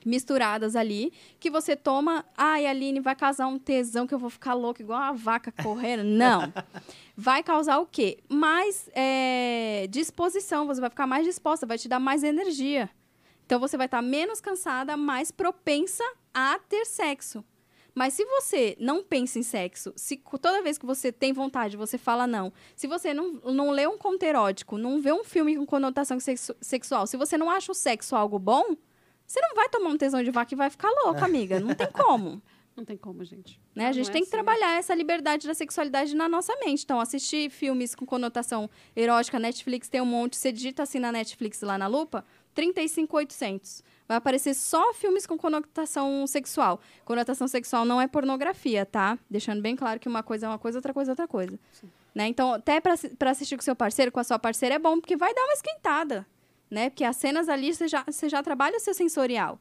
[0.05, 2.23] misturadas ali, que você toma.
[2.37, 6.03] Ai, Aline, vai causar um tesão que eu vou ficar louca igual uma vaca correndo.
[6.03, 6.51] Não.
[7.19, 8.19] Vai causar o quê?
[8.29, 12.87] Mais é, disposição, você vai ficar mais disposta, vai te dar mais energia.
[13.47, 17.41] Então você vai estar menos cansada, mais propensa a ter sexo.
[17.95, 21.97] Mas se você não pensa em sexo, se toda vez que você tem vontade, você
[21.97, 22.51] fala não.
[22.75, 26.55] Se você não, não lê um conto erótico, não vê um filme com conotação sexu-
[26.59, 28.75] sexual, se você não acha o sexo algo bom,
[29.25, 31.57] você não vai tomar um tesão de vaca e vai ficar louca, amiga.
[31.59, 32.41] Não tem como.
[32.77, 33.59] Não tem como, gente.
[33.73, 33.87] Né?
[33.87, 34.37] A gente é tem que assim.
[34.37, 36.83] trabalhar essa liberdade da sexualidade na nossa mente.
[36.83, 40.37] Então, assistir filmes com conotação erótica, Netflix tem um monte.
[40.37, 42.23] Você digita assim na Netflix lá na lupa,
[42.57, 43.83] 35,800.
[44.07, 46.81] Vai aparecer só filmes com conotação sexual.
[47.05, 49.19] Conotação sexual não é pornografia, tá?
[49.29, 51.59] Deixando bem claro que uma coisa é uma coisa, outra coisa é outra coisa.
[52.15, 52.25] Né?
[52.25, 55.31] Então, até pra assistir com seu parceiro, com a sua parceira, é bom, porque vai
[55.35, 56.25] dar uma esquentada.
[56.69, 56.89] Né?
[56.89, 59.59] Porque as cenas ali, você já, você já trabalha o seu sensorial.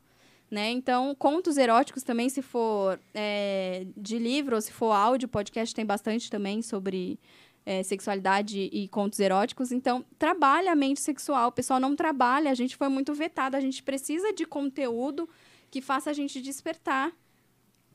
[0.51, 0.70] Né?
[0.70, 5.84] Então, contos eróticos também, se for é, de livro ou se for áudio, podcast tem
[5.84, 7.20] bastante também sobre
[7.67, 9.73] é, sexualidade e contos eróticos.
[9.73, 11.49] Então, trabalha a mente sexual.
[11.49, 13.57] O pessoal não trabalha, a gente foi muito vetado.
[13.57, 15.29] A gente precisa de conteúdo
[15.69, 17.12] que faça a gente despertar.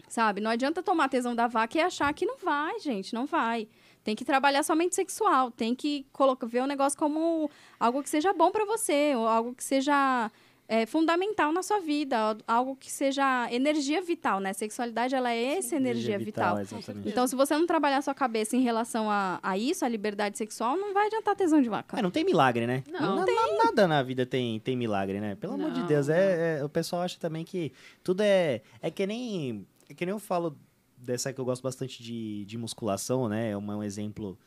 [0.09, 0.41] Sabe?
[0.41, 3.65] Não adianta tomar tesão da vaca e achar que não vai, gente, não vai.
[4.03, 7.49] Tem que trabalhar sua mente sexual, tem que colocar, ver o negócio como
[7.79, 10.29] algo que seja bom para você, ou algo que seja
[10.73, 14.53] é, fundamental na sua vida, algo que seja energia vital, né?
[14.53, 16.57] Sexualidade, ela é essa energia, vital.
[16.61, 17.09] exatamente.
[17.09, 20.37] Então, se você não trabalhar a sua cabeça em relação a, a isso, a liberdade
[20.37, 21.99] sexual, não vai adiantar tesão de vaca.
[21.99, 22.85] É, não tem milagre, né?
[22.89, 23.17] Não.
[23.17, 25.35] Na- na- nada na vida tem, tem milagre, né?
[25.35, 26.07] Pelo amor de Não, Deus.
[26.07, 28.61] É, é- o pessoal acha também que tudo é.
[28.81, 29.67] É que nem.
[29.89, 30.57] É que nem eu falo
[30.95, 33.49] dessa que eu gosto bastante de, de musculação, né?
[33.51, 34.39] É um, um exemplo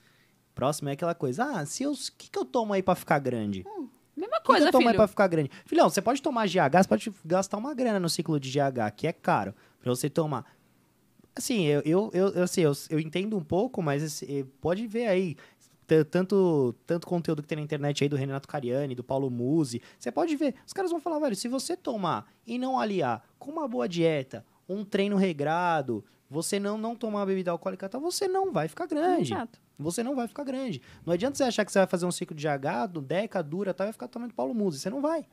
[0.55, 0.89] próximo.
[0.89, 1.45] É aquela coisa.
[1.45, 1.93] Ah, se eu.
[1.93, 3.63] O que, que eu tomo aí pra ficar grande?
[3.63, 3.85] Mesma
[4.45, 4.99] Que, que coisa, eu tomo aí filho.
[4.99, 5.51] pra ficar grande?
[5.65, 9.07] Filhão, você pode tomar GH, você pode gastar uma grana no ciclo de GH, que
[9.07, 10.45] é caro, pra você tomar.
[11.35, 15.07] Assim, eu, eu, eu, assim, eu, eu entendo um pouco, mas assim, eh, pode ver
[15.07, 15.37] aí.
[16.11, 19.83] Tanto, tanto conteúdo que tem na internet aí do Renato Cariani, do Paulo Musi.
[19.99, 20.55] Você pode ver.
[20.67, 24.47] Os caras vão falar, velho, se você tomar e não aliar com uma boa dieta,
[24.67, 29.35] um treino regrado, você não, não tomar bebida alcoólica, tá, você não vai ficar grande.
[29.35, 29.61] Exato.
[29.79, 30.81] Você não vai ficar grande.
[31.05, 33.75] Não adianta você achar que você vai fazer um ciclo de H, do Deca, dura,
[33.75, 34.79] tal, e vai ficar tomando Paulo Musi.
[34.79, 35.25] Você não vai.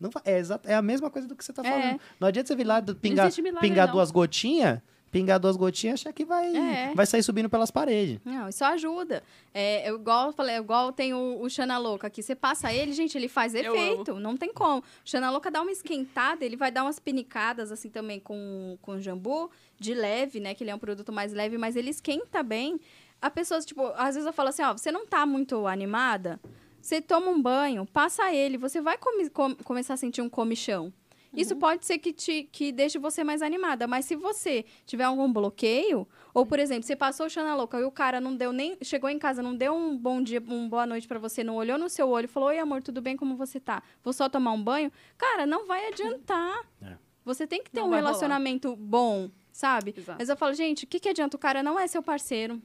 [0.00, 0.22] Não vai.
[0.26, 1.70] É, exato, é a mesma coisa do que você tá É.
[1.70, 2.00] falando.
[2.20, 3.94] Não adianta você vir lá pingar, milagre, pingar não.
[3.94, 6.92] duas gotinhas, pingar duas gotinhas, achar que vai, É.
[6.94, 8.18] vai sair subindo pelas paredes.
[8.24, 9.22] Não, isso ajuda.
[9.54, 12.22] É, eu, igual eu falei, igual tem o, o Xana Louca aqui.
[12.22, 14.14] Você passa ele, gente, ele faz efeito.
[14.20, 14.80] Não tem como.
[14.80, 19.00] O Xana Louca dá uma esquentada, ele vai dar umas pinicadas, assim, também com, com
[19.00, 20.54] jambu, de leve, né?
[20.54, 22.78] Que ele é um produto mais leve, mas ele esquenta bem.
[23.20, 26.40] A pessoa, tipo, às vezes eu falo assim, ó, você não tá muito animada?
[26.80, 30.92] Você toma um banho, passa ele, você vai come- com- começar a sentir um comichão.
[31.32, 35.30] Isso pode ser que, te, que deixe você mais animada, mas se você tiver algum
[35.30, 38.78] bloqueio, ou, por exemplo, você passou o Xana Louca e o cara não deu nem.
[38.80, 41.76] Chegou em casa, não deu um bom dia, uma boa noite pra você, não olhou
[41.76, 43.18] no seu olho e falou: Oi, amor, tudo bem?
[43.18, 43.82] Como você tá?
[44.02, 44.90] Vou só tomar um banho.
[45.18, 46.58] Cara, não vai adiantar.
[46.80, 46.96] É.
[47.22, 48.12] Você tem que ter Não um vai rolar.
[48.12, 49.92] relacionamento bom, sabe?
[49.94, 50.16] Exato.
[50.18, 51.36] Mas eu falo, gente, o que, que adianta?
[51.36, 52.62] O cara não é seu parceiro.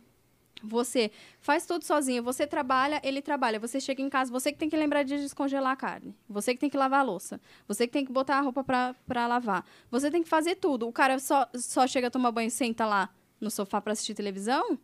[0.63, 3.59] Você faz tudo sozinho, você trabalha, ele trabalha.
[3.59, 6.15] Você chega em casa, você que tem que lembrar de descongelar a carne.
[6.29, 7.39] Você que tem que lavar a louça.
[7.67, 9.65] Você que tem que botar a roupa pra, pra lavar.
[9.89, 10.87] Você tem que fazer tudo.
[10.87, 13.09] O cara só, só chega a tomar banho e senta lá
[13.39, 14.77] no sofá pra assistir televisão.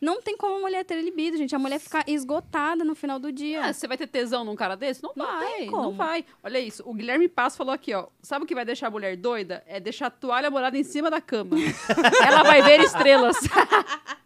[0.00, 1.54] Não tem como a mulher ter libido, gente.
[1.54, 3.66] A mulher fica esgotada no final do dia.
[3.66, 5.00] Ah, você vai ter tesão num cara desse?
[5.00, 5.92] Não, Não vai, tem não como.
[5.92, 6.24] vai.
[6.42, 8.08] Olha isso, o Guilherme Paz falou aqui, ó.
[8.20, 9.62] Sabe o que vai deixar a mulher doida?
[9.64, 11.54] É deixar a toalha molhada em cima da cama.
[12.26, 13.36] Ela vai ver estrelas.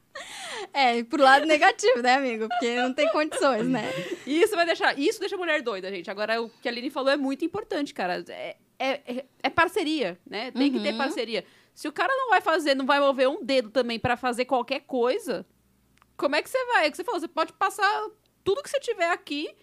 [0.73, 2.49] É, pro lado negativo, né, amigo?
[2.49, 3.83] Porque não tem condições, né?
[4.27, 4.99] Isso vai deixar.
[4.99, 6.11] Isso deixa a mulher doida, gente.
[6.11, 8.25] Agora, o que a Aline falou é muito importante, cara.
[8.29, 10.51] É, é, é parceria, né?
[10.51, 10.99] Tem que ter Uhum.
[10.99, 11.45] parceria.
[11.75, 14.81] Se o cara não vai fazer, não vai mover um dedo também pra fazer qualquer
[14.81, 15.45] coisa,
[16.17, 16.87] como é que você vai?
[16.87, 18.09] É o que você falou, você pode passar
[18.43, 19.55] tudo que você tiver aqui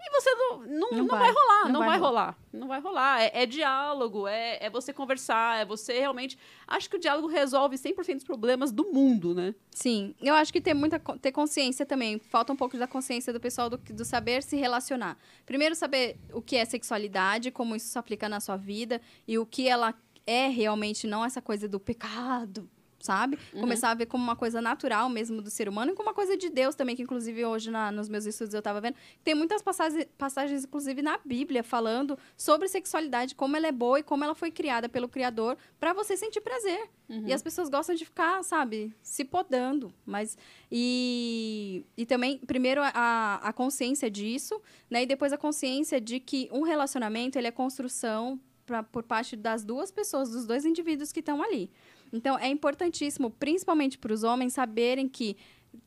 [0.00, 1.32] E você não, não, Não não vai, vai.
[1.32, 2.38] rolar, Não vai vai rolar.
[2.52, 3.22] Não vai rolar.
[3.22, 6.38] É, é diálogo, é, é você conversar, é você realmente.
[6.66, 9.54] Acho que o diálogo resolve 100% dos problemas do mundo, né?
[9.70, 12.18] Sim, eu acho que ter muita ter consciência também.
[12.18, 15.18] Falta um pouco da consciência do pessoal do, do saber se relacionar.
[15.44, 19.44] Primeiro saber o que é sexualidade, como isso se aplica na sua vida e o
[19.44, 19.94] que ela
[20.26, 22.68] é realmente, não essa coisa do pecado,
[23.00, 23.38] sabe?
[23.60, 26.36] Começar a ver como uma coisa natural mesmo do ser humano e como uma coisa
[26.36, 28.96] de Deus também, que inclusive hoje na- nos meus estudos eu tava vendo.
[29.22, 34.02] Tem muitas passagens, passagens, inclusive na Bíblia, falando sobre sexualidade, como ela é boa e
[34.02, 36.88] como ela foi criada pelo Criador para você sentir prazer.
[37.26, 39.92] E as pessoas gostam de ficar, sabe, se podando.
[40.04, 40.36] Mas.
[40.70, 45.02] E, e também, primeiro, a, a consciência disso, né?
[45.02, 49.64] E depois a consciência de que um relacionamento ele é construção pra, por parte das
[49.64, 51.70] duas pessoas, dos dois indivíduos que estão ali.
[52.12, 55.36] Então, é importantíssimo, principalmente para os homens, saberem que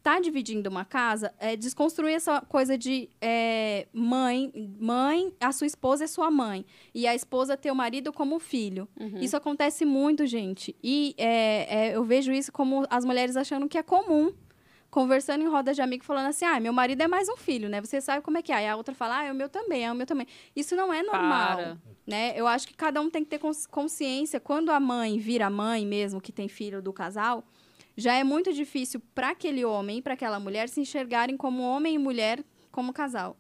[0.02, 6.04] tá dividindo uma casa é desconstruir essa coisa de é, mãe, mãe, a sua esposa
[6.04, 6.66] é sua mãe.
[6.94, 8.88] E a esposa ter o marido como filho.
[9.24, 10.76] Isso acontece muito, gente.
[10.84, 14.32] E é, é, eu vejo isso como as mulheres achando que é comum.
[14.92, 17.80] Conversando em roda de amigo, falando assim: ah, meu marido é mais um filho, né?
[17.80, 18.56] Você sabe como é que é.
[18.56, 20.28] Aí a outra fala: ah, é o meu também, é o meu também.
[20.54, 21.56] Isso não é normal.
[21.56, 21.78] Para.
[22.06, 22.34] Né?
[22.36, 24.38] Eu acho que cada um tem que ter cons- consciência.
[24.38, 27.44] Quando a mãe vira mãe mesmo, que tem filho do casal,
[27.96, 31.96] já é muito difícil para aquele homem e para aquela mulher se enxergarem como homem
[31.96, 33.38] e mulher como casal.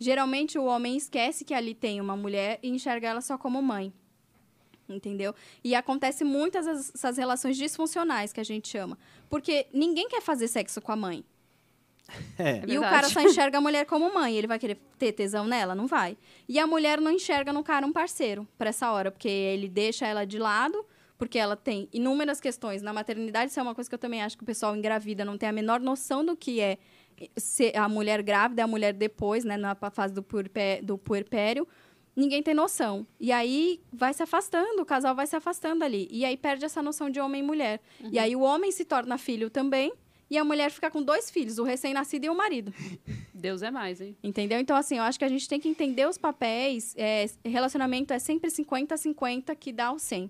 [0.00, 3.92] Geralmente o homem esquece que ali tem uma mulher e enxerga ela só como mãe.
[4.88, 5.34] Entendeu?
[5.62, 8.96] E acontece muitas as- essas relações disfuncionais que a gente chama.
[9.28, 11.24] Porque ninguém quer fazer sexo com a mãe.
[12.38, 12.60] É.
[12.66, 12.90] E o verdade.
[12.90, 14.34] cara só enxerga a mulher como mãe.
[14.36, 15.74] Ele vai querer ter tesão nela?
[15.74, 16.16] Não vai.
[16.48, 20.06] E a mulher não enxerga no cara um parceiro pra essa hora, porque ele deixa
[20.06, 20.82] ela de lado,
[21.18, 22.80] porque ela tem inúmeras questões.
[22.80, 25.36] Na maternidade, isso é uma coisa que eu também acho que o pessoal engravida não
[25.36, 26.78] tem a menor noção do que é
[27.36, 31.66] ser a mulher grávida, a mulher depois, né, na fase do, puerpé- do puerpério.
[32.18, 33.06] Ninguém tem noção.
[33.20, 36.08] E aí vai se afastando, o casal vai se afastando ali.
[36.10, 37.80] E aí perde essa noção de homem e mulher.
[38.10, 39.92] E aí o homem se torna filho também,
[40.28, 42.74] e a mulher fica com dois filhos, o recém-nascido e o marido.
[43.32, 44.16] Deus é mais, hein?
[44.20, 44.58] Entendeu?
[44.58, 46.92] Então, assim, eu acho que a gente tem que entender os papéis.
[46.98, 50.28] É, relacionamento é sempre 50-50 que dá o 100.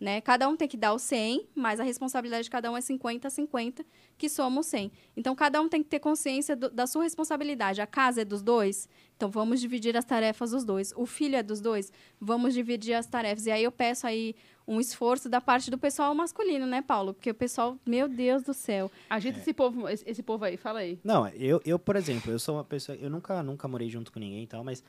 [0.00, 0.18] Né?
[0.22, 3.84] Cada um tem que dar o 100, mas a responsabilidade de cada um é 50-50,
[4.16, 4.90] que somos 100.
[5.14, 7.82] Então, cada um tem que ter consciência do- da sua responsabilidade.
[7.82, 10.94] A casa é dos dois, então vamos dividir as tarefas dos dois.
[10.96, 13.44] O filho é dos dois, vamos dividir as tarefas.
[13.44, 14.34] E aí eu peço aí
[14.66, 17.12] um esforço da parte do pessoal masculino, né, Paulo?
[17.12, 18.90] Porque o pessoal, meu Deus do céu.
[19.10, 20.98] Agita esse povo, esse, esse povo aí, fala aí.
[21.04, 22.96] Não, eu, eu, por exemplo, eu sou uma pessoa.
[22.96, 24.82] Eu nunca, nunca morei junto com ninguém e tal, mas,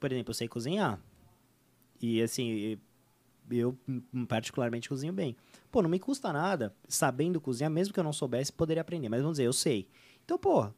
[0.00, 0.98] por exemplo, eu sei cozinhar.
[2.00, 2.78] E assim,
[3.50, 3.76] eu
[4.28, 5.36] particularmente cozinho bem.
[5.70, 9.08] Pô, não me custa nada, sabendo cozinhar, mesmo que eu não soubesse, poderia aprender.
[9.08, 9.88] Mas vamos dizer, eu sei.
[10.24, 10.68] Então, pô,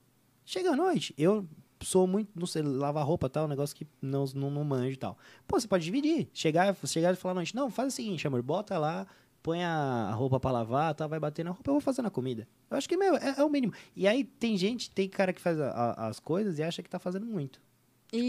[0.45, 1.47] chega à noite, eu
[1.83, 4.97] sou muito, não sei, lavar roupa tal, um negócio que não, não, não manjo e
[4.97, 5.17] tal.
[5.47, 6.29] Pô, você pode dividir.
[6.33, 9.07] Chegar, chegar e falar à noite, não, faz o seguinte, amor, bota lá,
[9.43, 12.47] põe a roupa pra lavar, tá, vai bater na roupa, eu vou fazendo a comida.
[12.71, 13.73] Eu acho que, meu, é, é o mínimo.
[13.97, 16.91] E aí tem gente, tem cara que faz a- a- as coisas e acha que
[16.91, 17.61] tá fazendo muito.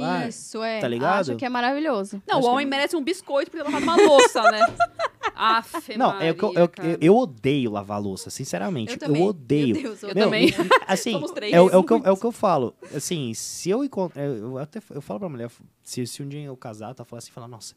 [0.03, 0.79] Ah, Isso, é.
[0.79, 1.21] tá ligado?
[1.31, 2.21] Acho que é maravilhoso.
[2.27, 2.69] Não, Acho o que homem não.
[2.69, 4.59] merece um biscoito por ter lavado uma louça, né?
[5.35, 8.91] Aff, não, é o que eu, Maria, eu, eu, eu odeio lavar louça, sinceramente.
[8.93, 9.23] Eu também.
[9.27, 9.73] odeio.
[9.75, 10.53] Meu Deus, eu Eu Meu, também.
[10.87, 11.51] assim, Somos três.
[11.53, 12.75] é, o- é o que eu, é o que eu falo.
[12.95, 14.19] Assim, se eu encontro.
[14.21, 15.49] Eu até eu falo pra mulher,
[15.83, 17.03] se, se um dia eu casar, tá?
[17.03, 17.73] Falar assim, falar, nossa,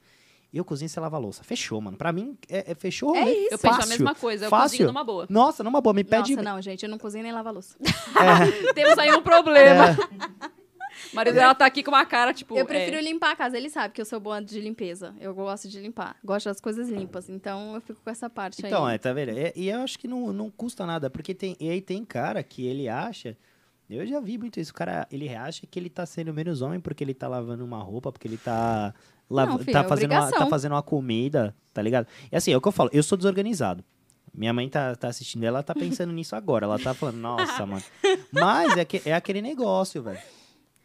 [0.52, 1.42] eu cozinho e você lava a louça.
[1.42, 1.96] Fechou, mano.
[1.96, 3.54] Pra mim, é, é fechou É isso.
[3.54, 4.70] Eu penso a Fácil, mesma coisa, eu fácil.
[4.78, 5.26] cozinho numa boa.
[5.30, 6.36] Nossa, numa boa, me pede.
[6.36, 7.76] Nossa, não, gente, eu não cozinho nem lavo a louça.
[8.74, 9.96] Temos aí um problema.
[11.12, 12.56] O marido dela tá aqui com uma cara, tipo.
[12.56, 13.56] Eu prefiro é, limpar a casa.
[13.56, 15.14] Ele sabe que eu sou boa de limpeza.
[15.20, 16.16] Eu gosto de limpar.
[16.24, 17.28] Gosto das coisas limpas.
[17.28, 18.94] Então, eu fico com essa parte Então, aí.
[18.94, 19.30] é, tá vendo?
[19.38, 22.42] É, e eu acho que não, não custa nada, porque tem, e aí tem cara
[22.42, 23.36] que ele acha.
[23.88, 24.70] Eu já vi muito isso.
[24.70, 27.78] O cara, ele acha que ele tá sendo menos homem porque ele tá lavando uma
[27.82, 28.94] roupa, porque ele tá.
[29.28, 32.06] lava- Não, filho, tá, é fazendo uma, tá fazendo uma comida, tá ligado?
[32.32, 33.84] E assim, é o que eu falo, eu sou desorganizado.
[34.32, 36.64] Minha mãe tá, tá assistindo, ela tá pensando nisso agora.
[36.64, 37.82] Ela tá falando, nossa, mano.
[38.32, 40.18] Mas é, que, é aquele negócio, velho.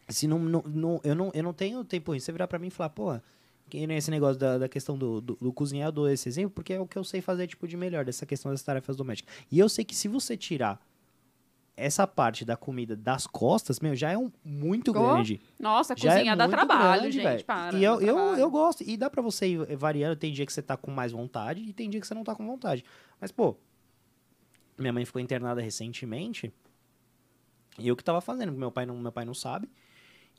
[0.09, 2.19] Se não, não, não- eu, não, eu não tenho tempo ruim.
[2.19, 3.23] Você virar pra mim e falar, porra,
[3.69, 6.51] que nem esse negócio da, da questão do, do, do cozinhar, eu dou esse exemplo,
[6.51, 9.33] porque é o que eu sei fazer, tipo, de melhor, dessa questão das tarefas domésticas.
[9.51, 10.83] E eu sei que se você tirar
[11.77, 15.39] essa parte da comida das costas, meu, já é um muito Oh, grande.
[15.59, 17.43] Nossa, Já cozinhar é dá muito trabalho, grande, gente.
[17.45, 17.77] Para.
[17.77, 18.83] E eu, eu, eu gosto.
[18.83, 20.15] E dá pra você ir variando.
[20.17, 22.35] Tem dia que você tá com mais vontade e tem dia que você não tá
[22.35, 22.83] com vontade.
[23.21, 23.55] Mas, pô,
[24.77, 26.51] minha mãe ficou internada recentemente.
[27.77, 29.69] E eu que tava fazendo, meu pai não, meu pai não sabe.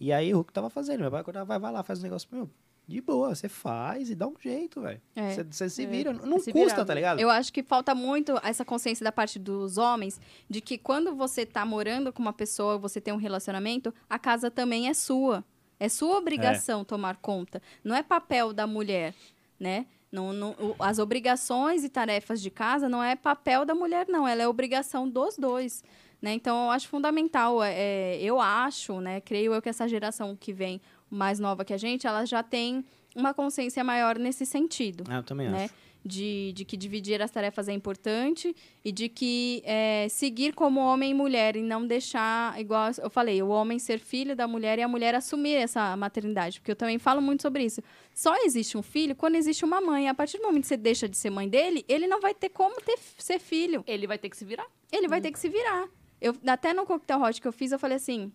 [0.01, 1.01] E aí eu que tava fazendo.
[1.01, 2.27] Meu pai acordava, vai, vai lá, faz um negócio.
[2.33, 2.49] Meu,
[2.89, 5.01] de boa, você faz e dá um jeito, velho.
[5.15, 5.35] É.
[5.35, 6.13] Você você se É, vira.
[6.13, 7.21] Não se custa, tá ligado?
[7.21, 11.45] Eu acho que falta muito essa consciência da parte dos homens de que quando você
[11.47, 15.45] tá morando com uma pessoa, você tem um relacionamento, a casa também é sua.
[15.79, 17.63] É sua obrigação tomar conta.
[17.85, 19.15] Não é papel da mulher,
[19.59, 19.87] né?
[20.11, 24.27] Não, não, o- as obrigações e tarefas de casa não é papel da mulher, não.
[24.27, 25.85] Ela é obrigação dos dois.
[26.21, 26.35] Né?
[26.35, 27.63] Então, eu acho fundamental.
[27.63, 29.21] é, é, eu acho, né?
[29.21, 32.85] Creio eu que essa geração que vem mais nova que a gente, ela já tem
[33.17, 35.65] uma consciência maior nesse sentido Ah, eu também né?
[35.65, 35.75] acho.
[36.03, 41.11] De, de que dividir as tarefas é importante e de que é, seguir como homem
[41.11, 44.83] e mulher e não deixar, igual eu falei, o homem ser filho da mulher e
[44.83, 46.59] a mulher assumir essa maternidade.
[46.59, 47.83] Porque eu também falo muito sobre isso.
[48.15, 50.09] Só existe um filho quando existe uma mãe.
[50.09, 52.49] A partir do momento que você deixa de ser mãe dele, ele não vai ter
[52.49, 53.85] como ter, ser filho.
[53.87, 54.67] Ele vai ter que se virar.
[54.91, 55.87] Ele vai ter que se virar.
[56.21, 58.33] Eu, até no coquetel hot que eu fiz, eu falei assim.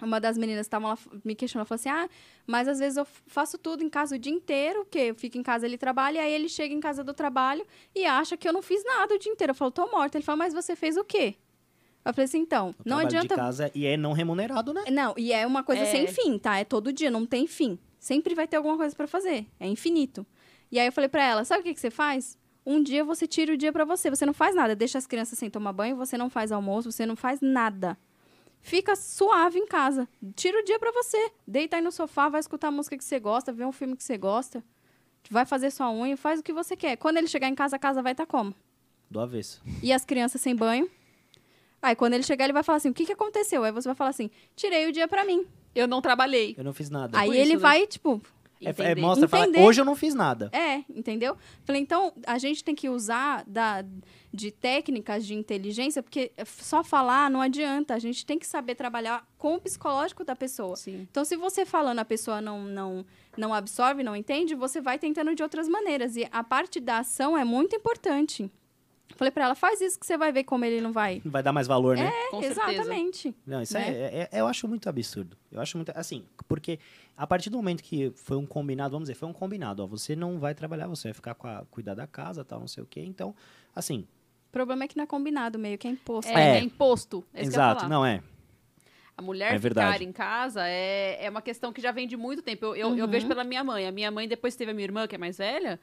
[0.00, 2.08] Uma das meninas estavam lá me questionando, falou assim: Ah,
[2.46, 5.42] mas às vezes eu faço tudo em casa o dia inteiro, que eu fico em
[5.44, 7.64] casa, ele trabalha, e aí ele chega em casa do trabalho
[7.94, 9.52] e acha que eu não fiz nada o dia inteiro.
[9.52, 10.16] Eu falo, tô morta.
[10.18, 11.36] Ele fala, mas você fez o quê?
[12.04, 13.28] Eu falei assim, então, O não adianta.
[13.28, 14.82] de casa e é não remunerado, né?
[14.90, 15.86] Não, e é uma coisa É.
[15.86, 16.58] sem fim, tá?
[16.58, 17.78] É todo dia, não tem fim.
[18.00, 19.46] Sempre vai ter alguma coisa pra fazer.
[19.60, 20.26] É infinito.
[20.72, 22.36] E aí eu falei pra ela, sabe o que, que você faz?
[22.64, 24.08] Um dia você tira o dia pra você.
[24.10, 24.74] Você não faz nada.
[24.74, 27.98] Deixa as crianças sem tomar banho, você não faz almoço, você não faz nada.
[28.60, 30.08] Fica suave em casa.
[30.36, 31.32] Tira o dia pra você.
[31.46, 34.04] Deita aí no sofá, vai escutar a música que você gosta, vê um filme que
[34.04, 34.62] você gosta.
[35.28, 36.96] Vai fazer sua unha, faz o que você quer.
[36.96, 38.54] Quando ele chegar em casa, a casa vai estar como?
[39.10, 39.60] Do avesso.
[39.82, 40.88] E as crianças sem banho.
[41.80, 43.64] Aí quando ele chegar, ele vai falar assim: o que, que aconteceu?
[43.64, 45.44] Aí você vai falar assim: tirei o dia pra mim.
[45.74, 46.54] Eu não trabalhei.
[46.56, 47.18] Eu não fiz nada.
[47.18, 47.58] Aí por ele isso, né?
[47.58, 48.22] vai, tipo,
[48.62, 49.00] É, é, Entender.
[49.00, 49.64] mostra, fala, Entender.
[49.64, 50.50] hoje eu não fiz nada.
[50.52, 51.36] é, entendeu?
[51.64, 53.84] Falei, então a gente tem que usar da,
[54.32, 57.94] de técnicas de inteligência, porque só falar não adianta.
[57.94, 60.76] A gente tem que saber trabalhar com o psicológico da pessoa.
[60.76, 61.06] Sim.
[61.10, 63.04] Então, se você falando, a pessoa não, não,
[63.36, 66.16] não absorve, não entende, você vai tentando de outras maneiras.
[66.16, 68.50] E a parte da ação é muito importante.
[69.16, 71.20] Falei pra ela, faz isso que você vai ver como ele não vai.
[71.24, 72.06] Vai dar mais valor, né?
[72.08, 72.72] É, Com certeza.
[72.72, 73.34] exatamente.
[73.46, 73.88] Não, isso né?
[73.90, 75.36] é, é- Eu acho muito absurdo.
[75.50, 75.90] Eu acho muito.
[75.94, 76.78] Assim, porque
[77.16, 80.16] a partir do momento que foi um combinado, vamos dizer, foi um combinado, ó, você
[80.16, 82.86] não vai trabalhar, você vai ficar com a, cuidar da casa, tal, não sei o
[82.86, 83.00] quê.
[83.00, 83.34] Então,
[83.74, 84.06] assim,
[84.48, 86.30] O problema é que não é combinado, meio que é imposto.
[86.30, 86.58] É, É.
[86.58, 87.24] é imposto.
[87.32, 88.22] É eu exato, não é.
[89.16, 89.92] A mulher É verdade.
[89.98, 92.64] ficar em casa é, é uma questão que já vem de muito tempo.
[92.66, 93.10] Eu, eu, eu Uhum.
[93.10, 93.86] vejo pela minha mãe.
[93.86, 95.78] A minha mãe, depois que teve a minha irmã, que é mais velha,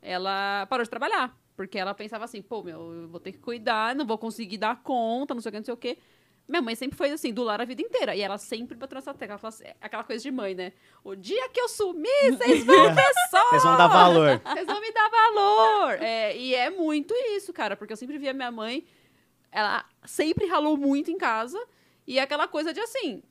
[0.00, 1.36] ela parou de trabalhar.
[1.56, 4.82] Porque ela pensava assim, pô, meu, eu vou ter que cuidar, não vou conseguir dar
[4.82, 5.98] conta, não sei o que, não sei o que.
[6.48, 8.16] Minha mãe sempre foi assim, do lar a vida inteira.
[8.16, 9.34] E ela sempre bateu nessa tecla.
[9.34, 10.72] Ela fala assim, aquela coisa de mãe, né?
[11.04, 13.50] O dia que eu sumir, vocês vão ver só!
[13.50, 14.40] Vocês vão dar valor.
[14.44, 16.02] Vocês vão me dar valor.
[16.02, 18.84] É, e é muito isso, cara, porque eu sempre via minha mãe,
[19.50, 21.62] ela sempre ralou muito em casa,
[22.06, 23.22] e é aquela coisa de assim.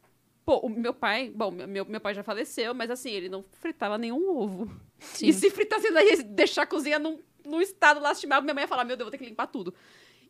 [0.45, 3.97] Pô, o meu pai, bom, meu, meu pai já faleceu, mas assim, ele não fritava
[3.97, 4.71] nenhum ovo.
[4.99, 5.27] Sim.
[5.27, 8.83] E se fritasse daí, deixar a cozinha num, num estado lastimável, minha mãe ia falar:
[8.83, 9.73] Meu Deus, vou ter que limpar tudo.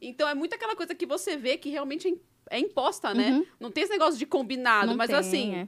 [0.01, 3.31] Então é muito aquela coisa que você vê que realmente é é imposta, né?
[3.31, 3.45] Uhum.
[3.59, 5.67] Não tem esse negócio de combinado, Não mas tem, assim, é.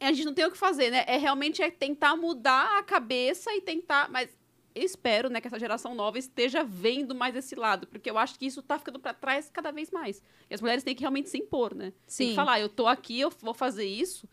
[0.00, 1.04] a gente não tem o que fazer, né?
[1.06, 4.10] É realmente é tentar mudar a cabeça e tentar.
[4.10, 4.28] Mas
[4.74, 8.38] eu espero, né, que essa geração nova esteja vendo mais esse lado, porque eu acho
[8.38, 10.20] que isso tá ficando pra trás cada vez mais.
[10.48, 11.90] E as mulheres têm que realmente se impor, né?
[11.90, 12.28] Tem Sim.
[12.30, 14.28] que falar, eu tô aqui, eu vou fazer isso,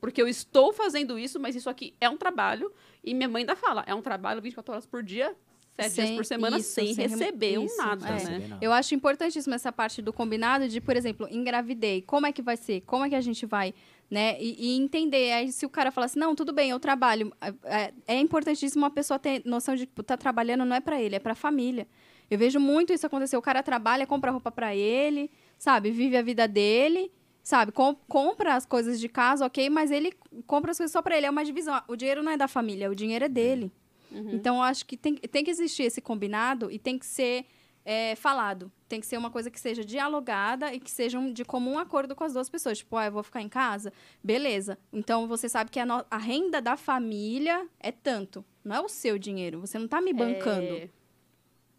[0.00, 2.72] porque eu estou fazendo isso, mas isso aqui é um trabalho.
[3.04, 5.36] E minha mãe ainda fala, é um trabalho 24 horas por dia,
[5.82, 8.38] 7 dias Sem- por semana, isso, sem, sem receber um nada, é.
[8.38, 8.58] né?
[8.60, 12.02] Eu acho importantíssimo essa parte do combinado de, por exemplo, engravidei.
[12.02, 12.80] Como é que vai ser?
[12.82, 13.74] Como é que a gente vai,
[14.10, 14.36] né?
[14.40, 15.32] E, e entender.
[15.32, 17.32] Aí, se o cara falar assim, não, tudo bem, eu trabalho.
[17.64, 21.16] É, é importantíssimo uma pessoa ter noção de que tá trabalhando não é pra ele,
[21.16, 21.86] é pra família.
[22.30, 23.36] Eu vejo muito isso acontecer.
[23.36, 25.90] O cara trabalha, compra roupa pra ele, sabe?
[25.90, 27.10] Vive a vida dele,
[27.42, 27.72] sabe?
[27.72, 30.12] Com- compra as coisas de casa, ok, mas ele
[30.46, 31.26] compra as coisas só pra ele.
[31.26, 31.82] É uma divisão.
[31.88, 33.72] O dinheiro não é da família, o dinheiro é dele.
[34.12, 34.30] Uhum.
[34.32, 37.46] Então, eu acho que tem, tem que existir esse combinado e tem que ser
[37.84, 38.70] é, falado.
[38.88, 42.14] Tem que ser uma coisa que seja dialogada e que seja um- de comum acordo
[42.14, 42.78] com as duas pessoas.
[42.78, 43.90] Tipo, ah, eu vou ficar em casa?
[44.22, 44.78] Beleza.
[44.92, 48.44] Então, você sabe que a, no- a renda da família é tanto.
[48.62, 49.60] Não é o seu dinheiro.
[49.60, 50.88] Você não tá me bancando, É,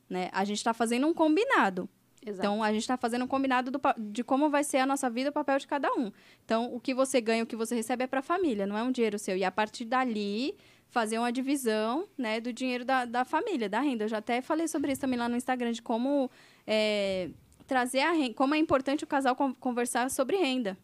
[0.09, 0.29] né?
[0.33, 1.87] A gente tá fazendo um combinado.
[2.25, 2.39] exato.
[2.47, 5.29] Então, a gente está fazendo um combinado do de como vai ser a nossa vida,
[5.29, 6.11] o papel de cada um.
[6.43, 8.81] Então, o que você ganha, o que você recebe é para a família, não é
[8.83, 9.37] um dinheiro seu.
[9.37, 10.55] E a partir dali,
[10.91, 14.03] fazer uma divisão né, do dinheiro da, da família, da renda.
[14.03, 16.29] Eu já até falei sobre isso também lá no Instagram, de como
[16.67, 17.29] é,
[17.65, 20.77] trazer a renda, como é importante o casal con- conversar sobre renda.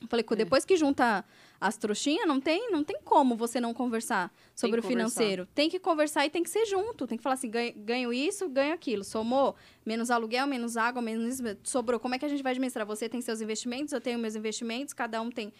[0.00, 0.36] Eu falei, que É.
[0.36, 1.24] depois que junta
[1.58, 4.88] as trouxinhas, não tem, não tem como você não conversar sobre o conversar.
[5.10, 5.48] financeiro.
[5.54, 7.06] Tem que conversar e tem que ser junto.
[7.06, 9.02] Tem que falar assim, ganho, ganho isso, ganho aquilo.
[9.02, 9.56] Somou,
[9.86, 11.98] menos aluguel, menos água, menos sobrou.
[11.98, 12.86] Como é que a gente vai administrar?
[12.86, 15.50] Você tem seus investimentos, eu tenho meus investimentos, cada um tem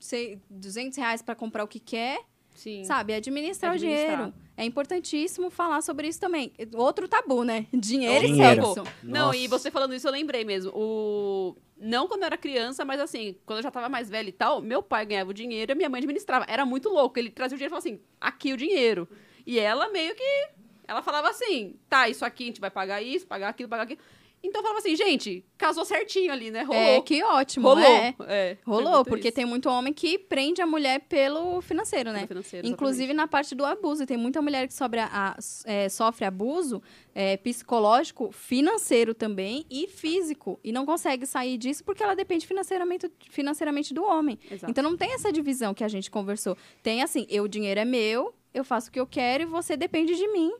[0.00, 2.18] sei, 200 reais para comprar o que quer,
[2.54, 2.84] Sim.
[2.84, 3.14] sabe?
[3.14, 4.12] Administrar, Administrar.
[4.12, 4.34] o dinheiro.
[4.56, 6.52] é importantíssimo falar sobre isso também.
[6.74, 7.66] Outro tabu, né?
[7.72, 8.62] Dinheiro, Dinheiro.
[8.62, 8.82] e sexo.
[9.02, 9.38] Não, Nossa.
[9.38, 10.70] e você falando isso, eu lembrei mesmo.
[10.74, 11.56] O...
[11.76, 14.62] Não quando eu era criança, mas assim, quando eu já tava mais velha e tal,
[14.62, 16.44] meu pai ganhava o dinheiro e a minha mãe administrava.
[16.48, 17.18] Era muito louco.
[17.18, 19.08] Ele trazia o dinheiro e falava assim: aqui o dinheiro.
[19.46, 20.48] E ela meio que.
[20.86, 24.00] Ela falava assim: tá, isso aqui a gente vai pagar isso, pagar aquilo, pagar aquilo.
[24.46, 26.62] Então eu falava assim: gente, casou certinho ali, né?
[26.62, 26.80] Rolou.
[26.82, 27.68] É, que ótimo.
[27.68, 27.82] Rolou.
[27.82, 28.14] É.
[28.28, 29.34] É, Rolou, porque isso.
[29.34, 32.26] tem muito homem que prende a mulher pelo financeiro, né?
[32.26, 34.04] Pelo financeiro, Inclusive na parte do abuso.
[34.04, 36.82] Tem muita mulher que sobre a- a- é, sofre abuso
[37.14, 40.60] é, psicológico, financeiro também e físico.
[40.62, 44.38] E não consegue sair disso porque ela depende financeiramente, financeiramente do homem.
[44.50, 44.70] Exato.
[44.70, 46.56] Então não tem essa divisão que a gente conversou.
[46.82, 49.76] Tem assim, eu, o dinheiro é meu, eu faço o que eu quero e você
[49.76, 50.52] depende de mim.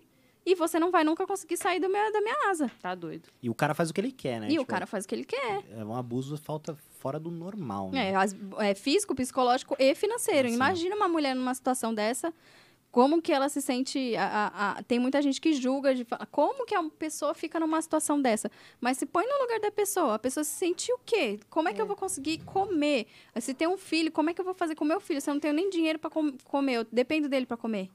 [0.46, 2.70] E você não vai nunca conseguir sair do meu, da minha asa.
[2.82, 3.28] Tá doido.
[3.42, 4.48] E o cara faz o que ele quer, né?
[4.48, 5.62] e o Tipo, cara faz o que ele quer.
[5.76, 8.10] É um abuso falta fora do normal, né?
[8.10, 10.48] É, as- é físico, psicológico e financeiro.
[10.48, 10.54] Sim.
[10.54, 12.32] Imagina uma mulher numa situação dessa,
[12.90, 14.14] como que ela se sente.
[14.16, 17.58] a- a- a- tem muita gente que julga de falar, como que a pessoa fica
[17.58, 18.50] numa situação dessa?
[18.80, 21.40] Mas se põe no lugar da pessoa, a pessoa se sente o quê?
[21.50, 23.06] Como é que eu vou conseguir comer?
[23.40, 25.20] Se tem um filho, como é que eu vou fazer com meu filho?
[25.20, 26.10] Se eu não tenho nem dinheiro para
[26.44, 27.90] comer, eu dependo dele para comer.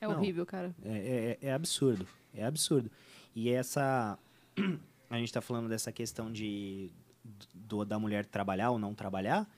[0.00, 0.16] É Não.
[0.16, 0.74] horrível, cara.
[0.84, 2.06] É, é- é absurdo.
[2.34, 2.90] É absurdo.
[3.34, 4.18] E essa.
[5.10, 6.90] A gente tá falando dessa questão de
[7.54, 9.48] do- da mulher trabalhar ou não trabalhar,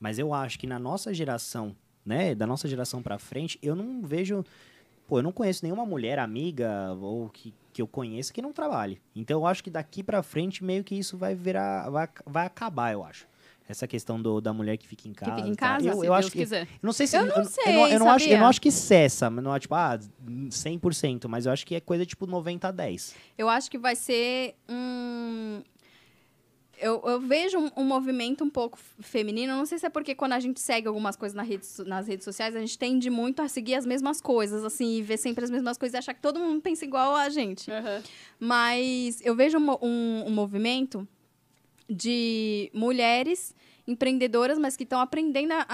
[0.00, 1.74] mas eu acho que na nossa geração,
[2.04, 4.44] né, da nossa geração pra frente, eu não vejo.
[5.06, 9.00] Pô, eu não conheço nenhuma mulher amiga ou que, que eu conheça que não trabalhe.
[9.14, 11.88] Então eu acho que daqui pra frente meio que isso vai virar.
[11.90, 13.26] Vai, vai acabar, eu acho.
[13.72, 15.34] Essa questão do, da mulher que fica em casa.
[15.36, 16.62] fica em casa, Eu, Se eu Deus acho que quiser.
[16.64, 17.16] eu não sei se.
[17.16, 19.54] Eu não Eu, sei, não, eu não acho, eu não acho que cessa, mas não
[19.54, 23.14] é tipo, ah, 100%, mas eu acho que é coisa tipo 90 a 10.
[23.38, 25.62] Eu acho que vai ser um.
[26.80, 29.56] Eu, eu vejo um, um movimento um pouco feminino.
[29.56, 32.24] Não sei se é porque quando a gente segue algumas coisas na rede nas redes
[32.24, 35.50] sociais, a gente tende muito a seguir as mesmas coisas, assim, e ver sempre as
[35.50, 37.70] mesmas coisas e achar que todo mundo pensa igual a gente.
[38.40, 41.06] Mas eu vejo um, um- um movimento
[41.88, 43.54] de mulheres
[43.86, 45.66] empreendedoras, mas que estão aprendendo a,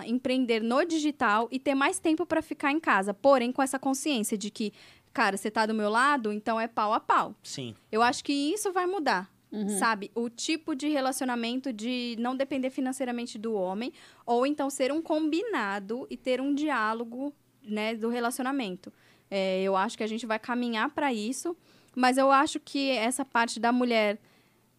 [0.00, 3.12] a empreender no digital e ter mais tempo para ficar em casa.
[3.12, 4.72] Porém, com essa consciência de que,
[5.12, 7.34] cara, você tá do meu lado, então é pau a pau.
[7.42, 7.74] Sim.
[7.90, 9.30] Eu acho que isso vai mudar.
[9.50, 9.78] Uhum.
[9.78, 10.10] Sabe?
[10.14, 13.92] O tipo de relacionamento de não depender financeiramente do homem,
[14.26, 17.32] ou então ser um combinado e ter um diálogo
[17.62, 18.92] né, do relacionamento.
[19.30, 21.56] É, eu acho que a gente vai caminhar para isso,
[21.96, 24.18] mas eu acho que essa parte da mulher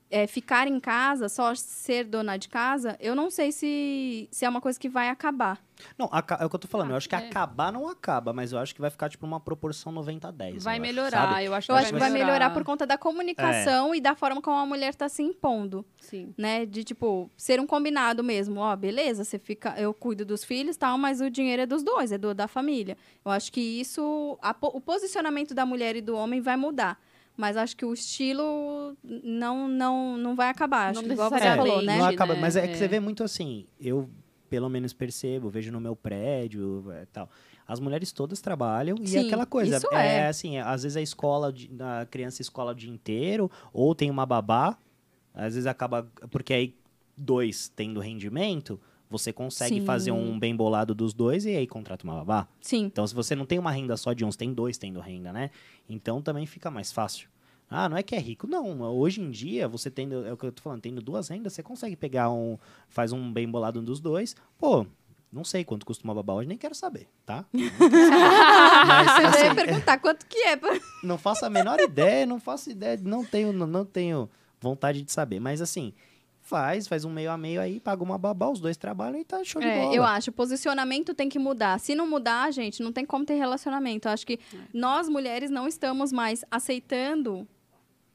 [0.10, 4.50] é, ficar em casa, só ser dona de casa, eu não sei se, se é
[4.50, 5.60] uma coisa que vai acabar.
[5.98, 6.90] Não, é o que eu tô falando.
[6.90, 7.20] Ah, eu acho que é.
[7.20, 10.64] acabar não acaba, mas eu acho que vai ficar tipo uma proporção 90 a 10.
[10.64, 11.46] Vai melhorar, sabe?
[11.46, 14.16] eu acho que Eu vai acho que vai melhorar por conta da comunicação e da
[14.16, 15.86] forma como a mulher está se impondo.
[16.00, 16.34] Sim.
[16.38, 16.66] né?
[16.66, 18.60] De tipo, ser um combinado mesmo.
[18.60, 19.74] Ó, beleza, você fica.
[19.80, 22.98] Eu cuido dos filhos tal, mas o dinheiro é dos dois, é do, da família.
[23.24, 24.38] Eu acho que isso.
[24.42, 27.00] a o posicionamento da mulher e do homem vai mudar.
[27.40, 30.90] Mas acho que o estilo não, não, não vai acabar.
[30.90, 31.98] Acho Não que igual você falou, né?
[31.98, 32.42] Não acaba, né?
[32.42, 32.76] mas é que É.
[32.76, 34.10] você vê muito assim, eu
[34.50, 37.30] pelo menos percebo, vejo no meu prédio e tal.
[37.66, 39.78] As mulheres todas trabalham e é Sim, aquela coisa.
[39.78, 40.28] isso é, é.
[40.28, 44.26] assim, às vezes a escola, de- a criança escola o dia inteiro, ou tem uma
[44.26, 44.78] babá,
[45.34, 46.12] às vezes acaba.
[46.30, 46.76] Porque aí
[47.16, 49.86] dois tendo rendimento, você consegue Sim.
[49.86, 52.48] fazer um bem bolado dos dois e aí contrata uma babá.
[52.62, 52.84] Sim.
[52.86, 55.34] Então, se você não tem uma renda só de um, você tem dois tendo renda,
[55.34, 55.50] né?
[55.90, 57.28] Então também fica mais fácil.
[57.70, 58.48] Ah, não é que é rico.
[58.48, 61.54] Não, hoje em dia, você tendo, é o que eu tô falando, tendo duas rendas,
[61.54, 62.58] você consegue pegar um,
[62.88, 64.36] faz um bem bolado dos dois.
[64.58, 64.86] Pô,
[65.32, 67.46] não sei quanto custa uma babá hoje, nem quero saber, tá?
[67.54, 70.56] Mas, Você assim, perguntar quanto que é.
[70.58, 74.30] pra- não faço a menor ideia, não faço ideia, não tenho, não, não tenho
[74.60, 75.40] vontade de saber.
[75.40, 75.94] Mas assim,
[76.50, 79.44] faz, faz um meio a meio aí, paga uma babá, os dois trabalham e tá
[79.44, 79.96] show de É, bola.
[79.96, 81.80] eu acho, o posicionamento tem que mudar.
[81.80, 84.08] Se não mudar, gente, não tem como ter relacionamento.
[84.08, 84.40] Eu acho que
[84.74, 87.48] nós, mulheres, não estamos mais aceitando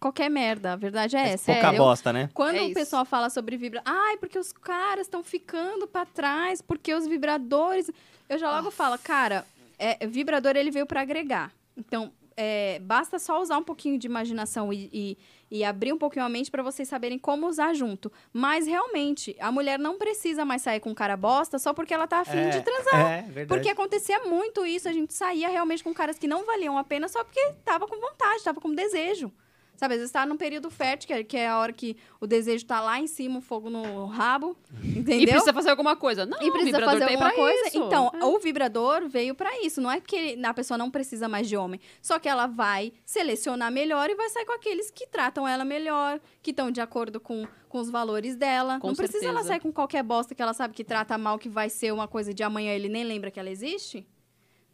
[0.01, 0.73] qualquer merda.
[0.73, 1.53] A verdade é, É essa.
[1.53, 2.29] pouca Eu- bosta, né?
[2.35, 6.61] Quando É o pessoal fala sobre vibra, ai, porque os caras estão ficando pra trás,
[6.61, 7.89] porque os vibradores,
[8.29, 9.47] eu já logo falo, cara,
[9.79, 11.53] é, vibrador ele veio pra agregar.
[11.77, 15.19] Então, é, basta só usar um pouquinho de imaginação e, e-
[15.51, 18.11] e abrir um pouquinho a mente pra vocês saberem como usar junto.
[18.33, 22.21] Mas realmente, a mulher não precisa mais sair com cara bosta só porque ela tá
[22.21, 23.13] afim é, de transar.
[23.13, 23.47] É, verdade.
[23.47, 27.07] Porque acontecia muito isso, a gente saía realmente com caras que não valiam a pena
[27.09, 29.31] só porque tava com vontade, tava com desejo.
[29.77, 32.27] Sabe, às vezes tá num período fértil, que é, que é a hora que o
[32.27, 35.21] desejo tá lá em cima, o fogo no rabo, entendeu?
[35.21, 36.25] E precisa fazer alguma coisa.
[36.25, 37.69] Não, E o precisa vibrador fazer alguma coisa.
[37.69, 37.79] isso.
[37.79, 38.25] Então, É.
[38.25, 39.81] o vibrador veio pra isso.
[39.81, 41.81] Não é que a pessoa não precisa mais de homem.
[42.01, 46.21] Só que ela vai selecionar melhor e vai sair com aqueles que tratam ela melhor,
[46.43, 48.79] que estão de acordo com, com os valores dela.
[48.79, 49.49] Com não precisa ela certeza.
[49.49, 52.33] sair com qualquer bosta que ela sabe que trata mal, que vai ser uma coisa
[52.33, 54.07] de amanhã ele nem lembra que ela existe.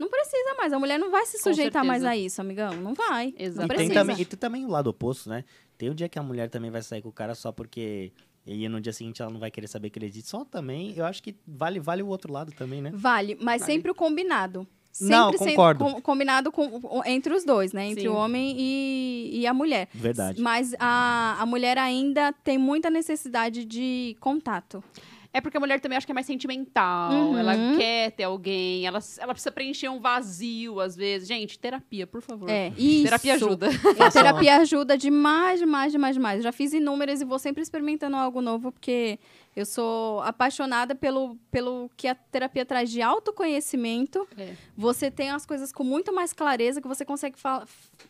[0.01, 0.73] Não precisa mais.
[0.73, 2.75] A mulher não vai se sujeitar mais a isso, amigão.
[2.77, 3.35] Não vai.
[3.39, 3.69] Exato.
[3.69, 5.45] Não E tem, também, e tem também o lado oposto, né?
[5.77, 8.11] Tem o dia que a mulher também vai sair com o cara só porque.
[8.47, 10.31] E no dia seguinte ela não vai querer saber que ele existe.
[10.31, 12.91] Só também, eu acho que vale, vale o outro lado também, né?
[12.95, 13.73] Vale, mas Vale.
[13.73, 14.67] sempre o combinado.
[14.91, 15.85] Sempre Não, concordo.
[15.85, 17.87] com- combinado com, entre os dois, né?
[17.87, 18.09] Entre Sim.
[18.09, 19.89] o homem e, e a mulher.
[19.95, 20.41] Verdade.
[20.41, 24.83] Mas a, a mulher ainda tem muita necessidade de contato.
[25.33, 27.39] É porque a mulher também acho que é mais sentimental, Uhum.
[27.39, 31.29] ela quer ter alguém, ela, ela precisa preencher um vazio às vezes.
[31.29, 32.51] Gente, terapia, por favor.
[32.51, 33.05] É, isso.
[33.05, 33.69] Terapia ajuda.
[34.01, 36.43] A terapia ajuda demais, demais, demais, demais.
[36.43, 39.21] Já fiz inúmeras e vou sempre experimentando algo novo, porque
[39.55, 44.27] eu sou apaixonada pelo, pelo que a terapia traz de autoconhecimento.
[44.37, 44.55] É.
[44.77, 47.37] Você tem as coisas com muito mais clareza, que você consegue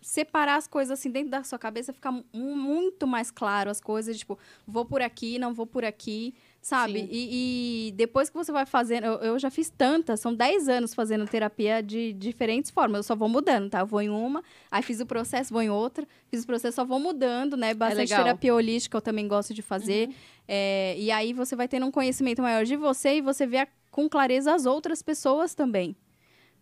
[0.01, 4.18] separar as coisas assim dentro da sua cabeça, ficar mu- muito mais claro as coisas,
[4.18, 7.09] tipo, vou por aqui, não vou por aqui, sabe?
[7.11, 10.95] E, e depois que você vai fazendo, eu, eu já fiz tantas, são 10 anos
[10.95, 13.81] fazendo terapia de diferentes formas, eu só vou mudando, tá?
[13.81, 16.85] Eu vou em uma, aí fiz o processo, vou em outra, fiz o processo, só
[16.85, 17.73] vou mudando, né?
[17.74, 18.24] Bastante legal.
[18.24, 20.09] terapia holística eu também gosto de fazer.
[20.09, 20.15] Uhum.
[20.49, 23.69] É, e aí você vai tendo um conhecimento maior de você e você vê a-
[23.91, 25.97] com clareza as outras pessoas também.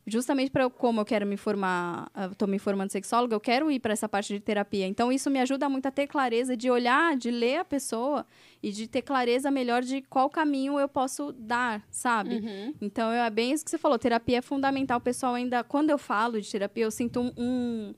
[0.08, 3.92] Justamente para como eu quero me formar, tô me formando sexóloga, eu quero ir para
[3.92, 4.86] essa parte de terapia.
[4.86, 8.26] Então isso me ajuda muito a ter clareza de olhar, de ler a pessoa
[8.62, 12.36] e de ter clareza melhor de qual caminho eu posso dar, sabe?
[12.36, 12.74] Uhum.
[12.80, 14.98] Então é bem isso que você falou, terapia é fundamental.
[14.98, 17.94] O pessoal ainda, quando eu falo de terapia, eu sinto um, um-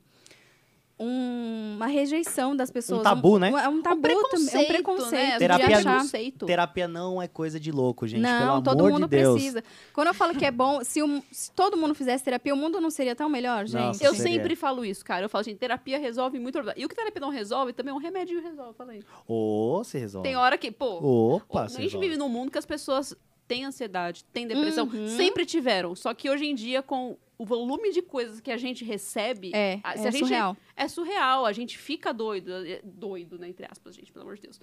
[1.01, 3.01] um- uma rejeição das pessoas.
[3.03, 3.49] tabu, né?
[3.49, 5.31] É um tabu também, é um preconceito né?
[5.33, 5.91] de Terapia- achar.
[5.95, 6.45] preconceito.
[6.45, 8.21] Terapia não é coisa de louco, gente.
[8.21, 9.33] não, pelo todo amor mundo de Deus.
[9.35, 9.63] precisa.
[9.93, 12.79] Quando eu falo que é bom, se, o- se todo mundo fizesse terapia, o mundo
[12.79, 13.81] não seria tão melhor, gente.
[13.81, 14.33] Nossa, Eu Seria.
[14.33, 15.25] sempre falo isso, cara.
[15.25, 16.77] Eu falo, gente, terapia resolve muito problema.
[16.79, 18.73] E o que terapia não resolve, também é um remédio resolve.
[18.77, 19.01] Fala aí.
[19.27, 20.27] Ô, se resolve.
[20.27, 22.07] Tem hora que, pô, Opa, a gente resolve.
[22.07, 23.15] vive num mundo que as pessoas
[23.47, 24.85] têm ansiedade, têm depressão.
[24.87, 25.07] Uhum.
[25.17, 25.93] Sempre tiveram.
[25.95, 29.79] Só que hoje em dia, com o volume de coisas que a gente recebe, É,
[29.83, 30.57] a- é a surreal.
[30.75, 31.45] é surreal.
[31.45, 32.51] A gente fica doido.
[32.65, 33.49] é Doido, né?
[33.49, 34.59] Entre aspas, gente, pelo amor de Deus.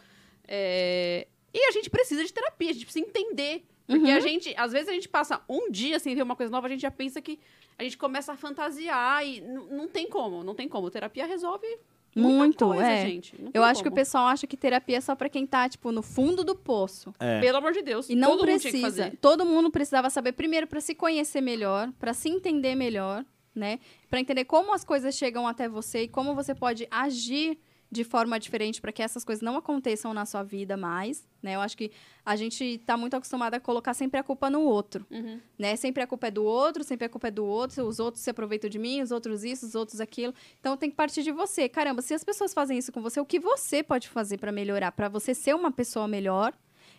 [0.47, 3.65] É, E a gente precisa de terapia, a gente precisa entender.
[3.87, 4.17] Porque Uhum.
[4.17, 6.71] a gente, às vezes, a gente passa um dia sem ver uma coisa nova, a
[6.71, 7.41] gente já pensa que
[7.79, 10.91] a gente começa a fantasiar e não tem como, não tem como.
[10.91, 11.67] Terapia resolve
[12.15, 13.07] muita Muito, coisa, é.
[13.07, 13.35] gente.
[13.41, 13.97] Não Eu acho que o como.
[13.97, 17.13] pessoal acha que terapia é só pra quem tá, tipo, no fundo do poço.
[17.19, 17.41] É.
[17.41, 18.09] Pelo amor de Deus.
[18.09, 19.05] E não todo mundo tinha que precisa.
[19.05, 19.17] fazer.
[19.21, 23.25] Todo mundo precisava saber primeiro pra se conhecer melhor, pra se entender melhor,
[23.55, 23.79] né?
[24.11, 27.59] Pra entender como as coisas chegam até você e como você pode agir
[27.91, 31.55] de forma diferente para que essas coisas não aconteçam na sua vida mais, né?
[31.57, 31.91] Eu acho que
[32.25, 35.41] a gente tá muito acostumado a colocar sempre a culpa no outro, Uhum.
[35.59, 35.75] né?
[35.75, 38.29] Sempre a culpa é do outro, sempre a culpa é do outro, os outros se
[38.29, 40.35] aproveitam de mim, os outros isso, os outros aquilo.
[40.61, 41.67] Então tem que partir de você.
[41.69, 44.93] Caramba, se as pessoas fazem isso com você, o que você pode fazer para melhorar,
[44.93, 46.53] para você ser uma pessoa melhor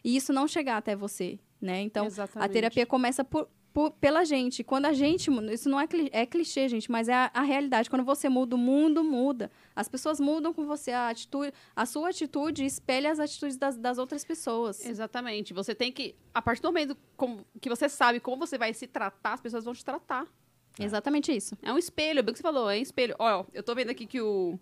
[0.03, 1.82] e isso não chegar até você, né?
[1.82, 2.52] Então a Exatamente.
[2.52, 4.63] terapia começa por, por- pela gente.
[4.63, 7.89] Quando a gente isso não é, é clichê, gente, mas é a, a realidade.
[7.89, 9.51] Quando você muda, o mundo muda.
[9.75, 10.91] As pessoas mudam com você.
[10.91, 14.85] A, atitude, a sua atitude espelha as atitudes das, das outras pessoas.
[14.85, 15.53] Exatamente.
[15.53, 18.87] Você tem que, a partir do momento como- que você sabe como você vai se
[18.87, 20.25] tratar, as pessoas vão te tratar.
[20.79, 21.57] Exatamente isso.
[21.61, 23.15] É um espelho, é bem o que você falou, é um espelho.
[23.19, 24.57] Ó, eu tô vendo aqui que o.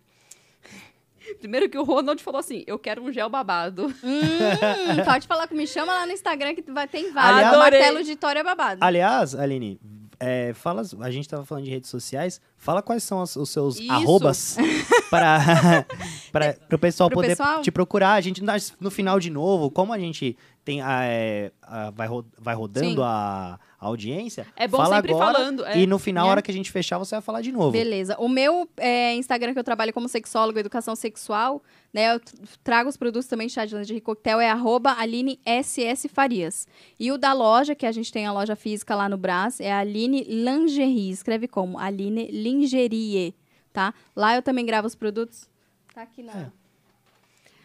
[1.40, 3.88] Primeiro que o Ronald falou assim: eu quero um gel babado.
[4.04, 7.38] Hum, pode falar que me chama lá no Instagram que vai ter vários.
[7.38, 8.80] Aliás- Martelo de Tória babado.
[8.84, 9.80] Aliás, Aline,
[10.20, 12.42] é, fala, a gente tava falando de redes sociais.
[12.58, 13.92] Fala quais são as- os seus Isso.
[13.92, 14.58] arrobas
[15.10, 15.86] para
[16.72, 17.62] o pessoal Pro poder pessoal?
[17.62, 18.14] te procurar.
[18.14, 18.42] A gente,
[18.80, 20.36] no final, de novo, como a gente
[20.66, 22.08] tem a, é, a- vai,
[22.40, 25.66] vai rodando a, a audiência, É bom fala sempre agora falando.
[25.66, 25.80] é.
[25.80, 26.32] e no final, a É.
[26.32, 27.72] hora que a gente fechar, você vai falar de novo.
[27.72, 28.16] Beleza.
[28.20, 31.62] O meu é, Instagram, que eu trabalho como sexólogo, educação sexual,
[31.98, 32.14] né?
[32.14, 32.22] Eu
[32.64, 36.68] trago os produtos também, chá de lingerie coquetel, é arroba Aline SS Farias.
[37.00, 39.74] E o da loja, que a gente tem a loja física lá no Brás, é
[39.74, 41.10] Aline Lingerie.
[41.10, 41.80] Escreve como?
[41.80, 43.34] Aline Lingerie,
[43.74, 43.96] tá?
[44.16, 45.50] Lá eu também gravo os produtos.
[45.92, 46.52] Tá aqui na, É.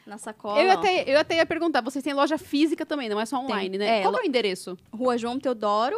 [0.07, 0.63] na sacola.
[0.63, 3.77] Eu até, eu até ia perguntar, vocês têm loja física também, não é só online,
[3.77, 3.99] né?
[3.99, 4.79] É, Qual é o endereço?
[4.91, 5.97] Rua João Teodoro,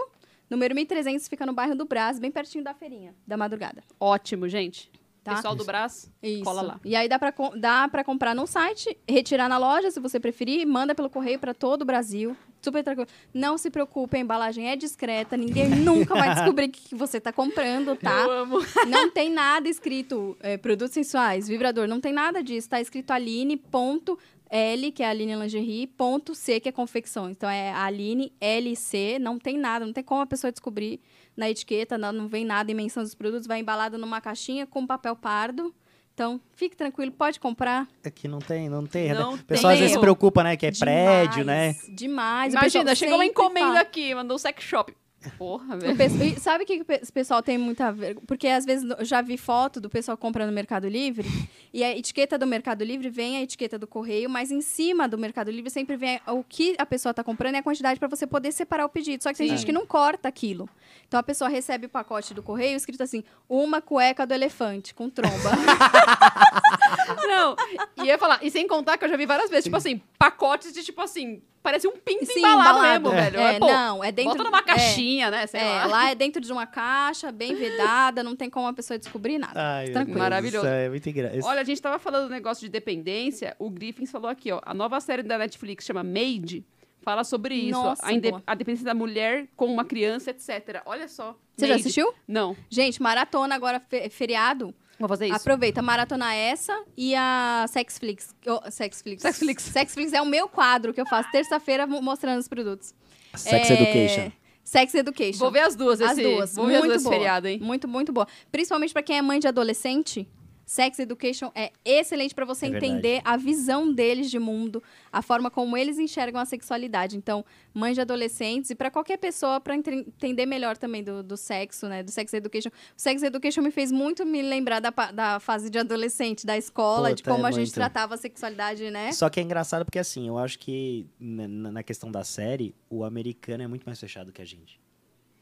[0.50, 3.84] número 1300, fica no bairro do Brás, bem pertinho da feirinha, da madrugada.
[4.00, 4.90] Ótimo, gente.
[5.24, 5.36] Tá.
[5.36, 6.44] Pessoal do Brás, Isso.
[6.44, 6.80] cola lá.
[6.84, 10.20] E aí dá pra, com- dá pra comprar no site, retirar na loja, se você
[10.20, 12.36] preferir, manda pelo correio pra todo o Brasil.
[12.62, 13.08] Super tranquilo.
[13.32, 17.32] Não se preocupe, a embalagem é discreta, ninguém nunca vai descobrir o que você tá
[17.32, 18.20] comprando, tá?
[18.20, 18.58] Eu amo.
[18.86, 22.68] Não tem nada escrito é, produtos sensuais, vibrador, não tem nada disso.
[22.68, 27.30] Tá escrito Aline.L, que é Aline Lingerie, ponto C, que é confecção.
[27.30, 31.00] Então é Aline LC, não tem nada, não tem como a pessoa descobrir
[31.36, 34.86] na etiqueta, não, não vem nada em menção dos produtos, vai embalado numa caixinha com
[34.86, 35.74] papel pardo.
[36.14, 37.88] Então, fique tranquilo, pode comprar.
[38.04, 39.12] Aqui não tem, não tem.
[39.12, 40.56] Não o pessoal às vezes se preocupa, né?
[40.56, 41.74] Que é prédio, né?
[41.88, 42.54] Demais.
[42.54, 43.80] Imagina, chegou uma encomenda fala.
[43.80, 44.94] aqui, mandou um sex shop.
[45.38, 46.24] Porra, velho.
[46.24, 48.16] e sabe o que que o pessoal tem muita ver?
[48.26, 51.28] Porque às vezes eu já vi foto do pessoal comprando no Mercado Livre
[51.72, 55.18] e a etiqueta do Mercado Livre vem a etiqueta do correio, mas em cima do
[55.18, 58.26] Mercado Livre sempre vem o que a pessoa está comprando e a quantidade para você
[58.26, 59.22] poder separar o pedido.
[59.22, 59.56] Só que tem Sim.
[59.56, 60.68] gente que não corta aquilo.
[61.06, 65.08] Então a pessoa recebe o pacote do correio escrito assim: uma cueca do elefante com
[65.08, 65.34] tromba.
[67.26, 67.56] Não,
[67.96, 70.00] e eu ia falar, e sem contar que eu já vi várias vezes, tipo assim,
[70.18, 73.02] pacotes de tipo assim, parece um pinto Sim, embalado, embalado.
[73.10, 73.22] mesmo, É.
[73.30, 73.40] velho.
[73.40, 74.62] É, Pô, não, é dentro- Bota numa é.
[74.62, 75.46] caixinha, né?
[75.48, 75.86] Sei é, lá.
[75.86, 79.54] lá é dentro de uma caixa, bem vedada, não tem como a pessoa descobrir nada.
[79.78, 80.18] Ai, Tranquilo.
[80.20, 80.66] Maravilhoso.
[80.66, 81.42] É muito engraçado.
[81.44, 84.72] Olha, a gente tava falando do negócio de dependência, o Griffins falou aqui, ó, a
[84.74, 86.64] nova série da Netflix chama Made,
[87.02, 88.10] fala sobre isso, Nossa, a,
[88.46, 90.82] a dependência da mulher com uma criança, etc.
[90.86, 91.34] Olha só.
[91.56, 91.80] Você já Made.
[91.82, 92.12] assistiu?
[92.28, 92.56] Não.
[92.70, 94.74] Gente, maratona agora, fe- feriado.
[94.98, 95.36] Vou fazer isso.
[95.36, 98.34] Aproveita, maratona essa e a Sexflix.
[98.46, 99.22] Oh, Sexflix.
[99.22, 99.62] Sexflix.
[99.64, 102.94] Sexflix é o meu quadro que eu faço terça-feira mo- mostrando os produtos.
[103.34, 104.32] Sex É, Education.
[104.62, 105.38] Sex Education.
[105.38, 106.54] Vou ver as duas As esse, duas.
[106.54, 107.14] Vou ver as muito duas boa.
[107.14, 107.58] feriado, hein?
[107.60, 108.26] Muito, muito boa.
[108.52, 110.28] Principalmente pra quem é mãe de adolescente.
[110.66, 112.92] Sex Education é excelente pra você É verdade.
[112.92, 114.82] entender a visão deles de mundo,
[115.12, 117.16] a forma como eles enxergam a sexualidade.
[117.16, 121.88] Então, mães de adolescentes e pra qualquer pessoa entre- entender melhor também do, do sexo,
[121.88, 122.68] né, do Sex Education.
[122.70, 127.12] O Sex Education me fez muito me lembrar da, da fase de adolescente, da escola,
[127.14, 127.74] de Puta, como é a gente muito.
[127.74, 129.12] tratava a sexualidade, né?
[129.12, 133.04] Só que é engraçado porque, assim, eu acho que na- na questão da série, o
[133.04, 134.80] americano é muito mais fechado que a gente.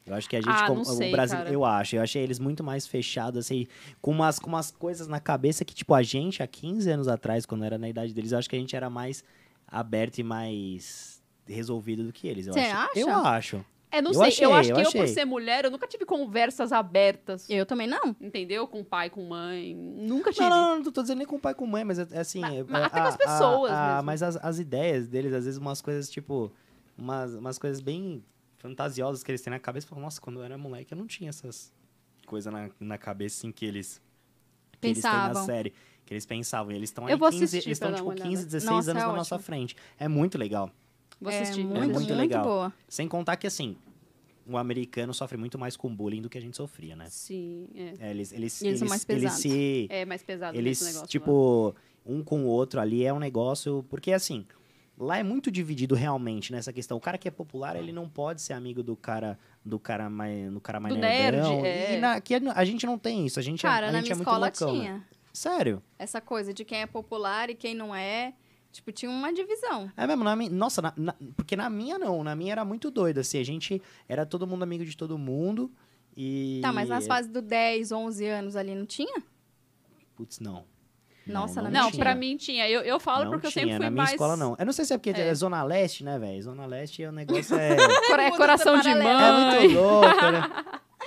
[0.04, 1.50] Eu acho que a gente, Ah, como- sei, o Brasil, cara.
[1.52, 3.66] eu acho, eu achei eles muito mais fechados, assim,
[4.00, 7.46] com umas, com umas coisas na cabeça que, tipo, a gente, há 15 anos atrás,
[7.46, 9.22] quando era na idade deles, eu acho que a gente era mais
[9.66, 12.46] aberto e mais resolvido do que eles.
[12.46, 12.76] Eu Você acho.
[12.76, 12.98] acha?
[12.98, 13.64] Eu acho.
[13.92, 14.28] É, não Eu sei.
[14.28, 15.14] achei, eu acho eu que eu, por achei.
[15.14, 17.48] ser mulher, eu nunca tive conversas abertas.
[17.50, 18.16] Eu também não.
[18.20, 18.66] Entendeu?
[18.66, 19.74] Com pai, com mãe.
[19.76, 20.48] Nunca tive.
[20.48, 22.18] Não, não, não, não tô dizendo nem com pai e com mãe, mas é, é
[22.20, 22.40] assim.
[22.40, 24.02] Mas- é- mas é- até com as pessoas mesmo.
[24.02, 26.50] Mas as, as ideias deles, às vezes, umas coisas, tipo,
[26.96, 28.24] umas, umas coisas bem
[28.62, 29.86] fantasiosas que eles têm na cabeça.
[29.86, 31.72] Falam, nossa, quando eu era moleque, eu não tinha essas
[32.26, 34.00] coisas na, na cabeça, assim, que eles,
[34.80, 35.44] que eles têm na Pensavam.
[35.46, 35.72] série.
[36.06, 36.72] Que eles pensavam.
[36.72, 38.28] E eles estão Eu aí vou 15, assistir eles estão, tipo, uma olhada.
[38.30, 39.76] 15, 16 Nossa, anos é na nossa frente.
[39.98, 40.70] É muito legal.
[41.20, 41.64] Vou É assistir.
[41.64, 42.44] muito, muito muito, legal.
[42.44, 42.72] boa.
[42.88, 43.76] Sem contar que, assim,
[44.46, 47.06] o americano sofre muito mais com bullying do que a gente sofria, né?
[47.08, 47.94] Sim, é.
[48.08, 49.38] É, eles, eles, E eles são mais pesados.
[49.38, 49.86] se...
[49.90, 51.02] É mais pesado Eles, esse negócio.
[51.02, 51.06] lá.
[51.08, 51.74] tipo,
[52.04, 53.84] um com o outro ali é um negócio.
[53.88, 54.44] Porque assim,
[55.02, 56.96] lá é muito dividido realmente nessa questão.
[56.96, 60.52] O cara que é popular, ele não pode ser amigo do cara do cara mais,
[60.52, 61.64] do cara mais Do nerd, nerdão.
[61.64, 61.96] é.
[61.96, 63.38] E na, aqui a gente não tem isso.
[63.38, 64.80] A gente Cara, é, a na gente minha é muito escola loucão, né?
[64.80, 65.04] tinha.
[65.32, 65.82] Sério?
[65.98, 68.34] Essa coisa de quem é popular e quem não é.
[68.70, 69.90] Tipo, tinha uma divisão.
[69.96, 72.90] É mesmo, na minha, nossa, na- na- porque na minha não, na minha era muito
[72.90, 75.70] doido, assim, a gente era todo mundo amigo de todo mundo
[76.16, 76.58] e...
[76.62, 79.22] Tá, mas nas fases do 10, 11 anos ali não tinha?
[80.16, 80.64] Putz, não.
[81.26, 82.02] Nossa, na Não, tinha.
[82.04, 82.68] pra mim tinha.
[82.68, 84.10] Eu, eu falo não porque tinha, eu sempre fui na minha mais.
[84.12, 84.56] escola não.
[84.58, 85.34] Eu não sei se é porque é, É.
[85.34, 86.42] Zona Leste, né, velho?
[86.42, 87.76] Zona Leste, o negócio é...
[88.22, 89.06] É Mundo coração de mãe.
[89.06, 90.42] É muito louco, né?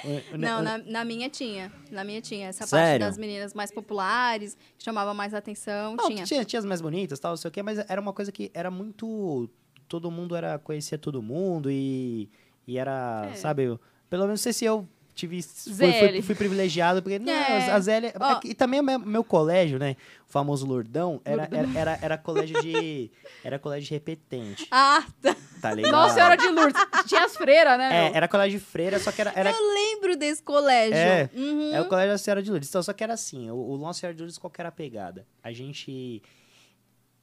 [0.38, 1.72] Não, na, na minha tinha.
[1.90, 2.48] Na minha tinha.
[2.50, 3.00] Essa Sério?
[3.00, 6.24] parte das meninas mais populares, que chamava mais atenção, Não, tinha.
[6.26, 6.46] tinha.
[6.46, 8.70] tinha as mais bonitas, tal, não sei o quê, mas era uma coisa que era
[8.70, 9.50] muito.
[9.88, 12.30] Todo mundo era conhecia todo mundo e,
[12.68, 13.36] e era, É.
[13.36, 13.64] sabe?
[13.64, 13.80] eu-
[14.10, 15.42] Pelo menos não sei se eu tive.
[15.42, 16.22] Fui, ZL.
[16.22, 17.72] fui, privilegiado, porque não, É.
[17.72, 18.12] a ZL.
[18.20, 18.40] Ó.
[18.44, 19.96] E também meu, meu colégio, né?
[20.28, 23.10] O famoso Lourdão, era, era, era, era colégio de.
[23.44, 25.36] Era colégio de repetente, Ah, tá.
[25.62, 25.92] tá ligado?
[25.92, 26.82] Nossa Senhora de Lourdes.
[27.08, 28.08] Tinha as freiras, né?
[28.12, 29.32] É, era colégio de freira, só que era.
[29.36, 30.96] era Eu lembro desse colégio.
[30.98, 31.30] É.
[31.34, 31.74] Uhum.
[31.74, 32.70] É o colégio da Senhora de Lourdes.
[32.70, 34.72] Então, só que era assim, o, o Nossa Senhora de Lourdes, qual que era a
[34.72, 35.26] pegada?
[35.42, 36.22] A gente...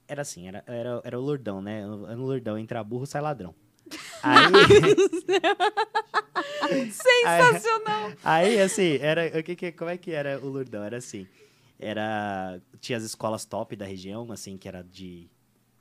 [0.09, 1.86] Era assim, era, era, era o Lourdão, né?
[1.86, 3.55] No Lourdão, entra burro, sai ladrão.
[4.23, 4.52] Aí...
[6.90, 8.12] Sensacional.
[8.24, 9.27] Aí, assim, era...
[9.39, 10.82] O que, que, como é que era o Lourdão?
[10.82, 11.27] Era assim,
[11.78, 12.60] era...
[12.81, 15.28] Tinha as escolas top da região, assim, que era de...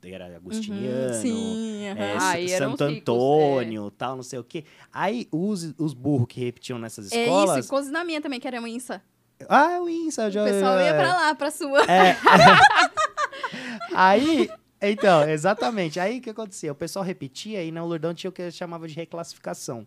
[0.04, 2.00] Era agustiniano, Uhum, Sim, aham.
[2.00, 4.64] é, Ah, Santo os ricos, Antônio, tal, não sei o quê.
[4.92, 7.58] Aí, os, os burros que repetiam nessas É escolas...
[7.58, 9.00] isso, e coisas na minha também, que era o INSA.
[9.48, 10.42] Ah, o INSA, já...
[10.42, 10.92] O pessoal ia é.
[10.92, 11.84] pra lá, pra sua.
[11.84, 12.16] É.
[13.94, 14.50] Aí,
[14.90, 16.00] então, exatamente.
[16.00, 16.72] Aí o que acontecia?
[16.72, 19.86] O pessoal repetia e no Lourdão tinha o que eles chamavam de reclassificação.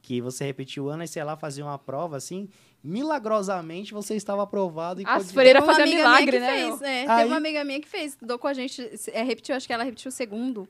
[0.00, 2.48] Que você repetia o ano e, sei lá, fazia uma prova assim,
[2.84, 6.50] milagrosamente você estava aprovado e As podia- freiras Uma fazia amiga milagre, né?
[6.52, 6.88] fez, meu?
[6.88, 9.66] é, Aí- Teve uma amiga minha que fez, estudou com a gente, é, repetiu, acho
[9.66, 10.68] que ela repetiu o segundo.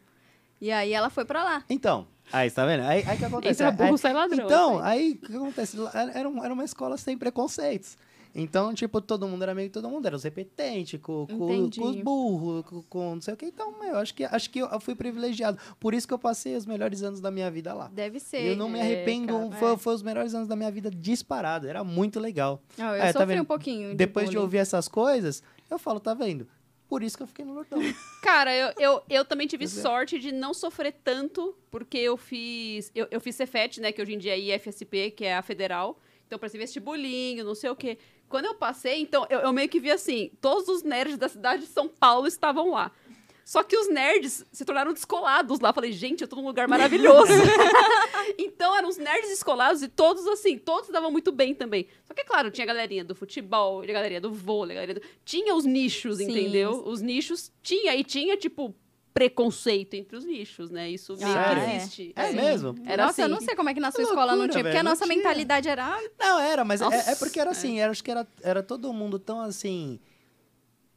[0.61, 1.65] E aí ela foi pra lá.
[1.71, 2.83] Então, aí, tá vendo?
[2.85, 3.63] Aí, aí que acontece?
[3.63, 4.45] Entra Aí- burro, sai ladrão.
[4.47, 4.89] Então, assim.
[4.89, 5.77] aí o que acontece?
[5.95, 7.97] Era, era uma escola sem preconceitos.
[8.39, 10.07] Então, tipo, todo mundo era meio que todo mundo.
[10.07, 13.47] Era os repetentes, com, com, com os burros, com, com não sei o que.
[13.47, 15.59] Então, meu, acho que, acho que eu fui privilegiado.
[15.81, 17.89] Por isso que eu passei os melhores anos da minha vida lá.
[17.89, 18.43] Deve ser.
[18.43, 19.77] eu não me é, arrependo, cara, foi, é.
[19.77, 21.67] foi os melhores anos da minha vida disparado.
[21.67, 22.63] Era muito legal.
[22.77, 23.43] Não, eu É, tá sofri vendo?
[23.43, 23.95] um pouquinho.
[23.97, 24.45] Depois de bullying.
[24.45, 26.47] ouvir essas coisas, eu falo, tá vendo?
[26.89, 27.79] Por isso que eu fiquei no Lurdão.
[28.23, 29.69] Cara, eu, eu, eu também tive é.
[29.69, 32.91] sorte de não sofrer tanto, porque eu fiz.
[32.95, 33.93] Eu, eu fiz Cefet, né?
[33.93, 35.99] Que hoje em dia é IFSP, que é a federal.
[36.29, 37.97] Então, pra ser vestibulinho, não sei o quê.
[38.29, 41.63] Quando eu passei, então, eu, eu meio que vi assim: todos os nerds da cidade
[41.63, 42.93] de São Paulo estavam lá.
[43.47, 45.73] Só que os nerds se tornaram descolados lá.
[45.73, 47.33] Falei, gente, eu tô num lugar maravilhoso.
[48.37, 51.89] então eram os nerds descolados e todos assim, todos davam muito bem também.
[52.05, 55.01] Só que, é claro, tinha a galerinha do futebol, a galerinha do vôlei, a galerinha
[55.01, 55.07] do...
[55.25, 56.31] Tinha os nichos, Sim.
[56.31, 56.83] entendeu?
[56.85, 58.77] Os nichos tinha, e tinha, tipo,
[59.15, 60.89] preconceito entre os nichos, né?
[60.89, 61.65] Isso meio Sério?
[61.65, 62.13] que existe.
[62.15, 62.37] É Sim.
[62.37, 62.75] mesmo?
[62.87, 63.35] Era Nossa, eu assim.
[63.35, 64.83] não sei como é que na sua Que escola não loucura, tinha, porque velho, a
[64.85, 65.17] não nossa tinha.
[65.17, 65.99] mentalidade era.
[66.19, 69.19] Não, era, mas é, é porque era assim, era, acho que era, era todo mundo
[69.19, 69.99] tão assim.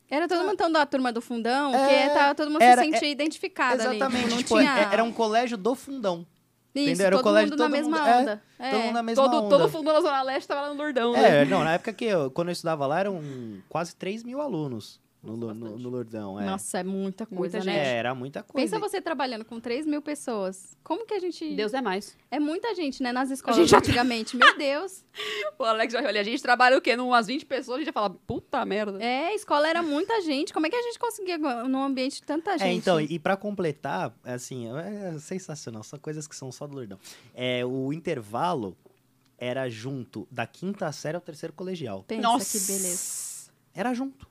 [0.09, 2.91] Era todo mundo tão da turma do fundão, É, que tava todo mundo era- se
[2.91, 3.95] sentia identificado ali.
[3.95, 4.77] exatamente, Não tipo, tinha...
[4.77, 6.27] é- era um colégio do fundão.
[6.75, 7.05] Isso, entendeu?
[7.07, 8.43] Era o todo colégio mundo de na todo mesma mundo, é, onda.
[8.59, 8.69] É.
[8.71, 9.49] Todo mundo na mesma Todo, onda.
[9.49, 11.41] todo fundo da Zona Leste tava lá no Lordão, né?
[11.41, 13.21] É, não, na época que eu, quando eu estudava lá, eram
[13.67, 16.39] quase 3 mil alunos no, no, no Lurdão.
[16.39, 16.45] É.
[16.45, 17.77] Nossa, é muita coisa, Muita né?
[17.77, 17.87] gente.
[17.87, 18.65] É, era muita coisa.
[18.65, 20.75] Pensa você trabalhando com 3 mil pessoas.
[20.83, 21.55] Como que a gente.
[21.55, 22.17] Deus é mais.
[22.31, 23.11] É muita gente, né?
[23.11, 24.35] Nas escolas gente já- antigamente.
[24.35, 25.03] Meu Deus.
[25.59, 26.95] O Alex vai olhar, a gente trabalha o quê?
[26.95, 28.97] Umas 20 pessoas, a gente já fala, puta merda.
[29.03, 30.51] É, a escola era muita gente.
[30.53, 32.67] Como é que a gente conseguia num ambiente de tanta gente?
[32.67, 36.97] É, então, e pra completar, assim, é sensacional, são coisas que são só do Lurdão.
[37.35, 38.75] É, o intervalo
[39.37, 42.03] era junto da quinta série ao terceiro colegial.
[42.07, 42.57] Pensa Nossa.
[42.59, 43.51] que beleza.
[43.73, 44.27] Era junto.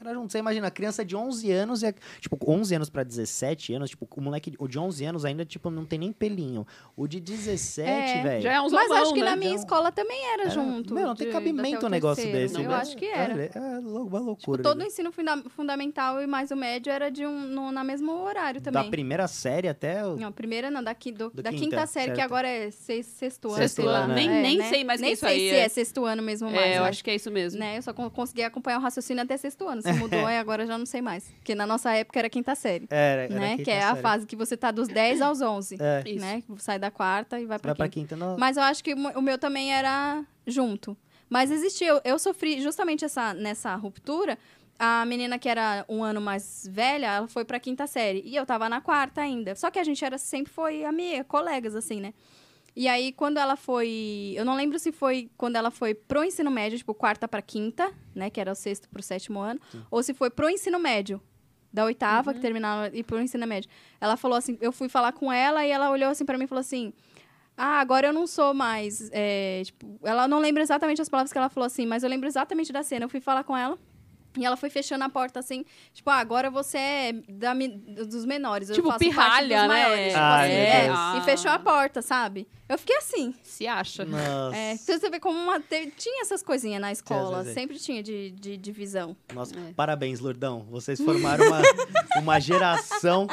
[0.00, 0.30] Era junto.
[0.32, 3.90] Você imagina, a criança de 11 anos, e a- tipo, 11 anos pra 17 anos,
[3.90, 6.66] tipo, o moleque, o de 11 anos ainda, tipo, não tem nem pelinho.
[6.96, 8.42] O de 17, É, velho.
[8.42, 9.30] Já é uns Mas acho que né?
[9.30, 10.94] na minha Então, escola também era, era- junto.
[10.94, 12.48] Meu, não tem cabimento um negócio terceiro.
[12.48, 12.62] desse.
[12.62, 12.76] Eu né?
[12.76, 13.42] acho que era.
[13.42, 14.62] É, é uma Tipo, loucura.
[14.62, 14.86] todo o né?
[14.86, 18.82] ensino funda- fundamental e mais o médio era de um, no, na mesmo horário também.
[18.82, 20.16] Da primeira série até o...
[20.16, 22.24] Não, primeira não, da, qui- do- Do da quinta, quinta, série, que certo.
[22.28, 23.98] agora é seis, sexto ano, Sexto sei lá.
[24.04, 24.68] ano, Nem- É, nem né?
[24.68, 25.60] sei mais que Nem isso sei aí se é.
[25.64, 26.88] é sexto ano mesmo mais, É, eu né?
[26.88, 27.58] acho que é isso mesmo.
[27.58, 27.78] Né?
[27.78, 29.82] Eu só con- consegui acompanhar o raciocínio até sexto ano.
[29.92, 31.24] Se mudou, aí agora já não sei mais.
[31.32, 32.86] Porque na nossa época era quinta série.
[32.90, 33.50] Era, era né?
[33.56, 34.02] quinta Que é a série.
[34.02, 35.76] fase que você tá dos 10 aos 11.
[35.80, 36.20] É, Isso.
[36.20, 36.42] Né?
[36.58, 38.14] Sai da quarta e vai pra vai pra quinta.
[38.14, 38.16] quinta.
[38.16, 38.36] Não...
[38.38, 40.96] Mas eu acho que o meu também era junto.
[41.28, 44.38] Mas existia, eu, eu sofri justamente essa, nessa ruptura.
[44.78, 48.22] A menina que era um ano mais velha, ela foi pra quinta série.
[48.24, 49.54] E eu tava na quarta ainda.
[49.54, 52.14] Só que a gente era sempre foi amiga, colegas, assim, né?
[52.76, 54.34] E aí, quando ela foi.
[54.36, 57.92] Eu não lembro se foi quando ela foi pro ensino médio, tipo, quarta pra quinta,
[58.14, 58.30] né?
[58.30, 59.60] Que era o sexto pro sétimo ano.
[59.90, 61.20] Ou se foi pro ensino médio.
[61.70, 63.68] Da oitava, que terminava, e pro ensino médio.
[64.00, 66.46] Ela falou assim: eu fui falar com ela e ela olhou assim pra mim e
[66.46, 66.94] falou assim:
[67.58, 69.10] ah, agora eu não sou mais.
[69.12, 72.28] é, tipo, ela não lembra exatamente as palavras que ela falou assim, mas eu lembro
[72.28, 73.04] exatamente da cena.
[73.04, 73.76] Eu fui falar com ela.
[74.38, 77.52] E ela foi fechando a porta assim, tipo, ah, agora você é da
[78.06, 78.68] dos menores.
[78.68, 79.82] eu Tipo, faço parte pirralha, dos né?
[79.82, 80.06] maiores.
[80.06, 80.98] Tipo Ai, assim, meu é, Deus.
[81.22, 82.48] E fechou a porta, sabe?
[82.68, 83.34] Eu fiquei assim.
[83.42, 84.04] Se acha.
[84.04, 84.56] Nossa.
[84.56, 88.56] É, você vê como uma, teve- tinha essas coisinhas na escola, sempre tinha de, de
[88.56, 89.16] divisão.
[89.34, 89.72] Nossa, É.
[89.74, 90.66] parabéns, Lurdão.
[90.70, 91.62] Vocês formaram uma,
[92.20, 93.26] uma geração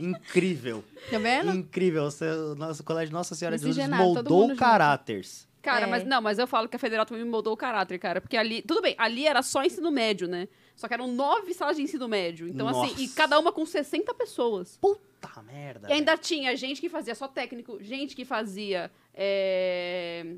[0.00, 0.84] incrível.
[1.10, 1.54] Tá vendo?
[1.54, 2.04] Incrível.
[2.10, 5.47] Você- O nosso colégio Nossa Senhora de todo moldou caráteres.
[5.68, 5.90] Cara, É.
[5.90, 8.20] mas não, mas eu falo que a Federal também me moldou o caráter, cara.
[8.20, 10.48] Porque ali, tudo bem, ali era só ensino médio, né?
[10.74, 12.48] Só que eram nove salas de ensino médio.
[12.48, 13.02] Então, assim, Nossa.
[13.02, 14.78] e cada uma com 60 pessoas.
[14.80, 15.88] Puta merda.
[15.88, 20.34] E ainda tinha gente que fazia só técnico, gente que fazia é,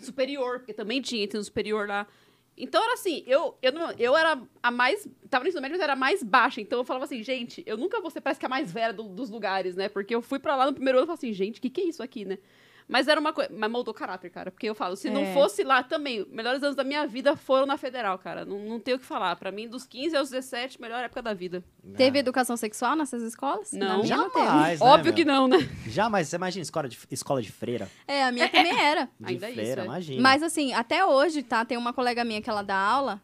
[0.00, 2.06] superior, porque também tinha ensino superior lá.
[2.56, 5.08] Então era assim, eu, eu, não, eu era a mais.
[5.30, 6.60] Tava no ensino médio, mas era a mais baixa.
[6.60, 9.08] Então eu falava assim, gente, eu nunca vou ser parece que a mais velha do-
[9.08, 9.88] dos lugares, né?
[9.88, 11.80] Porque eu fui pra lá no primeiro ano e falei assim, gente, o que, que
[11.80, 12.38] é isso aqui, né?
[12.88, 13.50] Mas era uma coisa.
[13.56, 14.50] Mas moldou caráter, cara.
[14.50, 15.32] Porque eu falo, se não É.
[15.34, 18.44] fosse lá também, melhores anos da minha vida foram na federal, cara.
[18.44, 19.36] Não, não tenho o que falar.
[19.36, 21.62] Pra mim, dos 15 aos 17, melhor época da vida.
[21.96, 23.72] Teve educação sexual nessas escolas?
[23.72, 23.96] Não.
[24.02, 24.08] Teve.
[24.08, 25.14] Jamais, né, Óbvio meu?
[25.14, 25.58] que não, né?
[25.86, 26.28] Jamais.
[26.28, 27.88] Você imagina escola de, escola de freira?
[28.06, 29.08] É, a minha também era.
[29.18, 29.84] De Ainda é freira, isso, é.
[29.84, 30.22] imagina.
[30.22, 31.64] Mas assim, até hoje, tá?
[31.64, 33.20] Tem uma colega minha que ela dá aula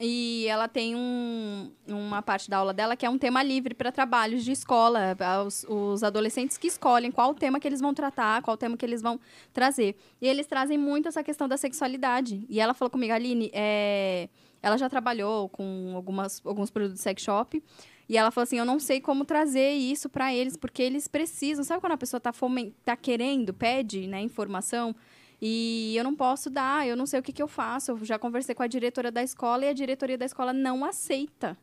[0.00, 3.92] e ela tem um, uma parte da aula dela que é um tema livre para
[3.92, 5.16] trabalhos de escola,
[5.46, 9.00] os, os adolescentes que escolhem qual tema que eles vão tratar, qual tema que eles
[9.00, 9.20] vão
[9.52, 9.96] trazer.
[10.20, 12.44] E eles trazem muito essa questão da sexualidade.
[12.48, 14.28] E ela falou comigo, Aline, é,
[14.60, 17.62] ela já trabalhou com algumas, alguns produtos sex shop.
[18.08, 21.64] E ela falou assim: Eu não sei como trazer isso para eles, porque eles precisam.
[21.64, 24.94] Sabe quando a pessoa tá, fomen- tá querendo, pede né, informação?
[25.46, 27.90] E eu não posso dar, eu não sei o que, que eu faço.
[27.90, 31.54] Eu já conversei com a diretora da escola e a diretoria da escola não aceita.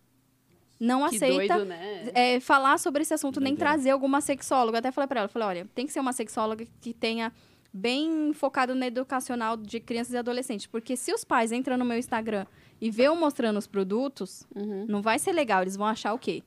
[0.80, 2.12] Não Que aceita doido, né?
[2.14, 4.76] é, falar sobre esse assunto, nem trazer alguma sexóloga.
[4.78, 7.32] Eu até falei pra ela, falei, olha, tem que ser uma sexóloga que tenha
[7.74, 10.68] bem focado no educacional de crianças e adolescentes.
[10.68, 12.46] Porque se os pais entram no meu Instagram
[12.80, 14.86] e vê eu mostrando os produtos, Uhum.
[14.88, 15.62] não vai ser legal.
[15.64, 16.44] Eles vão achar o quê?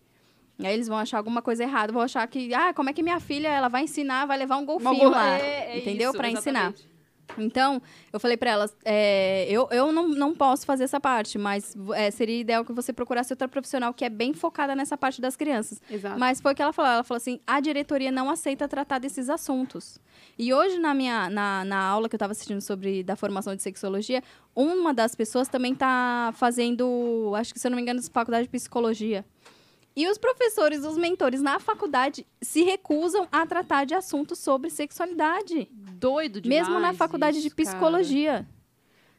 [0.61, 3.19] Aí eles vão achar alguma coisa errada, vão achar que, ah, como é que minha
[3.19, 6.12] filha ela vai ensinar, vai levar um golfinho gol- lá, é- é entendeu?
[6.12, 6.73] Pra ensinar.
[7.39, 7.81] Então,
[8.13, 12.11] eu falei pra elas, é, eu, eu não, não posso fazer essa parte, mas é,
[12.11, 15.81] seria ideal que você procurasse outra profissional que é bem focada nessa parte das crianças.
[15.91, 16.19] Exato.
[16.19, 16.91] Mas foi o que ela falou.
[16.91, 19.99] Ela falou assim: a diretoria não aceita tratar desses assuntos.
[20.39, 23.63] E hoje, na minha na, na aula que eu estava assistindo sobre da formação de
[23.63, 24.23] sexologia,
[24.55, 28.51] uma das pessoas também está fazendo, acho que se eu não me engano, faculdade de
[28.51, 29.25] psicologia.
[29.97, 35.71] E os professores, os mentores na faculdade se recusam a tratar de assuntos sobre sexualidade.
[36.05, 36.69] Doido demais.
[36.69, 38.33] mesmo na faculdade isso, de psicologia.
[38.33, 38.49] Cara.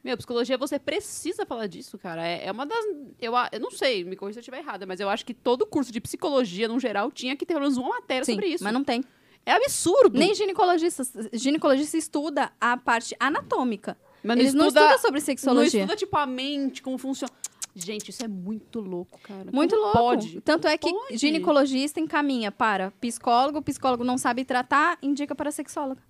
[0.03, 2.23] Meu, psicologia, você precisa falar disso, cara.
[2.27, 2.85] É, é uma das.
[3.19, 5.65] Eu, eu não sei, me corrija se eu estiver errada, mas eu acho que todo
[5.65, 8.63] curso de psicologia, no geral, tinha que ter pelo menos uma matéria Sim, sobre isso.
[8.63, 9.03] mas não tem.
[9.43, 10.17] É absurdo.
[10.19, 11.03] Nem ginecologista.
[11.33, 13.97] Ginecologista estuda a parte anatômica.
[14.23, 15.81] Mas Eles não estudam sobre Não sexologia.
[15.81, 17.31] estuda, tipo, a mente, como funciona.
[17.75, 19.51] Gente, isso é muito louco, cara.
[19.51, 19.97] Muito Como louco.
[19.97, 20.41] Pode.
[20.41, 21.17] Tanto é que Pode.
[21.17, 26.01] ginecologista encaminha para psicólogo, psicólogo não sabe tratar, indica para sexóloga.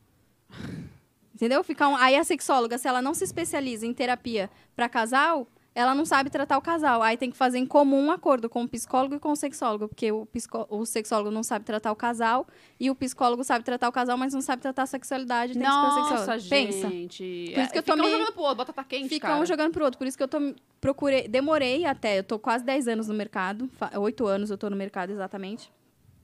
[1.34, 1.64] Entendeu?
[1.64, 5.46] Fica um- Aí a sexóloga, se ela não se especializa em terapia para casal,
[5.78, 7.02] ela não sabe tratar o casal.
[7.04, 9.90] Aí tem que fazer em comum um acordo com o psicólogo e com o sexólogo,
[9.90, 12.48] porque o, psicó- o sexólogo não sabe tratar o casal
[12.80, 15.52] e o psicólogo sabe tratar o casal, mas não sabe tratar a sexualidade.
[15.56, 16.50] Tem Nossa, sexólogo.
[16.50, 16.90] Pensa.
[16.90, 17.52] gente.
[17.54, 19.42] Por isso que eu tô Ficam meio- jogando pro outro, batata quente, Fica cara.
[19.42, 19.98] um jogando pro outro.
[19.98, 20.40] Por isso que eu tô
[20.80, 24.70] procurei, demorei até, eu tô quase 10 anos no mercado, fa- oito anos eu tô
[24.70, 25.70] no mercado exatamente.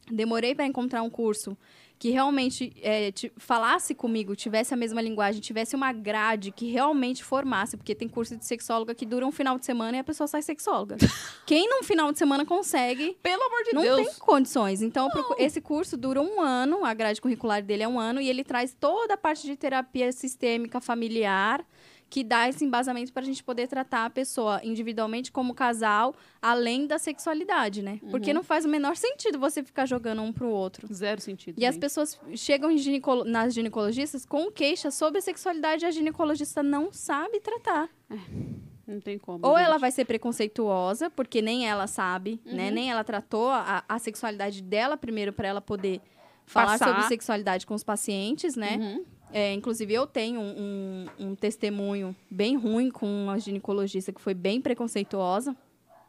[0.09, 1.57] Demorei para encontrar um curso
[2.02, 7.23] que realmente é, ti- falasse comigo, tivesse a mesma linguagem, tivesse uma grade que realmente
[7.23, 10.26] formasse, porque tem curso de sexóloga que dura um final de semana e a pessoa
[10.28, 10.98] sai sexóloga.
[11.45, 13.98] Quem num final de semana consegue, Pelo amor de não Deus.
[13.98, 14.82] tem condições.
[14.82, 18.19] Então, eu procu- esse curso dura um ano, a grade curricular dele é um ano,
[18.19, 21.64] e ele traz toda a parte de terapia sistêmica familiar,
[22.11, 26.85] que dá esse embasamento para a gente poder tratar a pessoa individualmente como casal, além
[26.85, 27.99] da sexualidade, né?
[28.03, 28.09] Uhum.
[28.09, 30.93] Porque não faz o menor sentido você ficar jogando um pro outro.
[30.93, 31.57] Zero sentido.
[31.57, 31.81] E as gente.
[31.81, 37.39] pessoas chegam ginecolo- nas ginecologistas com queixa sobre a sexualidade e a ginecologista não sabe
[37.39, 37.89] tratar.
[38.85, 39.47] Não tem como.
[39.47, 39.65] Ou gente.
[39.65, 42.67] ela vai ser preconceituosa, porque nem ela sabe, né?
[42.67, 42.73] Uhum.
[42.73, 46.01] Nem ela tratou a, a sexualidade dela primeiro para ela poder
[46.45, 46.88] falar Passar.
[46.89, 48.75] sobre sexualidade com os pacientes, né?
[48.77, 49.05] Uhum.
[49.33, 54.59] É, inclusive, eu tenho um, um- testemunho bem ruim com uma ginecologista que foi bem
[54.61, 55.55] preconceituosa.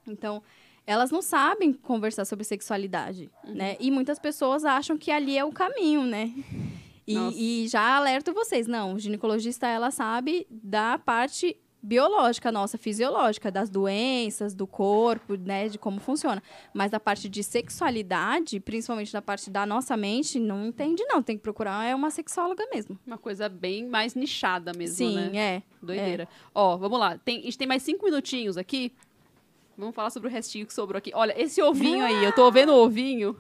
[0.07, 0.43] Então,
[0.87, 3.55] elas não sabem conversar sobre sexualidade, Uhum.
[3.55, 3.77] né?
[3.79, 6.33] E muitas pessoas acham que ali é o caminho, né?
[7.07, 13.51] E, e já alerto vocês, não, o ginecologista, ela sabe da parte biológica nossa, fisiológica,
[13.51, 16.43] das doenças, do corpo, né, de como funciona.
[16.73, 21.37] Mas da parte de sexualidade, principalmente da parte da nossa mente, não entende não, tem
[21.37, 22.97] que procurar é uma sexóloga mesmo.
[23.07, 25.57] Uma coisa bem mais nichada mesmo, Sim, né?
[25.57, 25.63] é.
[25.83, 26.29] Doideira.
[26.55, 27.19] Ó, vamos lá.
[27.19, 28.93] Tem, a gente tem mais cinco minutinhos aqui.
[29.77, 31.11] Vamos falar sobre o restinho que sobrou aqui.
[31.15, 33.37] Olha, esse ovinho aí, eu tô vendo o ovinho.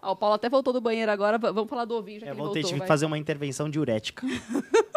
[0.00, 1.38] Ó, o Paulo até voltou do banheiro agora.
[1.38, 2.72] Vamos falar do ovinho, já que Eu ele vou ter voltou.
[2.74, 2.86] que vai.
[2.88, 4.24] fazer uma intervenção diurética.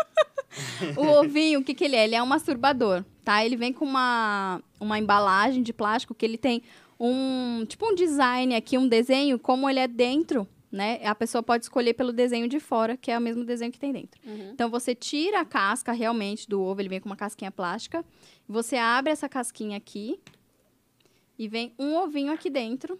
[0.98, 2.04] O ovinho, o que, que ele é?
[2.06, 3.46] Ele é um masturbador, tá?
[3.46, 6.62] Ele vem com uma, uma embalagem de plástico que ele tem
[7.00, 11.00] um tipo um design aqui, um desenho, como ele é dentro, né?
[11.06, 13.92] A pessoa pode escolher pelo desenho de fora, que é o mesmo desenho que tem
[13.94, 14.20] dentro.
[14.26, 14.50] Uhum.
[14.54, 18.04] Então você tira a casca realmente do ovo, ele vem com uma casquinha plástica.
[18.48, 20.20] Você abre essa casquinha aqui
[21.38, 23.00] e vem um ovinho aqui dentro.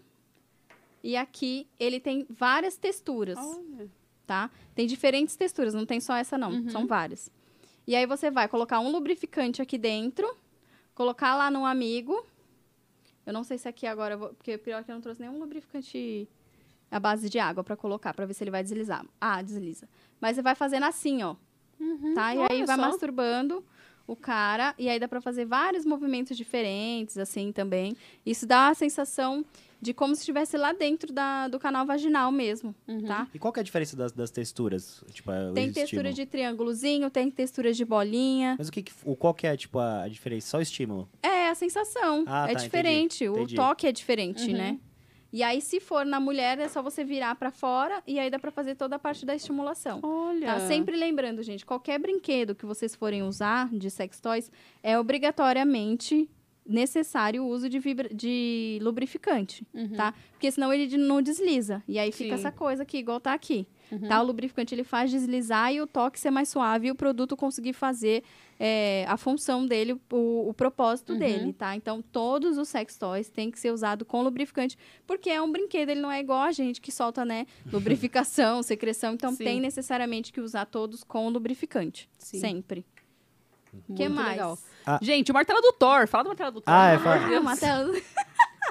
[1.04, 3.90] E aqui ele tem várias texturas Olha.
[4.26, 4.50] tá?
[4.76, 6.70] Tem diferentes texturas, não tem só essa não, Uhum.
[6.70, 7.32] são várias.
[7.88, 10.30] E aí você vai colocar um lubrificante aqui dentro,
[10.94, 12.26] colocar lá no amigo.
[13.26, 15.40] Eu não sei se aqui agora, eu vou, porque pior que eu não trouxe nenhum
[15.40, 16.28] lubrificante
[16.92, 19.06] à base de água pra colocar, pra ver se ele vai deslizar.
[19.20, 19.88] Ah, desliza.
[20.20, 21.36] Mas você vai fazendo assim, ó,
[22.14, 22.36] tá?
[22.36, 22.82] E aí vai só.
[22.82, 23.64] masturbando
[24.06, 27.96] o cara, e aí dá pra fazer vários movimentos diferentes, assim, também.
[28.26, 29.46] Isso dá a sensação
[29.82, 33.04] de como se estivesse lá dentro da, do canal vaginal mesmo, Uhum.
[33.06, 33.28] tá?
[33.34, 35.04] E qual que é a diferença das, das texturas?
[35.12, 35.74] Tipo, o Tem estímulo.
[35.74, 38.56] textura de triângulozinho, tem textura de bolinha.
[38.58, 40.48] Mas o que, que o, qual que é, tipo, a, a diferença?
[40.50, 41.08] Só o estímulo.
[41.22, 42.24] É a sensação.
[42.28, 43.24] Ah, é tá, diferente.
[43.24, 43.56] entendi, O entendi.
[43.56, 44.58] toque é diferente, Uhum.
[44.58, 44.80] né?
[45.32, 48.40] E aí, se for na mulher, é só você virar pra fora e aí dá
[48.40, 50.00] pra fazer toda a parte da estimulação.
[50.02, 50.48] Olha.
[50.56, 50.60] Tá?
[50.68, 54.50] Sempre lembrando, gente, qualquer brinquedo que vocês forem usar de sex toys
[54.82, 56.30] é obrigatoriamente
[56.68, 59.90] necessário o uso de, vibra- de lubrificante, Uhum.
[59.96, 60.14] tá?
[60.32, 61.82] Porque senão ele não desliza.
[61.88, 62.36] E aí fica Sim.
[62.36, 63.68] essa coisa aqui, igual tá aqui.
[63.92, 64.00] Uhum.
[64.08, 64.22] Tá?
[64.22, 67.72] O lubrificante ele faz deslizar e o toque ser mais suave e o produto conseguir
[67.72, 68.22] fazer
[68.60, 71.20] é, a função dele, o, o propósito Uhum.
[71.20, 71.76] dele, tá?
[71.76, 75.90] Então, todos os sex toys têm que ser usados com lubrificante, porque é um brinquedo,
[75.90, 79.44] ele não é igual a gente que solta, né, lubrificação, secreção, então Sim.
[79.44, 82.40] tem necessariamente que usar todos com lubrificante, Sim.
[82.40, 82.86] sempre.
[83.74, 84.30] O Muito que mais?
[84.30, 84.58] legal.
[84.86, 85.00] Ah.
[85.02, 86.08] Gente, o martelo do Thor.
[86.08, 86.74] Fala do martelo do Thor.
[86.74, 87.16] Ah, é, fala.
[87.16, 88.02] Ah, martelo...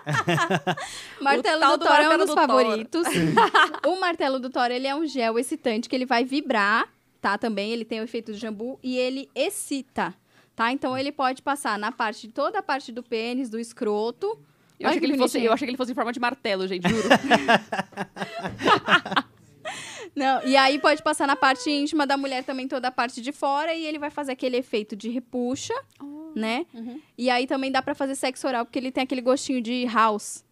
[1.21, 3.07] martelo do do Thor é um martelo dos favoritos.
[3.87, 6.89] o martelo do Thor, ele é um gel excitante que ele vai vibrar,
[7.27, 10.15] excitar também, ele tem o efeito do jambu e ele excita,
[10.55, 10.71] tá?
[10.73, 14.39] Então ele pode passar na parte, toda a parte do pênis, do escroto.
[14.79, 16.87] Eu achei, que ele fosse, eu achei que ele fosse em forma de martelo, gente,
[16.89, 17.09] juro.
[20.17, 23.33] Não, e aí pode passar na parte íntima da mulher também, toda a parte de
[23.33, 25.75] fora, e ele vai fazer aquele efeito de repuxa,
[26.35, 26.65] né?
[26.73, 26.99] Uhum.
[27.19, 30.43] E aí também dá pra fazer sexo oral, porque ele tem aquele gostinho de house.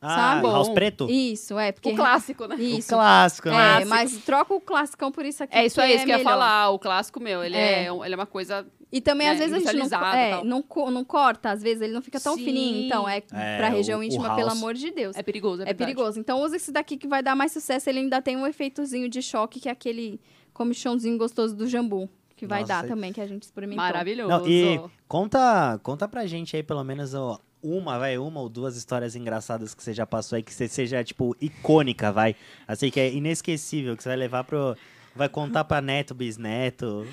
[0.00, 0.46] Ah, Sabe?
[0.48, 0.68] House.
[0.68, 1.06] Preto?
[1.10, 1.90] Isso, é, porque...
[1.90, 2.54] O clássico, né?
[2.56, 2.88] O Isso.
[2.90, 3.82] clássico, né?
[3.82, 5.56] É, mas troca o classicão por isso aqui.
[5.56, 6.70] É isso aí, isso que eu ia falar.
[6.70, 7.88] O clássico, meu, ele é, É.
[7.88, 8.66] ele é uma coisa.
[8.92, 11.92] E também, É, às vezes, a gente não, é, não, não corta, às vezes ele
[11.92, 12.44] não fica tão Sim.
[12.44, 12.86] fininho.
[12.86, 14.36] Então, é, É, pra região o- o íntima, house.
[14.36, 15.16] pelo amor de Deus.
[15.16, 15.78] É perigoso, é, É, verdade.
[15.94, 16.20] perigoso.
[16.20, 17.88] Então, usa esse daqui que vai dar mais sucesso.
[17.90, 20.20] Ele ainda tem um efeitozinho de choque, que é aquele
[20.52, 22.08] comichãozinho gostoso do jambu.
[22.36, 23.82] Que vai Nossa, dar também, que a gente experimentou.
[23.82, 24.28] Maravilhoso.
[24.28, 24.78] Não, e
[25.08, 29.74] conta, conta pra gente aí, pelo menos, ó, uma, vai, uma ou duas histórias engraçadas
[29.74, 32.36] que você já passou aí, que você seja, tipo, icônica, vai.
[32.68, 34.76] Assim, que é inesquecível, que você vai levar pro...
[35.14, 37.06] Vai contar pra neto, bisneto.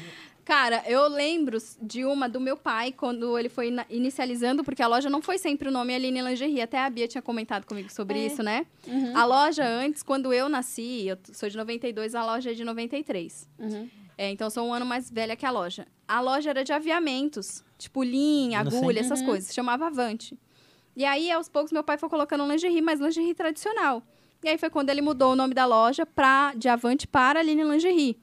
[0.43, 5.09] Cara, eu lembro de uma do meu pai, quando ele foi inicializando, porque a loja
[5.09, 6.61] não foi sempre o nome Aline Lingerie.
[6.61, 8.25] Até a Bia tinha comentado comigo sobre É.
[8.25, 8.65] isso, né?
[8.85, 9.15] Uhum.
[9.15, 13.47] A loja antes, quando eu nasci, eu sou de 92, a loja é de 93.
[13.57, 13.89] Uhum.
[14.17, 15.87] É, então sou um ano mais velha que a loja.
[16.05, 19.25] A loja era de aviamentos, tipo linha, agulha, essas Uhum.
[19.27, 19.47] coisas.
[19.47, 20.37] Se chamava Avante.
[20.95, 24.03] E aí, aos poucos, meu pai foi colocando lingerie, mas lingerie tradicional.
[24.43, 27.63] E aí foi quando ele mudou o nome da loja pra, de Avante para Aline
[27.63, 28.17] Lingerie.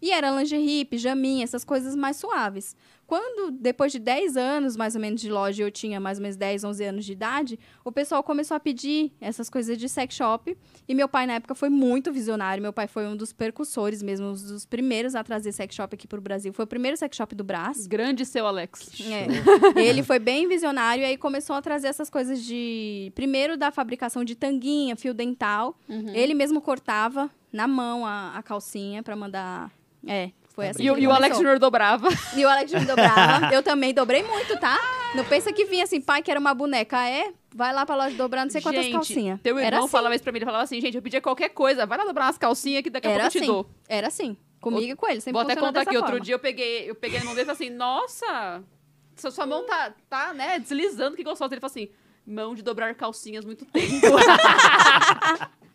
[0.00, 2.76] E era lingerie, pijaminha, essas coisas mais suaves.
[3.06, 6.36] Quando, depois de 10 anos, mais ou menos, de loja, eu tinha mais ou menos
[6.36, 10.56] 10, 11 anos de idade, o pessoal começou a pedir essas coisas de sex shop.
[10.88, 12.60] E meu pai, na época, foi muito visionário.
[12.60, 16.08] Meu pai foi um dos percussores mesmo, um dos primeiros a trazer sex shop aqui
[16.08, 16.52] pro Brasil.
[16.52, 17.86] Foi o primeiro sex shop do Brás.
[17.86, 19.00] Grande seu Alex.
[19.00, 19.80] É.
[19.80, 23.12] Ele foi bem visionário e aí começou a trazer essas coisas de.
[23.14, 25.78] Primeiro da fabricação de tanguinha, fio dental.
[25.88, 26.12] Uhum.
[26.12, 29.70] Ele mesmo cortava na mão a, a calcinha pra mandar.
[30.06, 30.82] É, foi assim.
[30.82, 31.36] E, o- que e o Alex.
[31.36, 32.08] Junior dobrava.
[32.34, 33.46] E o Alex Júnior dobrava.
[33.54, 34.76] Eu também dobrei muito, tá?
[35.14, 36.98] Não pensa que vinha assim, pai, quero uma boneca.
[36.98, 39.40] Ah, É, vai lá pra loja dobrar não sei quantas gente, calcinhas.
[39.42, 39.88] Teu irmão Era assim.
[39.88, 40.38] falava isso pra mim.
[40.38, 41.86] Ele falava assim, gente, eu pedia qualquer coisa.
[41.86, 43.46] Vai lá dobrar umas calcinhas que daqui a Era pouco eu te assim.
[43.46, 43.70] dou.
[43.88, 44.36] Era assim.
[44.60, 45.20] Comigo e com ele.
[45.20, 45.96] Sempre Vou até contar aqui.
[45.96, 48.62] Outro dia eu peguei, eu peguei na mão dele e falei assim, nossa,
[49.14, 51.52] sua, sua mão tá, tá, né, deslizando, que gostoso.
[51.52, 51.88] Ele falou assim,
[52.26, 53.86] mão de dobrar calcinhas muito tempo.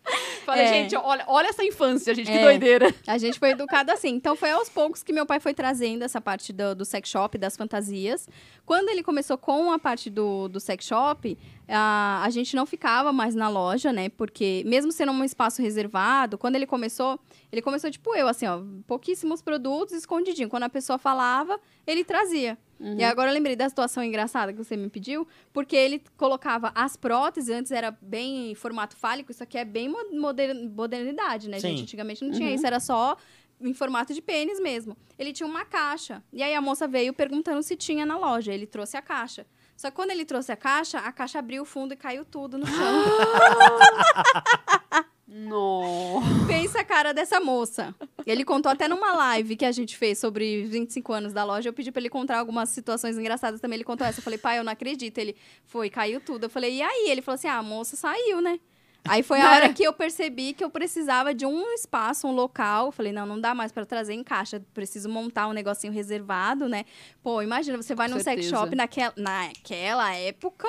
[0.44, 0.68] Falei, É.
[0.68, 2.42] gente, olha, olha essa infância, gente, que É.
[2.42, 2.92] doideira.
[3.06, 4.08] A gente foi educado assim.
[4.10, 7.38] Então foi aos poucos que meu pai foi trazendo essa parte do, do sex shop,
[7.38, 8.28] das fantasias.
[8.66, 11.38] Quando ele começou com a parte do, do sex shop,
[11.68, 14.08] a, a gente não ficava mais na loja, né?
[14.08, 17.20] Porque mesmo sendo um espaço reservado, quando ele começou,
[17.52, 20.48] ele começou tipo eu, assim, ó, pouquíssimos produtos escondidinho.
[20.48, 22.58] Quando a pessoa falava, ele trazia.
[22.98, 26.96] E agora eu lembrei da situação engraçada que você me pediu, porque ele colocava as
[26.96, 31.60] próteses, antes era bem em formato fálico, isso aqui é bem mo- moder- modernidade, né,
[31.60, 31.68] Sim.
[31.68, 31.82] gente?
[31.84, 32.54] Antigamente não tinha Uhum.
[32.54, 33.16] isso, era só
[33.60, 34.96] em formato de pênis mesmo.
[35.16, 36.20] Ele tinha uma caixa.
[36.32, 38.52] E aí a moça veio perguntando se tinha na loja.
[38.52, 39.46] Ele trouxe a caixa.
[39.76, 42.58] Só que quando ele trouxe a caixa, a caixa abriu o fundo e caiu tudo
[42.58, 42.74] no chão.
[45.34, 46.20] Não.
[46.46, 47.94] Pensa a cara dessa moça.
[48.26, 51.70] Ele contou até numa live que a gente fez sobre 25 anos da loja.
[51.70, 53.76] Eu pedi pra ele contar algumas situações engraçadas também.
[53.76, 54.20] Ele contou essa.
[54.20, 55.16] Eu falei, pai, eu não acredito.
[55.16, 55.34] Ele
[55.64, 56.44] foi, caiu tudo.
[56.44, 57.08] Eu falei, e aí?
[57.08, 58.60] Ele falou assim: ah, a moça saiu, né?
[59.08, 62.86] Aí foi a hora que eu percebi que eu precisava de um espaço, um local.
[62.86, 64.62] Eu falei, não, não dá mais pra trazer em caixa.
[64.74, 66.84] Preciso montar um negocinho reservado, né?
[67.22, 68.56] Pô, imagina, você vai Com num sex certeza.
[68.56, 70.68] shop naquela, naquela época,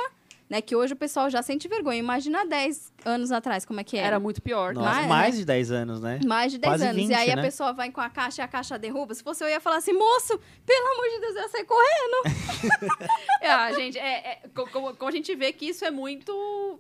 [0.50, 0.62] né?
[0.62, 1.98] Que hoje o pessoal já sente vergonha.
[1.98, 4.08] Imagina 10 anos atrás, como é que era.
[4.08, 4.74] Era muito pior.
[4.74, 6.20] Nossa, Mas, mais de 10 anos, né?
[6.26, 6.96] Mais de 10 Quase anos.
[6.96, 7.42] 20, e aí a né?
[7.42, 9.14] pessoa vai com a caixa e a caixa derruba.
[9.14, 12.24] Se fosse eu, ia falar assim, moço, pelo amor de Deus, eu ia sair correndo.
[13.42, 16.80] É, ah, gente, é, é, co- como, como a gente vê que isso é muito...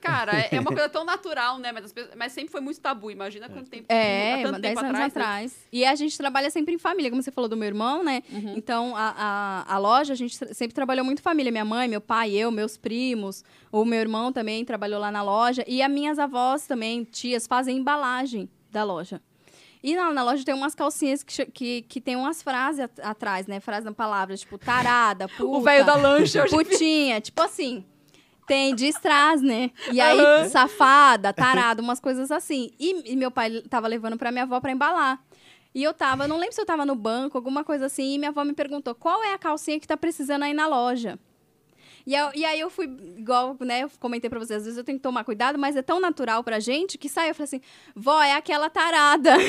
[0.00, 1.72] Cara, é, é uma coisa tão natural, né?
[1.72, 3.10] Mas, as pessoas- mas sempre foi muito tabu.
[3.10, 3.86] Imagina quanto tempo...
[3.88, 5.58] há É, tanto 10 tempo anos atrás, né?
[5.72, 8.22] E a gente trabalha sempre em família, como você falou do meu irmão, né?
[8.30, 8.54] Uhum.
[8.56, 11.52] Então, a, a, a loja, a gente sempre trabalhou muito família.
[11.52, 13.44] Minha mãe, meu pai, eu, meus primos.
[13.70, 15.64] O meu irmão também trabalhou lá na loja.
[15.68, 19.20] E as minhas avós também, tias, fazem embalagem da loja.
[19.82, 23.46] E lá na loja tem umas calcinhas que, que, que tem umas frases at- atrás,
[23.46, 23.60] né?
[23.60, 25.44] Frases na palavra, tipo, tarada, puta.
[25.56, 26.44] O velho da lancha.
[26.48, 27.84] Putinha, tipo assim.
[28.46, 29.70] Tem de strass, né?
[29.90, 30.48] E aí, Aham.
[30.48, 32.70] safada, tarada, umas coisas assim.
[32.78, 35.20] E, e meu pai tava levando pra minha avó pra embalar.
[35.72, 38.30] E eu tava, não lembro se eu tava no banco, alguma coisa assim, e minha
[38.30, 41.16] avó me perguntou qual é a calcinha que tá precisando aí na loja.
[42.06, 42.86] E, eu- e aí eu fui,
[43.16, 45.82] igual, né, eu comentei pra vocês, às vezes eu tenho que tomar cuidado, mas é
[45.82, 47.60] tão natural pra gente que sai, eu falei assim,
[47.94, 49.30] vó, é aquela tarada.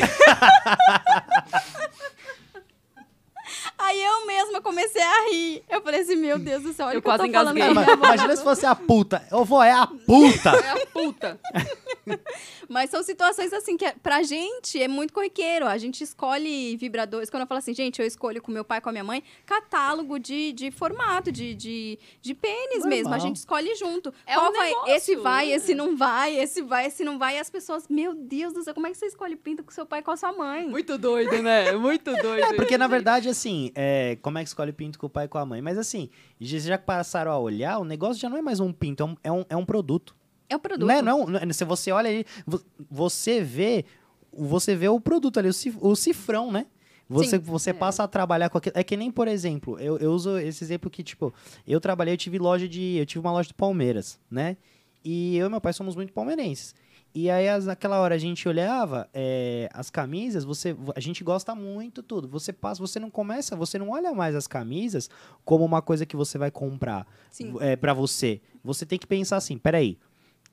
[3.78, 5.64] Aí eu mesma comecei a rir.
[5.70, 7.58] Eu falei assim, meu Deus do céu, olha Eu o que eu quase tô falando
[7.58, 7.74] engasguei.
[7.84, 8.06] minha avó.
[8.06, 9.26] Imagina se fosse a puta.
[9.32, 10.50] Ô, vó, é a puta.
[10.50, 11.40] É a puta.
[12.70, 15.68] Mas são situações assim que é- pra gente é muito corriqueiro.
[15.68, 17.30] A gente escolhe vibradores.
[17.30, 19.24] Quando eu falo assim, gente, eu escolho com meu pai e com a minha mãe
[19.46, 22.90] catálogo de, de formato, de, de, de pênis Normal.
[22.90, 23.14] mesmo.
[23.14, 24.14] A gente escolhe junto.
[24.26, 24.70] É Qual um vai?
[24.70, 27.36] negócio, esse vai, esse não vai, esse vai, esse não vai.
[27.36, 29.86] E as pessoas, meu Deus do céu, como é que você escolhe pinto com seu
[29.86, 30.68] pai e com a sua mãe?
[30.68, 31.72] Muito doido, né?
[31.74, 32.44] Muito doido.
[32.46, 35.28] É, porque na verdade, assim, é, como é que escolhe pinto com o pai e
[35.28, 35.62] com a mãe?
[35.62, 36.10] Mas assim,
[36.40, 39.32] já passaram a olhar, o negócio já não é mais um pinto, é um, é
[39.32, 40.16] um, é um produto.
[40.50, 40.88] É o produto.
[40.88, 43.86] Não é, não, não é- se você olha ali, vo- você vê,
[44.34, 46.66] você vê o produto ali, o, cif- o cifrão, né?
[47.08, 47.40] Você, Sim.
[47.40, 48.78] você passa a trabalhar com aquilo.
[48.78, 51.34] É que nem, por exemplo, eu, eu uso esse exemplo que, tipo,
[51.68, 52.98] eu trabalhei, eu tive loja de.
[52.98, 54.56] Eu tive uma loja do Palmeiras, né?
[55.04, 56.74] E eu e meu pai somos muito palmeirenses.
[57.14, 61.54] E aí, as- naquela hora, a gente olhava é, as camisas, você, a gente gosta
[61.54, 62.28] muito tudo.
[62.30, 65.10] Você passa, você não começa, você não olha mais as camisas
[65.44, 67.54] como uma coisa que você vai comprar Sim.
[67.60, 68.42] é, para você.
[68.64, 69.98] Você tem que pensar assim, peraí,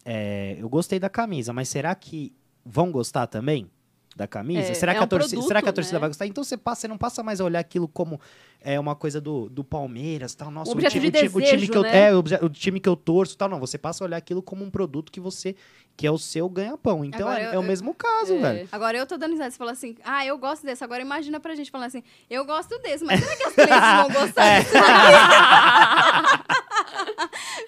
[0.04, 2.32] é, eu gostei da camisa, mas será que
[2.64, 3.70] vão gostar também
[4.18, 4.70] da camisa?
[4.70, 6.00] É, será, é que a um torcida, produto, será que a torcida né?
[6.00, 6.26] vai gostar?
[6.26, 8.20] Então você, passa, você não passa mais a olhar aquilo como
[8.60, 11.32] é, uma coisa do, do Palmeiras, tal, nossa, Um objeto time, de o, time, o
[11.40, 12.08] time desejo, que eu, né?
[12.08, 14.64] é, o, o time que eu torço, tal, não, você passa a olhar aquilo como
[14.64, 15.54] um produto que você
[15.96, 17.04] que é o seu ganha-pão.
[17.04, 18.38] Então é, eu- é o eu- mesmo caso, É.
[18.38, 18.68] velho.
[18.70, 19.50] Agora eu tô dando risada.
[19.50, 20.84] Você falou assim, ah, eu gosto desse.
[20.84, 24.08] Agora imagina pra gente falando assim, eu gosto desse, mas será que as clientes vão
[24.10, 24.62] gostar É.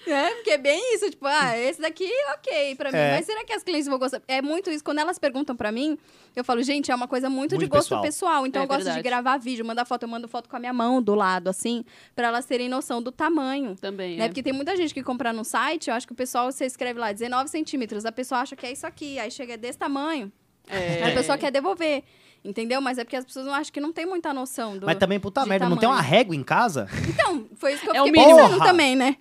[0.05, 0.11] desse daqui?
[0.31, 2.97] é, porque é bem isso, tipo, ah, esse daqui, ok pra mim.
[2.97, 3.15] É.
[3.17, 4.21] Mas será que as clientes vão gostar?
[4.27, 4.83] É muito isso.
[4.83, 5.97] Quando elas perguntam pra mim,
[6.35, 8.01] eu falo, gente, é uma coisa muito, de Muito gosto pessoal.
[8.01, 8.47] pessoal.
[8.47, 8.97] Então É eu gosto verdade.
[8.97, 10.03] de gravar vídeo, mandar foto.
[10.03, 11.83] Eu mando foto com a minha mão do lado, assim,
[12.15, 13.75] pra elas terem noção do tamanho.
[13.79, 14.25] Também, Né?
[14.25, 14.27] é.
[14.27, 16.99] Porque tem muita gente que compra no site, eu acho que o pessoal, você escreve
[16.99, 20.31] lá 19 centímetros, a pessoa acha que é isso aqui, aí chega desse tamanho,
[20.67, 21.03] É.
[21.03, 22.03] a pessoa quer devolver.
[22.43, 22.81] Entendeu?
[22.81, 24.85] Mas é porque as pessoas não acham que não tem muita noção do.
[24.87, 26.11] Mas também, puta merda, não tem uma tamanho.
[26.11, 26.87] régua em casa?
[27.07, 28.37] Então, foi isso que eu É o fiquei mínimo.
[28.39, 28.65] pensando Porra!
[28.67, 29.15] também, né?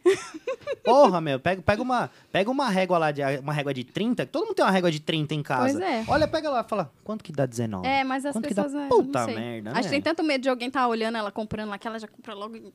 [0.83, 4.47] Porra, meu, pega, pega, uma, pega uma régua lá, de, uma régua de 30, todo
[4.47, 5.79] mundo tem uma régua de 30 em casa.
[5.79, 6.05] Pois é.
[6.09, 7.87] Olha, pega lá e fala, quanto que dá 19?
[7.87, 8.65] É, mas as Quanto que dá?
[8.65, 8.85] pessoas.
[8.85, 9.35] é, Puta não sei.
[9.35, 9.91] merda, Acho que né?
[9.91, 12.57] tem tanto medo de alguém tá olhando ela comprando lá que ela já compra logo.
[12.57, 12.73] e-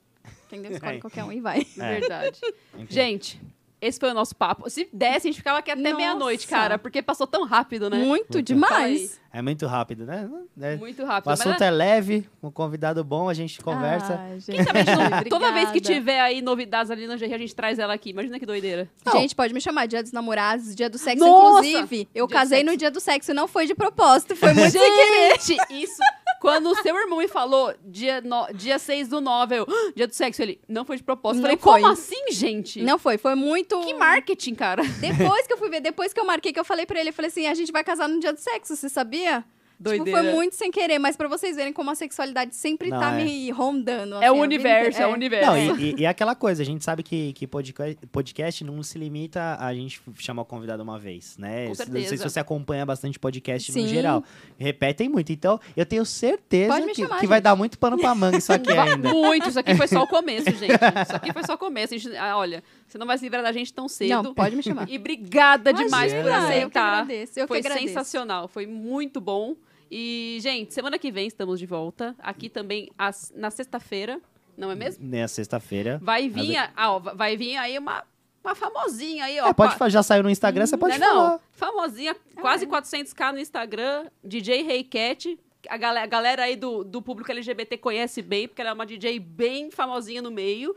[0.48, 0.72] Entendeu?
[0.74, 1.00] Escolhe É.
[1.02, 1.66] qualquer um e vai.
[1.78, 2.00] É.
[2.00, 2.40] Verdade.
[2.76, 2.88] Enfim.
[2.88, 3.42] Gente,
[3.82, 4.70] esse foi o nosso papo.
[4.70, 7.98] Se desse, a gente ficava aqui até meia-noite, cara, porque passou tão rápido, né?
[7.98, 8.42] Muito Puta.
[8.42, 9.20] demais.
[9.32, 10.30] É muito rápido, né?
[10.62, 10.78] É.
[10.78, 11.28] Muito rápido.
[11.30, 14.18] O assunto é leve, um convidado bom, a gente conversa.
[14.18, 14.56] Ah, gente.
[14.56, 15.94] Quem sabe a gente não- toda vez que Obrigada.
[15.96, 18.12] tiver aí novidades ali na GR, a gente traz ela aqui.
[18.12, 18.90] Imagina que doideira.
[19.06, 19.12] Não.
[19.14, 21.26] Gente, pode me chamar dia dos namorados, dia do sexo.
[21.26, 21.68] Nossa!
[21.68, 22.72] Inclusive, eu Dia do casei sexo.
[22.72, 23.34] no dia do sexo.
[23.34, 24.72] Não foi de propósito, foi muito.
[24.72, 26.02] Gente, isso.
[26.46, 30.08] Quando o seu irmão me falou dia, no, dia 6 do 9, eu, "Ah, dia
[30.08, 31.42] do sexo, ele, não foi de propósito.
[31.42, 31.82] Não Falei, foi.
[31.82, 32.82] como assim, gente?
[32.82, 33.80] Não foi, foi muito.
[33.82, 34.84] Que marketing, cara.
[35.00, 37.14] Depois que eu fui ver, depois que eu marquei, que eu falei pra ele, eu
[37.14, 39.44] falei assim: a gente vai casar no dia do sexo, você sabia?
[39.78, 40.22] Tipo, Doideira.
[40.24, 43.24] foi muito sem querer, mas pra vocês verem como a sexualidade sempre Não, tá é.
[43.26, 44.16] me rondando.
[44.16, 45.46] É assim, o a vida universo, é o universo.
[45.52, 48.82] Não, e, e- e é aquela coisa, a gente sabe que, que podca- podcast não
[48.82, 51.64] se limita a gente chamar o convidado uma vez, né?
[51.66, 53.88] Com Não sei se você acompanha bastante podcast no Sim.
[53.88, 54.24] geral.
[54.58, 55.32] Repetem muito.
[55.32, 58.72] Então, eu tenho certeza que, chamar, que vai dar muito pano pra manga isso aqui
[58.78, 59.10] ainda.
[59.14, 60.72] Muito, isso aqui foi só o começo, gente.
[60.74, 61.94] Isso aqui foi só o começo.
[61.94, 64.24] A gente- ah, olha, você não vai se livrar da gente tão cedo.
[64.24, 64.88] Não, pode me chamar.
[64.90, 66.94] E obrigada demais por Imagina, eu que aceitar.
[66.94, 67.88] agradeço, eu que foi agradeço.
[67.88, 69.56] sensacional, foi muito bom.
[69.90, 72.16] E, gente, semana que vem estamos de volta.
[72.20, 74.20] Aqui também as- na sexta-feira,
[74.58, 75.06] não é mesmo?
[75.08, 76.00] Na sexta-feira.
[76.02, 78.04] Vai vir, a- ah, ó, vai vir aí uma,
[78.44, 79.48] uma famosinha aí, ó.
[79.48, 81.30] É, pode já saiu no Instagram, você pode não, é falar.
[81.32, 85.38] não, famosinha, quase 400k no Instagram, DJ Hey Cat.
[85.70, 88.86] A galera, a galera aí do, do público LGBT conhece bem, porque ela é uma
[88.86, 90.76] DJ bem famosinha no meio.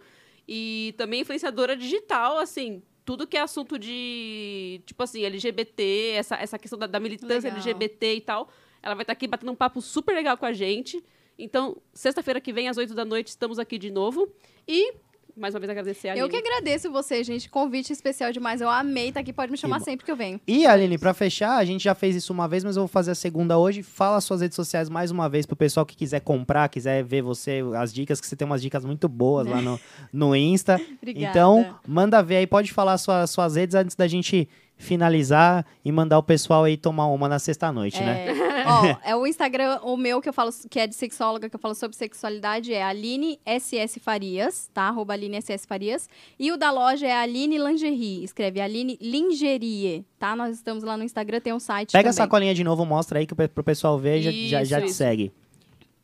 [0.48, 6.58] E também influenciadora digital, assim, tudo que é assunto de, tipo assim, LGBT, essa, essa
[6.58, 7.58] questão da, da militância Legal.
[7.58, 8.48] LGBT e tal.
[8.82, 11.04] Ela vai estar aqui batendo um papo super legal com a gente.
[11.38, 14.32] Então, sexta-feira que vem, às 8 da noite, estamos aqui de novo.
[14.66, 14.94] E,
[15.38, 16.30] mais uma vez, agradecer a Eu Aline.
[16.30, 17.48] que agradeço você, gente.
[17.48, 18.60] Convite especial demais.
[18.60, 19.32] Eu amei estar aqui.
[19.32, 20.40] Pode me chamar sempre que eu venho.
[20.46, 23.12] E, Aline, pra fechar, a gente já fez isso uma vez, mas eu vou fazer
[23.12, 23.82] a segunda hoje.
[23.82, 27.60] Fala suas redes sociais mais uma vez pro pessoal que quiser comprar, quiser ver você,
[27.76, 29.80] as dicas, que você tem umas dicas muito boas lá no,
[30.12, 30.80] no Insta.
[31.00, 31.30] Obrigada.
[31.30, 34.48] Então, manda ver aí, pode falar suas, suas redes antes da gente
[34.78, 38.28] finalizar e mandar o pessoal aí tomar uma na sexta-noite, né?
[38.28, 41.56] É, ó, é o Instagram, o meu que eu falo, que é de sexóloga, que
[41.56, 44.84] eu falo sobre sexualidade, é Aline SS Farias, tá?
[44.84, 46.08] Arroba Aline SS Farias.
[46.38, 48.22] E o da loja é Aline Lingerie.
[48.22, 50.36] Escreve Aline Lingerie, tá?
[50.36, 52.24] Nós estamos lá no Instagram, tem um site Pega a também.
[52.24, 54.90] sacolinha de novo, mostra aí que pro pessoal ver e já, já, já Isso, te
[54.90, 55.32] isso.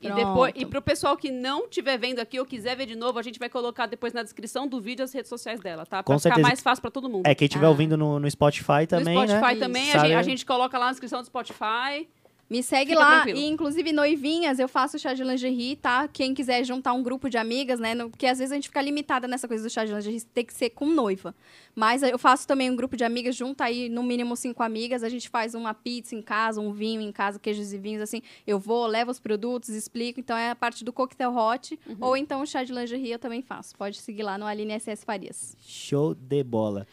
[0.00, 3.18] E, depois, e pro pessoal que não estiver vendo aqui ou quiser ver de novo,
[3.18, 6.02] a gente vai colocar depois na descrição do vídeo as redes sociais dela, tá?
[6.02, 6.46] Pra Com ficar certeza.
[6.46, 7.26] mais fácil pra todo mundo.
[7.26, 7.70] É, quem estiver Ah.
[7.70, 9.60] ouvindo no, no Spotify também, no Spotify né?
[9.60, 12.06] também, a gente, a gente coloca lá na descrição do Spotify.
[12.54, 13.10] Me segue Fica lá.
[13.22, 13.38] tranquilo.
[13.40, 16.06] E, inclusive, noivinhas, eu faço chá de lingerie, tá?
[16.06, 17.94] Quem quiser juntar um grupo de amigas, né?
[17.96, 20.44] no- Porque às vezes a gente fica limitada nessa coisa do chá de lingerie, tem
[20.44, 21.34] que ser com noiva.
[21.74, 25.02] Mas eu faço também um grupo de amigas, junta aí no mínimo cinco amigas.
[25.02, 28.22] A gente faz uma pizza em casa, um vinho em casa, queijos e vinhos, assim.
[28.46, 30.20] Eu vou, levo os produtos, explico.
[30.20, 31.76] Então é a parte do coquetel hot.
[31.88, 31.96] Uhum.
[32.00, 33.74] Ou então o chá de lingerie eu também faço.
[33.76, 35.56] Pode seguir lá no Aline SS Farias.
[35.60, 36.86] Show de bola.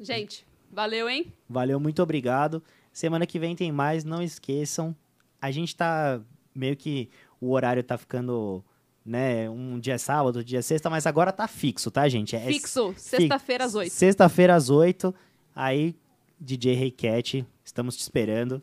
[0.00, 1.30] Gente, valeu, hein?
[1.48, 2.62] Valeu, muito obrigado.
[2.92, 4.94] Semana que vem tem mais, não esqueçam.
[5.42, 6.20] A gente tá
[6.54, 7.10] meio que
[7.40, 8.64] o horário tá ficando,
[9.04, 12.36] né, um dia é sábado, outro dia é sexta, mas agora tá fixo, tá, gente?
[12.36, 13.92] É Fixo, sexta-feira às oito.
[13.92, 15.12] Sexta-feira às 8.
[15.54, 15.96] Aí,
[16.38, 18.62] DJ Hey Cat, estamos te esperando.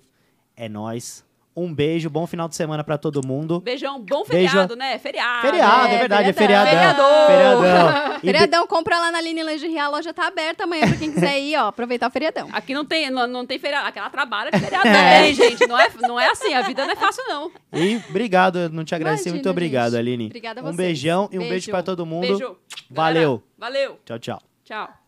[0.55, 1.25] É nóis.
[1.61, 3.59] Um beijo, bom final de semana pra todo mundo.
[3.59, 4.49] Beijão, bom Beijo.
[4.49, 4.97] feriado, né?
[4.99, 5.41] Feriado.
[5.41, 6.71] Feriado, é, é, verdade, é feriadão.
[6.71, 7.27] feriadão.
[7.27, 7.63] Feriador.
[7.63, 8.13] Feriadão.
[8.13, 11.11] E be- Feriadão, compra lá na Aline Lingerie, a loja tá aberta amanhã pra quem
[11.11, 12.47] quiser ir, ó, aproveitar o feriadão.
[12.51, 13.87] Aqui não tem, não, não tem feriado.
[13.87, 14.93] Aqui ela trabalha de feriado É.
[15.17, 15.67] também, gente.
[15.67, 17.51] Não é, não é assim, a vida não é fácil, não.
[17.73, 19.23] E obrigado, eu não te agradeci.
[19.23, 19.99] Imagina, Muito obrigado, gente.
[19.99, 20.25] Aline.
[20.27, 20.77] Obrigada a um vocês.
[20.77, 21.71] beijão e um beijo Beijo.
[21.71, 22.21] pra todo mundo.
[22.21, 22.55] Beijo.
[22.89, 23.43] Valeu.
[23.57, 23.99] Galera, valeu.
[24.05, 24.41] Tchau, tchau.
[24.63, 24.98] Tchau.